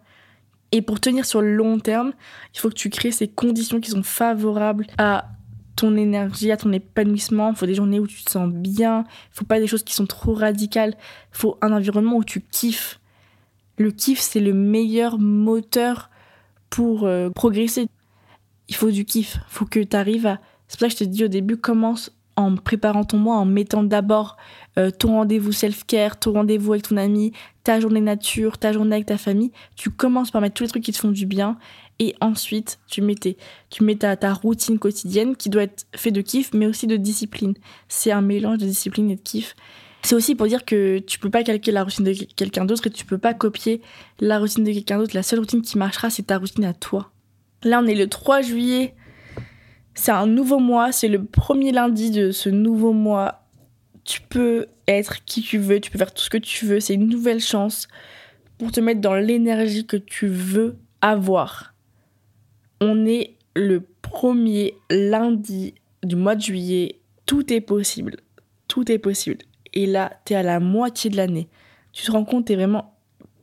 Et 0.72 0.82
pour 0.82 1.00
tenir 1.00 1.26
sur 1.26 1.42
le 1.42 1.54
long 1.54 1.80
terme, 1.80 2.14
il 2.54 2.60
faut 2.60 2.70
que 2.70 2.76
tu 2.76 2.90
crées 2.90 3.12
ces 3.12 3.28
conditions 3.28 3.80
qui 3.80 3.92
sont 3.92 4.04
favorables 4.04 4.88
à 4.98 5.30
ton 5.78 5.96
énergie, 5.96 6.52
à 6.52 6.58
ton 6.58 6.74
épanouissement. 6.74 7.54
Faut 7.54 7.66
des 7.66 7.76
journées 7.76 8.02
où 8.02 8.08
tu 8.08 8.22
te 8.24 8.30
sens 8.30 8.50
bien. 8.52 9.06
Faut 9.32 9.46
pas 9.46 9.60
des 9.60 9.68
choses 9.68 9.84
qui 9.84 9.94
sont 9.94 10.06
trop 10.06 10.34
radicales. 10.34 10.96
Faut 11.32 11.58
un 11.62 11.72
environnement 11.72 12.18
où 12.18 12.24
tu 12.26 12.42
kiffes. 12.42 13.00
Le 13.78 13.92
kiff, 13.92 14.20
c'est 14.20 14.42
le 14.42 14.54
meilleur 14.54 15.20
moteur 15.20 16.10
pour 16.70 17.06
euh, 17.06 17.30
progresser. 17.30 17.88
Il 18.68 18.76
faut 18.76 18.92
du 18.92 19.06
kiff. 19.06 19.38
Faut 19.48 19.66
que 19.66 19.80
tu 19.80 19.96
arrives 19.96 20.26
à. 20.26 20.40
C'est 20.68 20.78
pour 20.78 20.82
ça 20.82 20.88
que 20.88 21.00
je 21.00 21.06
te 21.06 21.10
dis 21.10 21.24
au 21.24 21.30
début, 21.30 21.56
commence 21.56 22.12
en 22.36 22.56
préparant 22.56 23.04
ton 23.04 23.18
mois, 23.18 23.38
en 23.38 23.46
mettant 23.46 23.84
d'abord 23.84 24.38
euh, 24.78 24.92
ton 24.92 25.14
rendez-vous 25.14 25.52
self-care, 25.52 26.20
ton 26.20 26.34
rendez-vous 26.34 26.74
avec 26.74 26.88
ton 26.88 26.98
ami, 26.98 27.32
ta 27.64 27.80
journée 27.80 28.02
nature, 28.02 28.58
ta 28.58 28.74
journée 28.74 28.96
avec 28.96 29.08
ta 29.08 29.18
famille. 29.18 29.52
Tu 29.76 29.90
commences 29.90 30.30
par 30.32 30.42
mettre 30.42 30.56
tous 30.56 30.64
les 30.64 30.70
trucs 30.70 30.84
qui 30.84 30.92
te 30.92 30.98
font 30.98 31.12
du 31.12 31.26
bien 31.26 31.58
et 32.00 32.16
ensuite 32.22 32.80
tu 32.88 33.02
mets, 33.02 33.16
tes- 33.16 33.38
tu 33.70 33.84
mets 33.84 33.96
ta, 33.96 34.16
ta 34.16 34.34
routine 34.34 34.78
quotidienne 34.80 35.36
qui 35.36 35.50
doit 35.50 35.64
être 35.64 35.86
fait 35.96 36.12
de 36.12 36.22
kiff 36.22 36.54
mais 36.54 36.66
aussi 36.68 36.88
de 36.88 36.96
discipline. 36.98 37.54
C'est 37.88 38.12
un 38.12 38.22
mélange 38.22 38.60
de 38.60 38.66
discipline 38.66 39.10
et 39.12 39.16
de 39.16 39.22
kiff. 39.22 39.56
C'est 40.04 40.16
aussi 40.16 40.36
pour 40.36 40.48
dire 40.48 40.64
que 40.64 41.00
tu 41.00 41.20
peux 41.20 41.30
pas 41.32 41.44
calquer 41.44 41.72
la 41.72 41.84
routine 41.84 42.06
de 42.06 42.14
quelqu'un 42.14 42.66
d'autre 42.66 42.88
et 42.88 42.92
tu 42.92 43.04
peux 43.04 43.18
pas 43.18 43.34
copier 43.34 43.82
la 44.20 44.40
routine 44.40 44.64
de 44.64 44.72
quelqu'un 44.72 45.00
d'autre. 45.00 45.16
La 45.16 45.24
seule 45.24 45.40
routine 45.40 45.62
qui 45.62 45.78
marchera, 45.78 46.10
c'est 46.10 46.24
ta 46.28 46.38
routine 46.38 46.64
à 46.66 46.74
toi. 46.74 47.12
Là, 47.64 47.82
on 47.84 47.88
est 47.88 47.96
le 47.96 48.08
3 48.08 48.42
juillet. 48.42 48.94
C'est 49.96 50.12
un 50.12 50.28
nouveau 50.28 50.60
mois. 50.60 50.92
C'est 50.92 51.08
le 51.08 51.26
premier 51.26 51.72
lundi 51.72 52.12
de 52.12 52.32
ce 52.32 52.48
nouveau 52.50 52.94
mois. 52.94 53.44
Tu 54.06 54.22
peux 54.22 54.68
être 54.88 55.26
qui 55.26 55.42
tu 55.42 55.58
veux. 55.58 55.80
Tu 55.82 55.90
peux 55.92 55.98
faire 55.98 56.14
tout 56.14 56.24
ce 56.24 56.30
que 56.30 56.38
tu 56.38 56.66
veux. 56.66 56.80
C'est 56.80 56.94
une 56.94 57.10
nouvelle 57.10 57.42
chance 57.42 57.88
pour 58.60 58.72
te 58.72 58.80
mettre 58.80 59.02
dans 59.02 59.16
l'énergie 59.16 59.86
que 59.86 59.98
tu 59.98 60.28
veux 60.28 60.78
avoir. 61.02 61.74
On 62.82 63.06
est 63.06 63.36
le 63.56 63.82
premier 64.02 64.76
lundi 64.90 65.74
du 66.04 66.16
mois 66.16 66.36
de 66.36 66.42
juillet. 66.42 67.00
Tout 67.26 67.52
est 67.52 67.62
possible. 67.62 68.18
Tout 68.68 68.92
est 68.92 69.00
possible. 69.00 69.40
Et 69.74 69.86
là, 69.86 70.20
t'es 70.26 70.36
à 70.36 70.44
la 70.44 70.60
moitié 70.60 71.10
de 71.10 71.18
l'année. 71.18 71.50
Tu 71.92 72.06
te 72.06 72.12
rends 72.12 72.26
compte, 72.26 72.46
t'es 72.46 72.56
vraiment 72.56 72.96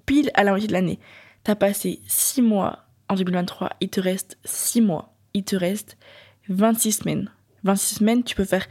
pile 0.07 0.31
à 0.35 0.45
la 0.45 0.53
moitié 0.53 0.69
de 0.69 0.73
l'année. 0.73 0.99
T'as 1.43 1.55
passé 1.55 2.01
6 2.07 2.43
mois 2.43 2.87
en 3.09 3.15
2023. 3.15 3.71
Il 3.81 3.89
te 3.89 4.01
reste 4.01 4.39
6 4.45 4.81
mois. 4.81 5.15
Il 5.35 5.45
te 5.45 5.57
reste 5.57 5.97
26 6.49 6.93
semaines. 6.93 7.31
26 7.65 7.97
semaines, 7.97 8.23
tu 8.23 8.35
peux 8.35 8.45
faire 8.45 8.67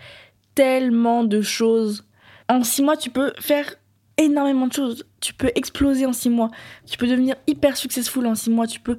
tellement 0.55 1.23
de 1.23 1.41
choses. 1.41 2.05
En 2.49 2.63
6 2.63 2.83
mois, 2.83 2.97
tu 2.97 3.09
peux 3.09 3.33
faire 3.39 3.75
énormément 4.17 4.67
de 4.67 4.73
choses. 4.73 5.05
Tu 5.19 5.33
peux 5.33 5.51
exploser 5.55 6.05
en 6.05 6.13
6 6.13 6.29
mois. 6.29 6.51
Tu 6.85 6.97
peux 6.97 7.07
devenir 7.07 7.35
hyper 7.47 7.77
successful 7.77 8.25
en 8.25 8.35
6 8.35 8.49
mois. 8.49 8.67
Tu 8.67 8.79
peux 8.79 8.97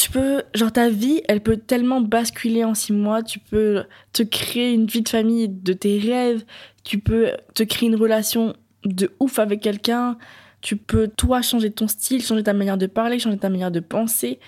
tu 0.00 0.10
peux, 0.10 0.42
genre 0.54 0.72
ta 0.72 0.88
vie, 0.88 1.20
elle 1.28 1.42
peut 1.42 1.58
tellement 1.58 2.00
basculer 2.00 2.64
en 2.64 2.74
six 2.74 2.94
mois. 2.94 3.22
Tu 3.22 3.38
peux 3.38 3.84
te 4.14 4.22
créer 4.22 4.72
une 4.72 4.86
vie 4.86 5.02
de 5.02 5.08
famille 5.10 5.46
de 5.46 5.74
tes 5.74 5.98
rêves. 5.98 6.42
Tu 6.84 6.98
peux 6.98 7.32
te 7.52 7.62
créer 7.64 7.90
une 7.90 7.96
relation 7.96 8.56
de 8.86 9.10
ouf 9.20 9.38
avec 9.38 9.60
quelqu'un. 9.60 10.16
Tu 10.62 10.76
peux, 10.76 11.06
toi, 11.06 11.42
changer 11.42 11.70
ton 11.70 11.86
style, 11.86 12.24
changer 12.24 12.42
ta 12.42 12.54
manière 12.54 12.78
de 12.78 12.86
parler, 12.86 13.18
changer 13.18 13.36
ta 13.36 13.50
manière 13.50 13.70
de 13.70 13.80
penser. 13.80 14.40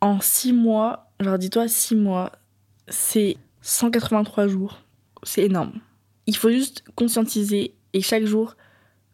En 0.00 0.18
six 0.20 0.54
mois, 0.54 1.10
genre 1.20 1.36
dis-toi, 1.36 1.68
six 1.68 1.94
mois, 1.94 2.32
c'est 2.88 3.36
183 3.60 4.48
jours. 4.48 4.80
C'est 5.24 5.42
énorme. 5.42 5.74
Il 6.26 6.38
faut 6.38 6.50
juste 6.50 6.84
conscientiser 6.94 7.74
et 7.92 8.00
chaque 8.00 8.24
jour, 8.24 8.56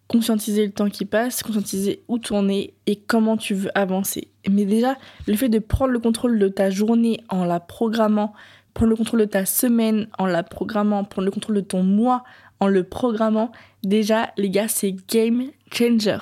conscientiser 0.09 0.67
le 0.67 0.73
temps 0.73 0.89
qui 0.89 1.05
passe, 1.05 1.43
conscientiser 1.43 2.03
où 2.09 2.19
tourner 2.19 2.75
et 2.87 2.97
comment 2.97 3.37
tu 3.37 3.55
veux 3.55 3.77
avancer. 3.77 4.29
Mais 4.49 4.65
déjà, 4.65 4.97
le 5.27 5.37
fait 5.37 5.49
de 5.49 5.59
prendre 5.59 5.93
le 5.93 5.99
contrôle 5.99 6.39
de 6.39 6.49
ta 6.49 6.71
journée 6.71 7.21
en 7.29 7.45
la 7.45 7.61
programmant, 7.61 8.33
prendre 8.75 8.91
le 8.91 8.97
contrôle 8.97 9.21
de 9.21 9.25
ta 9.25 9.47
semaine 9.47 10.09
en 10.19 10.27
la 10.27 10.43
programmant, 10.43 11.05
prendre 11.05 11.27
le 11.27 11.33
contrôle 11.33 11.57
de 11.57 11.61
ton 11.61 11.83
mois 11.83 12.25
en 12.61 12.69
le 12.69 12.85
programmant, 12.85 13.53
déjà, 13.83 14.33
les 14.37 14.51
gars, 14.51 14.69
c'est 14.69 14.95
game 15.09 15.51
changer. 15.73 16.19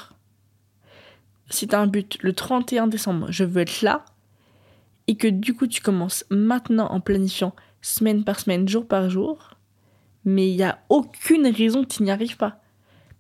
Si 1.51 1.68
tu 1.68 1.75
as 1.75 1.81
un 1.81 1.87
but 1.87 2.18
le 2.23 2.33
31 2.33 2.87
décembre, 2.87 3.27
je 3.31 3.44
veux 3.44 3.62
être 3.62 3.83
là, 3.83 4.05
et 5.07 5.16
que 5.16 5.29
du 5.29 5.55
coup 5.55 5.66
tu 5.66 5.83
commences 5.83 6.25
maintenant 6.31 6.87
en 6.87 7.01
planifiant 7.01 7.55
semaine 7.83 8.25
par 8.25 8.40
semaine, 8.40 8.66
jour 8.66 8.87
par 8.87 9.11
jour, 9.11 9.51
mais 10.25 10.51
il 10.51 10.57
n'y 10.57 10.62
a 10.62 10.79
aucune 10.88 11.47
raison 11.47 11.83
que 11.85 11.88
tu 11.88 12.03
n'y 12.03 12.11
arrives 12.11 12.38
pas. 12.38 12.63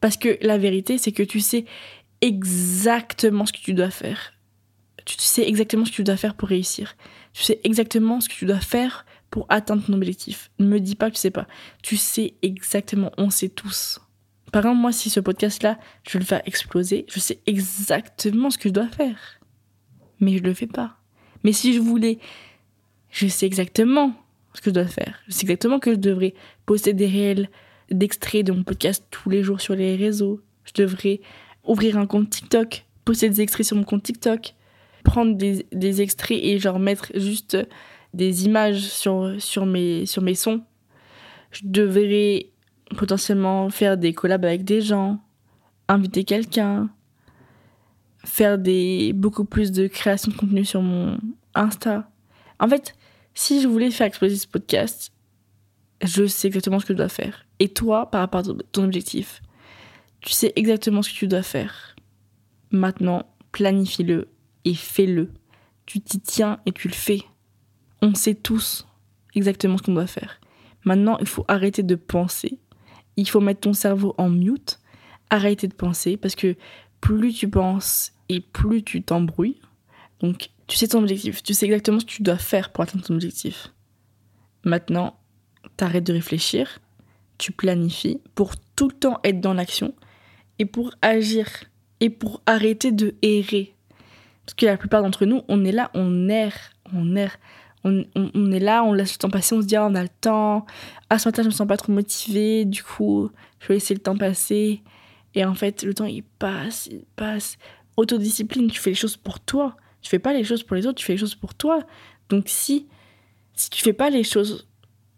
Parce 0.04 0.18
que 0.18 0.36
la 0.42 0.58
vérité, 0.58 0.98
c'est 0.98 1.12
que 1.12 1.22
tu 1.22 1.40
sais 1.40 1.64
exactement 2.20 3.46
ce 3.46 3.54
que 3.54 3.58
tu 3.58 3.72
dois 3.72 3.88
faire. 3.88 4.34
Tu 5.06 5.16
sais 5.18 5.48
exactement 5.48 5.86
ce 5.86 5.92
que 5.92 5.96
tu 5.96 6.04
dois 6.04 6.18
faire 6.18 6.34
pour 6.34 6.50
réussir. 6.50 6.94
Tu 7.32 7.42
sais 7.42 7.58
exactement 7.64 8.20
ce 8.20 8.28
que 8.28 8.34
tu 8.34 8.44
dois 8.44 8.60
faire 8.60 9.06
pour 9.30 9.46
atteindre 9.48 9.82
ton 9.82 9.94
objectif. 9.94 10.50
Ne 10.58 10.66
me 10.66 10.78
dis 10.78 10.94
pas 10.94 11.08
que 11.08 11.14
tu 11.14 11.22
sais 11.22 11.30
pas. 11.30 11.46
Tu 11.82 11.96
sais 11.96 12.34
exactement, 12.42 13.12
on 13.16 13.30
sait 13.30 13.48
tous. 13.48 13.98
Par 14.52 14.66
exemple, 14.66 14.82
moi, 14.82 14.92
si 14.92 15.08
ce 15.08 15.20
podcast-là, 15.20 15.78
je 16.06 16.18
le 16.18 16.24
faire 16.24 16.42
exploser, 16.44 17.06
je 17.08 17.18
sais 17.18 17.40
exactement 17.46 18.50
ce 18.50 18.58
que 18.58 18.68
je 18.68 18.74
dois 18.74 18.88
faire. 18.88 19.40
Mais 20.20 20.36
je 20.36 20.42
le 20.42 20.52
fais 20.52 20.66
pas. 20.66 20.98
Mais 21.44 21.54
si 21.54 21.72
je 21.72 21.80
voulais, 21.80 22.18
je 23.10 23.26
sais 23.26 23.46
exactement 23.46 24.12
ce 24.52 24.60
que 24.60 24.68
je 24.68 24.74
dois 24.74 24.86
faire. 24.86 25.20
Je 25.28 25.32
sais 25.32 25.44
exactement 25.44 25.78
que 25.78 25.92
je 25.92 25.98
devrais 25.98 26.34
poster 26.66 26.92
des 26.92 27.06
réels 27.06 27.48
d'extraits 27.90 28.46
de 28.46 28.52
mon 28.52 28.62
podcast 28.62 29.04
tous 29.10 29.30
les 29.30 29.42
jours 29.42 29.60
sur 29.60 29.74
les 29.74 29.96
réseaux. 29.96 30.40
Je 30.64 30.72
devrais 30.82 31.20
ouvrir 31.64 31.98
un 31.98 32.06
compte 32.06 32.30
TikTok, 32.30 32.84
poster 33.04 33.28
des 33.28 33.40
extraits 33.40 33.66
sur 33.66 33.76
mon 33.76 33.84
compte 33.84 34.02
TikTok, 34.02 34.54
prendre 35.02 35.36
des, 35.36 35.66
des 35.72 36.00
extraits 36.02 36.38
et 36.42 36.58
genre 36.58 36.78
mettre 36.78 37.12
juste 37.14 37.56
des 38.14 38.46
images 38.46 38.80
sur, 38.80 39.34
sur, 39.38 39.66
mes, 39.66 40.06
sur 40.06 40.22
mes 40.22 40.34
sons. 40.34 40.62
Je 41.50 41.60
devrais 41.64 42.50
potentiellement 42.96 43.70
faire 43.70 43.96
des 43.96 44.12
collabs 44.12 44.44
avec 44.44 44.64
des 44.64 44.80
gens, 44.80 45.20
inviter 45.88 46.24
quelqu'un, 46.24 46.90
faire 48.24 48.58
des 48.58 49.12
beaucoup 49.12 49.44
plus 49.44 49.72
de 49.72 49.86
création 49.86 50.32
de 50.32 50.36
contenu 50.36 50.64
sur 50.64 50.82
mon 50.82 51.18
Insta. 51.54 52.10
En 52.58 52.68
fait, 52.68 52.94
si 53.34 53.60
je 53.60 53.68
voulais 53.68 53.90
faire 53.90 54.06
exploser 54.06 54.36
ce 54.36 54.48
podcast, 54.48 55.12
je 56.02 56.26
sais 56.26 56.48
exactement 56.48 56.80
ce 56.80 56.86
que 56.86 56.94
je 56.94 56.98
dois 56.98 57.08
faire. 57.08 57.43
Et 57.60 57.68
toi, 57.68 58.10
par 58.10 58.20
rapport 58.20 58.40
à 58.40 58.52
ton 58.72 58.84
objectif, 58.84 59.42
tu 60.20 60.32
sais 60.32 60.52
exactement 60.56 61.02
ce 61.02 61.10
que 61.10 61.14
tu 61.16 61.28
dois 61.28 61.42
faire. 61.42 61.94
Maintenant, 62.70 63.26
planifie-le 63.52 64.28
et 64.64 64.74
fais-le. 64.74 65.30
Tu 65.86 66.00
t'y 66.00 66.20
tiens 66.20 66.60
et 66.66 66.72
tu 66.72 66.88
le 66.88 66.94
fais. 66.94 67.22
On 68.02 68.14
sait 68.14 68.34
tous 68.34 68.86
exactement 69.34 69.78
ce 69.78 69.82
qu'on 69.82 69.94
doit 69.94 70.06
faire. 70.06 70.40
Maintenant, 70.84 71.18
il 71.20 71.26
faut 71.26 71.44
arrêter 71.48 71.82
de 71.82 71.94
penser. 71.94 72.58
Il 73.16 73.28
faut 73.28 73.40
mettre 73.40 73.60
ton 73.60 73.72
cerveau 73.72 74.14
en 74.18 74.28
mute. 74.28 74.80
Arrêter 75.30 75.68
de 75.68 75.74
penser 75.74 76.16
parce 76.16 76.34
que 76.34 76.56
plus 77.00 77.32
tu 77.32 77.48
penses 77.48 78.12
et 78.28 78.40
plus 78.40 78.82
tu 78.82 79.02
t'embrouilles. 79.02 79.60
Donc, 80.20 80.50
tu 80.66 80.76
sais 80.76 80.88
ton 80.88 81.02
objectif. 81.02 81.42
Tu 81.42 81.54
sais 81.54 81.66
exactement 81.66 82.00
ce 82.00 82.06
que 82.06 82.10
tu 82.10 82.22
dois 82.22 82.38
faire 82.38 82.72
pour 82.72 82.84
atteindre 82.84 83.04
ton 83.04 83.14
objectif. 83.14 83.72
Maintenant, 84.64 85.18
t'arrêtes 85.76 86.04
de 86.04 86.12
réfléchir. 86.12 86.78
Tu 87.38 87.52
planifies 87.52 88.20
pour 88.34 88.54
tout 88.76 88.88
le 88.88 88.94
temps 88.94 89.20
être 89.24 89.40
dans 89.40 89.54
l'action 89.54 89.94
et 90.58 90.66
pour 90.66 90.94
agir 91.02 91.48
et 92.00 92.10
pour 92.10 92.42
arrêter 92.46 92.92
de 92.92 93.14
errer. 93.22 93.74
Parce 94.44 94.54
que 94.54 94.66
la 94.66 94.76
plupart 94.76 95.02
d'entre 95.02 95.24
nous, 95.24 95.42
on 95.48 95.64
est 95.64 95.72
là, 95.72 95.90
on 95.94 96.28
erre, 96.28 96.72
on 96.92 97.16
erre. 97.16 97.36
On, 97.86 98.50
est 98.50 98.60
là, 98.60 98.82
on 98.82 98.94
laisse 98.94 99.12
le 99.12 99.18
temps 99.18 99.28
passer, 99.28 99.54
on 99.54 99.60
se 99.60 99.66
dit 99.66 99.76
ah, 99.76 99.86
on 99.86 99.94
a 99.94 100.02
le 100.02 100.08
temps. 100.08 100.64
Ah 101.10 101.18
ce 101.18 101.28
matin 101.28 101.42
je 101.42 101.48
me 101.48 101.52
sens 101.52 101.68
pas 101.68 101.76
trop 101.76 101.92
motivée, 101.92 102.64
du 102.64 102.82
coup 102.82 103.30
je 103.60 103.68
vais 103.68 103.74
laisser 103.74 103.92
le 103.92 104.00
temps 104.00 104.16
passer. 104.16 104.82
Et 105.34 105.44
en 105.44 105.54
fait 105.54 105.82
le 105.82 105.92
temps 105.92 106.06
il 106.06 106.22
passe, 106.22 106.86
il 106.86 107.04
passe. 107.14 107.58
Autodiscipline, 107.98 108.70
tu 108.70 108.80
fais 108.80 108.90
les 108.90 108.96
choses 108.96 109.18
pour 109.18 109.38
toi. 109.38 109.76
Tu 110.00 110.08
fais 110.08 110.18
pas 110.18 110.32
les 110.32 110.44
choses 110.44 110.62
pour 110.62 110.76
les 110.76 110.86
autres, 110.86 110.98
tu 110.98 111.04
fais 111.04 111.12
les 111.12 111.18
choses 111.18 111.34
pour 111.34 111.54
toi. 111.54 111.80
Donc 112.30 112.44
si 112.46 112.86
si 113.54 113.68
tu 113.68 113.82
fais 113.82 113.92
pas 113.92 114.08
les 114.08 114.24
choses, 114.24 114.66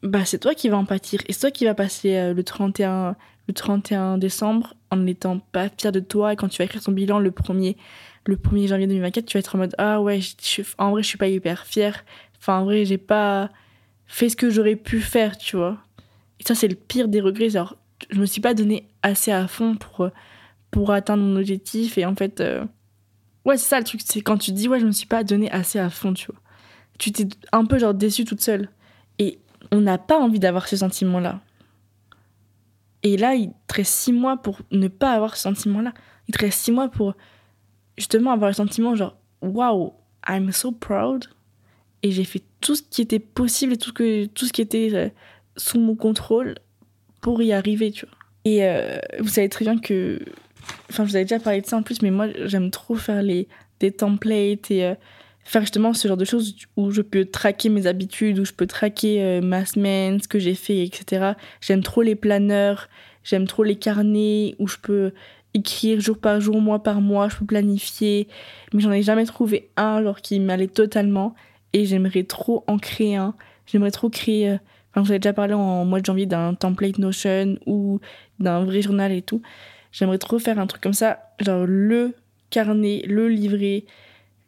bah 0.03 0.25
c'est 0.25 0.39
toi 0.39 0.55
qui 0.55 0.69
vas 0.69 0.77
en 0.77 0.85
pâtir. 0.85 1.21
Et 1.27 1.33
c'est 1.33 1.41
toi 1.41 1.51
qui 1.51 1.65
vas 1.65 1.75
passer 1.75 2.17
euh, 2.17 2.35
le 2.35 2.43
31 2.43 3.17
le 3.49 3.55
31 3.55 4.19
décembre 4.19 4.75
en 4.91 4.97
n'étant 4.97 5.39
pas 5.39 5.69
fier 5.69 5.93
de 5.93 6.01
toi 6.01 6.33
et 6.33 6.37
quand 6.37 6.49
tu 6.49 6.59
vas 6.59 6.65
écrire 6.65 6.83
ton 6.83 6.91
bilan 6.91 7.21
le 7.21 7.31
1er 7.31 7.77
le 8.25 8.35
1er 8.35 8.67
janvier 8.67 8.89
2024, 8.89 9.25
tu 9.25 9.37
vas 9.37 9.39
être 9.39 9.55
en 9.55 9.59
mode 9.59 9.75
ah 9.79 10.01
ouais, 10.01 10.19
en 10.79 10.91
vrai 10.91 11.03
je 11.05 11.07
suis 11.07 11.17
pas 11.17 11.29
hyper 11.29 11.65
fière 11.65 12.03
Enfin, 12.47 12.61
en 12.61 12.65
vrai, 12.65 12.85
j'ai 12.85 12.99
pas 12.99 13.51
fait 14.07 14.29
ce 14.29 14.37
que 14.37 14.51
j'aurais 14.51 14.77
pu 14.77 15.01
faire, 15.01 15.37
tu 15.37 15.57
vois. 15.57 15.79
Et 16.39 16.45
ça, 16.45 16.55
c'est 16.55 16.69
le 16.69 16.77
pire 16.77 17.09
des 17.09 17.21
regrets. 17.21 17.51
Genre, 17.51 17.77
je 18.11 18.21
me 18.21 18.27
suis 18.27 18.41
pas 18.41 18.55
donné 18.55 18.87
assez 19.03 19.33
à 19.33 19.49
fond 19.49 19.77
pour, 19.77 20.09
pour 20.71 20.93
atteindre 20.93 21.25
mon 21.25 21.37
objectif. 21.37 21.99
Et 21.99 22.05
en 22.05 22.15
fait, 22.15 22.41
euh, 22.41 22.65
ouais, 23.45 23.57
c'est 23.57 23.69
ça 23.69 23.79
le 23.79 23.85
truc. 23.85 24.01
C'est 24.05 24.21
quand 24.21 24.39
tu 24.39 24.53
dis, 24.53 24.69
ouais, 24.69 24.81
je 24.81 24.87
me 24.87 24.93
suis 24.93 25.07
pas 25.07 25.25
donné 25.25 25.51
assez 25.51 25.79
à 25.79 25.91
fond, 25.91 26.13
tu 26.13 26.27
vois. 26.27 26.41
Tu 26.99 27.13
t'es 27.13 27.27
un 27.53 27.65
peu, 27.65 27.79
genre, 27.79 27.95
déçue 27.95 28.25
toute 28.25 28.41
seule. 28.41 28.69
Et 29.19 29.41
on 29.73 29.81
n'a 29.81 29.99
pas 29.99 30.19
envie 30.19 30.39
d'avoir 30.39 30.69
ce 30.69 30.77
sentiment-là. 30.77 31.41
Et 33.03 33.17
là, 33.17 33.35
il 33.35 33.53
te 33.67 33.75
reste 33.75 33.93
six 33.93 34.13
mois 34.13 34.37
pour 34.37 34.61
ne 34.73 34.89
pas 34.89 35.13
avoir 35.13 35.37
ce 35.37 35.43
sentiment-là. 35.43 35.93
Il 36.29 36.35
te 36.35 36.41
reste 36.41 36.59
six 36.59 36.73
mois 36.73 36.89
pour 36.89 37.15
justement 37.97 38.33
avoir 38.33 38.51
le 38.51 38.55
sentiment, 38.55 38.95
genre, 38.95 39.17
wow, 39.43 39.95
I'm 40.29 40.53
so 40.53 40.73
proud 40.73 41.27
et 42.03 42.11
j'ai 42.11 42.25
fait 42.25 42.43
tout 42.61 42.75
ce 42.75 42.83
qui 42.83 43.03
était 43.03 43.19
possible 43.19 43.73
et 43.73 43.77
tout 43.77 43.89
ce, 43.89 43.93
que, 43.93 44.27
tout 44.27 44.47
ce 44.47 44.53
qui 44.53 44.63
était 44.63 44.91
euh, 44.93 45.09
sous 45.57 45.81
mon 45.81 45.95
contrôle 45.95 46.57
pour 47.21 47.43
y 47.43 47.53
arriver, 47.53 47.91
tu 47.91 48.07
vois. 48.07 48.15
Et 48.45 48.65
euh, 48.65 48.99
vous 49.19 49.29
savez 49.29 49.49
très 49.49 49.65
bien 49.65 49.79
que. 49.79 50.21
Enfin, 50.91 51.05
je 51.05 51.11
vous 51.11 51.17
avais 51.17 51.25
déjà 51.25 51.41
parlé 51.41 51.61
de 51.61 51.67
ça 51.67 51.77
en 51.77 51.83
plus, 51.83 52.03
mais 52.03 52.11
moi, 52.11 52.29
j'aime 52.45 52.71
trop 52.71 52.95
faire 52.95 53.23
les, 53.23 53.49
des 53.81 53.93
templates 53.93 54.71
et 54.71 54.85
euh, 54.85 54.95
faire 55.47 55.63
justement 55.63 55.95
ce 55.95 56.09
genre 56.09 56.17
de 56.17 56.25
choses 56.25 56.57
où 56.77 56.91
je 56.91 57.03
peux 57.03 57.25
traquer 57.25 57.69
mes 57.69 57.87
habitudes, 57.87 58.39
où 58.39 58.45
je 58.45 58.53
peux 58.53 58.67
traquer 58.67 59.41
ma 59.43 59.65
semaine, 59.65 60.21
ce 60.21 60.29
que 60.29 60.39
j'ai 60.39 60.55
fait, 60.55 60.83
etc. 60.83 61.33
J'aime 61.61 61.83
trop 61.83 62.03
les 62.03 62.17
planeurs, 62.17 62.89
j'aime 63.23 63.47
trop 63.47 63.63
les 63.63 63.77
carnets 63.77 64.57
où 64.59 64.67
je 64.67 64.77
peux 64.77 65.13
écrire 65.57 66.01
jour 66.01 66.19
par 66.19 66.41
jour, 66.41 66.61
mois 66.61 66.83
par 66.83 67.01
mois, 67.01 67.29
je 67.29 67.37
peux 67.37 67.47
planifier. 67.47 68.29
Mais 68.73 68.81
j'en 68.81 68.93
ai 68.93 69.03
jamais 69.03 69.25
trouvé 69.25 69.71
un 69.77 70.03
genre 70.03 70.21
qui 70.21 70.39
m'allait 70.39 70.69
totalement 70.69 71.35
et 71.73 71.85
j'aimerais 71.85 72.25
trop 72.25 72.65
en 72.67 72.79
créer 72.79 73.17
un. 73.17 73.35
J'aimerais 73.67 73.91
trop 73.91 74.09
créer. 74.09 74.51
Euh, 74.51 74.57
enfin, 74.95 75.09
avez 75.09 75.19
déjà 75.19 75.33
parlé 75.33 75.55
en 75.55 75.85
mois 75.85 76.01
de 76.01 76.07
janvier 76.07 76.27
d'un 76.27 76.55
template 76.55 76.99
Notion 76.99 77.59
ou 77.67 78.01
d'un 78.39 78.65
vrai 78.65 78.83
journal 78.83 79.13
et 79.13 79.23
tout. 79.23 79.43
J'aimerais 79.93 80.19
trop 80.19 80.39
faire 80.39 80.59
un 80.59 80.67
truc 80.67 80.83
comme 80.83 80.93
ça, 80.93 81.31
genre 81.41 81.65
le 81.67 82.15
carnet, 82.51 83.03
le 83.07 83.29
livret, 83.29 83.85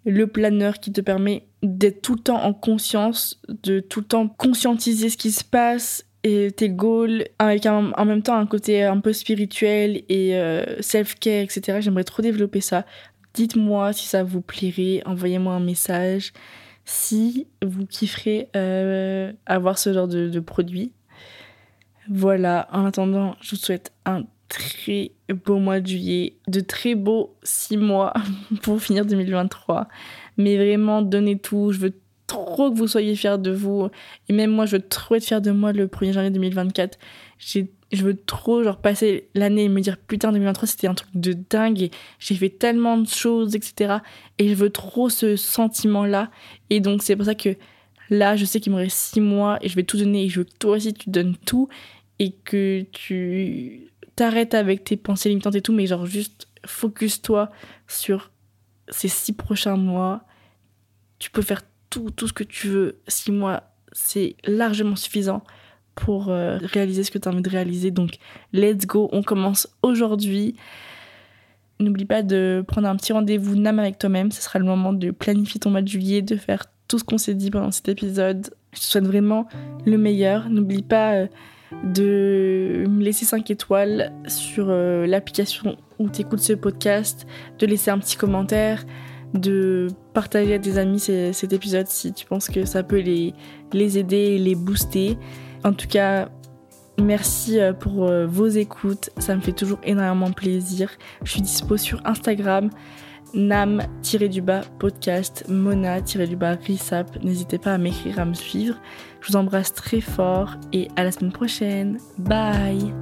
le 0.09 0.27
planeur 0.27 0.81
qui 0.81 0.91
te 0.91 1.01
permet 1.01 1.47
d'être 1.63 2.01
tout 2.03 2.15
le 2.15 2.21
temps 2.21 2.43
en 2.43 2.55
conscience, 2.55 3.41
de 3.63 3.81
tout 3.81 4.01
le 4.01 4.07
temps 4.07 4.29
conscientiser 4.29 5.11
ce 5.11 5.17
qui 5.17 5.31
se 5.31 5.45
passe 5.45 6.07
et 6.25 6.51
tes 6.51 6.71
goals, 6.71 7.25
avec 7.39 7.67
en 7.67 8.05
même 8.05 8.23
temps 8.23 8.37
un 8.37 8.47
côté 8.47 8.85
un 8.85 9.01
peu 9.01 9.13
spirituel 9.13 10.03
et 10.09 10.37
euh, 10.37 10.81
self-care, 10.81 11.43
etc. 11.43 11.79
J'aimerais 11.81 12.05
trop 12.05 12.23
développer 12.23 12.61
ça. 12.61 12.87
Dites-moi 13.35 13.93
si 13.93 14.07
ça 14.07 14.25
vous 14.25 14.41
plairait, 14.41 15.03
envoyez-moi 15.05 15.55
un 15.55 15.61
message 15.61 16.33
si 16.85 17.47
vous 17.63 17.85
kifferez 17.85 18.49
euh, 18.57 19.31
avoir 19.45 19.79
ce 19.79 19.93
genre 19.93 20.09
de, 20.09 20.41
produit. 20.41 20.93
Voilà, 22.09 22.67
en 22.73 22.87
attendant, 22.87 23.37
je 23.43 23.51
vous 23.51 23.57
souhaite 23.57 23.93
un 24.07 24.25
très 24.49 25.13
beau 25.45 25.59
mois 25.59 25.81
de 25.81 25.87
juillet, 25.87 26.37
de 26.47 26.61
très 26.61 26.95
beaux 26.95 27.37
six 27.43 27.77
mois 27.77 28.15
pour 28.63 28.81
finir 28.81 29.05
2023. 29.05 29.89
Mais 30.37 30.57
vraiment, 30.57 31.03
donnez 31.03 31.39
tout. 31.39 31.73
Je 31.73 31.79
veux 31.79 31.95
trop 32.27 32.71
que 32.71 32.77
vous 32.77 32.87
soyez 32.87 33.15
fiers 33.15 33.39
de 33.39 33.51
vous. 33.51 33.89
Et 34.29 34.33
même 34.33 34.51
moi, 34.51 34.67
je 34.67 34.77
veux 34.77 34.83
trop 34.83 35.17
être 35.17 35.25
fière 35.25 35.41
de 35.41 35.51
moi 35.51 35.73
le 35.73 35.87
1er 35.87 36.13
janvier 36.13 36.31
2024. 36.31 36.99
J'ai 37.39 37.71
je 37.91 38.05
veux 38.05 38.17
trop 38.17 38.63
genre 38.63 38.79
passer 38.79 39.29
l'année 39.35 39.65
et 39.65 39.69
me 39.69 39.81
dire 39.81 39.97
putain 39.97 40.31
2023 40.31 40.67
c'était 40.67 40.89
un 40.89 40.95
truc 40.95 41.09
de 41.15 41.33
dingue 41.33 41.83
et 41.83 41.91
j'ai 42.19 42.35
fait 42.35 42.51
tellement 42.51 42.99
de 42.99 43.09
choses 43.09 43.57
etc 43.57 43.97
et 44.39 44.49
je 44.49 44.55
veux 44.55 44.71
trop 44.71 45.09
ce 45.09 45.37
sentiment 45.37 46.05
là 46.05 46.31
et 46.71 46.81
donc 46.81 47.03
c'est 47.03 47.17
pour 47.17 47.25
ça 47.25 47.35
que 47.35 47.57
là 48.11 48.37
je 48.37 48.45
sais 48.45 48.61
qu'il 48.61 48.73
me 48.73 48.77
reste 48.77 48.99
six 48.99 49.21
mois 49.21 49.59
et 49.63 49.69
je 49.69 49.75
vais 49.75 49.85
tout 49.85 49.97
donner 49.97 50.25
et 50.25 50.29
je 50.29 50.41
veux 50.41 50.45
que 50.45 50.57
toi 50.59 50.77
aussi 50.77 50.93
tu 50.93 51.09
donnes 51.09 51.37
tout 51.47 51.69
et 52.19 52.33
que 52.33 52.85
tu 52.93 53.89
t'arrêtes 54.19 54.55
avec 54.55 54.83
tes 54.83 54.97
pensées 54.97 55.29
limitantes 55.29 55.55
et 55.55 55.63
tout 55.63 55.73
mais 55.73 55.87
genre 55.87 56.05
juste 56.05 56.49
focus-toi 56.67 57.53
sur 57.87 58.33
ces 58.89 59.07
six 59.07 59.33
prochains 59.33 59.77
mois. 59.77 60.25
Tu 61.21 61.31
peux 61.31 61.41
faire 61.41 61.63
tout, 61.89 62.11
tout 62.11 62.27
ce 62.27 62.33
que 62.33 62.43
tu 62.43 62.67
veux. 62.67 62.99
Six 63.07 63.31
mois, 63.31 63.63
c'est 63.93 64.35
largement 64.45 64.97
suffisant 64.97 65.45
pour 65.95 66.31
euh, 66.31 66.59
réaliser 66.61 67.05
ce 67.05 67.13
que 67.13 67.19
tu 67.19 67.29
as 67.29 67.33
envie 67.33 67.43
de 67.43 67.49
réaliser. 67.49 67.93
Donc, 67.93 68.19
let's 68.53 68.87
go, 68.87 69.09
on 69.13 69.23
commence 69.23 69.69
aujourd'hui. 69.85 70.57
N'oublie 71.79 72.05
pas 72.05 72.25
de 72.25 72.65
prendre 72.67 72.89
un 72.89 72.97
petit 72.97 73.13
rendez-vous 73.13 73.55
NAM 73.55 73.79
avec 73.79 73.99
toi-même. 73.99 74.33
Ce 74.33 74.43
sera 74.43 74.59
le 74.59 74.65
moment 74.65 74.93
de 74.93 75.13
planifier 75.13 75.61
ton 75.61 75.71
mois 75.71 75.83
de 75.83 75.89
juillet, 75.89 76.23
de 76.23 76.35
faire 76.35 76.65
tout 76.89 76.99
ce 76.99 77.05
qu'on 77.05 77.19
s'est 77.19 77.35
dit 77.35 77.53
pendant 77.53 77.71
cet 77.71 77.89
épisode. 77.89 78.51
Je 78.73 78.81
te 78.81 78.85
souhaite 78.85 79.07
vraiment 79.07 79.47
le 79.87 79.97
meilleur. 79.97 80.51
N'oublie 80.51 80.83
pas 80.83 81.15
euh, 81.15 81.29
de 81.85 82.85
me 82.89 83.03
laisser 83.03 83.25
5 83.25 83.51
étoiles 83.51 84.13
sur 84.27 84.67
euh, 84.69 85.07
l'application 85.07 85.77
où 85.99 86.09
tu 86.09 86.23
écoutes 86.23 86.41
ce 86.41 86.53
podcast, 86.53 87.27
de 87.59 87.67
laisser 87.67 87.91
un 87.91 87.99
petit 87.99 88.17
commentaire, 88.17 88.85
de 89.35 89.89
partager 90.15 90.55
à 90.55 90.59
tes 90.59 90.79
amis 90.79 91.01
cet 91.01 91.53
épisode 91.53 91.87
si 91.87 92.13
tu 92.13 92.25
penses 92.25 92.49
que 92.49 92.65
ça 92.65 92.83
peut 92.83 93.01
les, 93.01 93.35
les 93.73 93.99
aider 93.99 94.17
et 94.17 94.39
les 94.39 94.55
booster. 94.55 95.19
En 95.65 95.73
tout 95.73 95.89
cas, 95.89 96.29
merci 96.99 97.61
euh, 97.61 97.73
pour 97.73 98.09
euh, 98.09 98.27
vos 98.27 98.47
écoutes, 98.47 99.11
ça 99.19 99.37
me 99.37 99.41
fait 99.41 99.53
toujours 99.53 99.81
énormément 99.85 100.33
plaisir. 100.33 100.91
Je 101.25 101.33
suis 101.33 101.43
dispo 101.43 101.77
sur 101.77 102.01
Instagram, 102.07 102.71
nam-du-bas 103.35 104.63
podcast, 104.79 105.45
mona-du-bas 105.49 106.57
risap. 106.67 107.23
N'hésitez 107.23 107.59
pas 107.59 107.75
à 107.75 107.79
m'écrire, 107.79 108.19
à 108.19 108.25
me 108.25 108.35
suivre. 108.35 108.77
Je 109.21 109.33
vous 109.33 109.37
embrasse 109.37 109.73
très 109.73 110.01
fort 110.01 110.57
et 110.73 110.89
à 110.97 111.05
la 111.05 111.13
semaine 111.13 111.33
prochaine. 111.33 111.99
Bye 112.19 112.93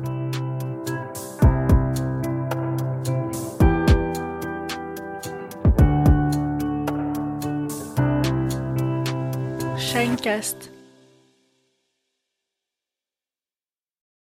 Shinecast 9.77 10.76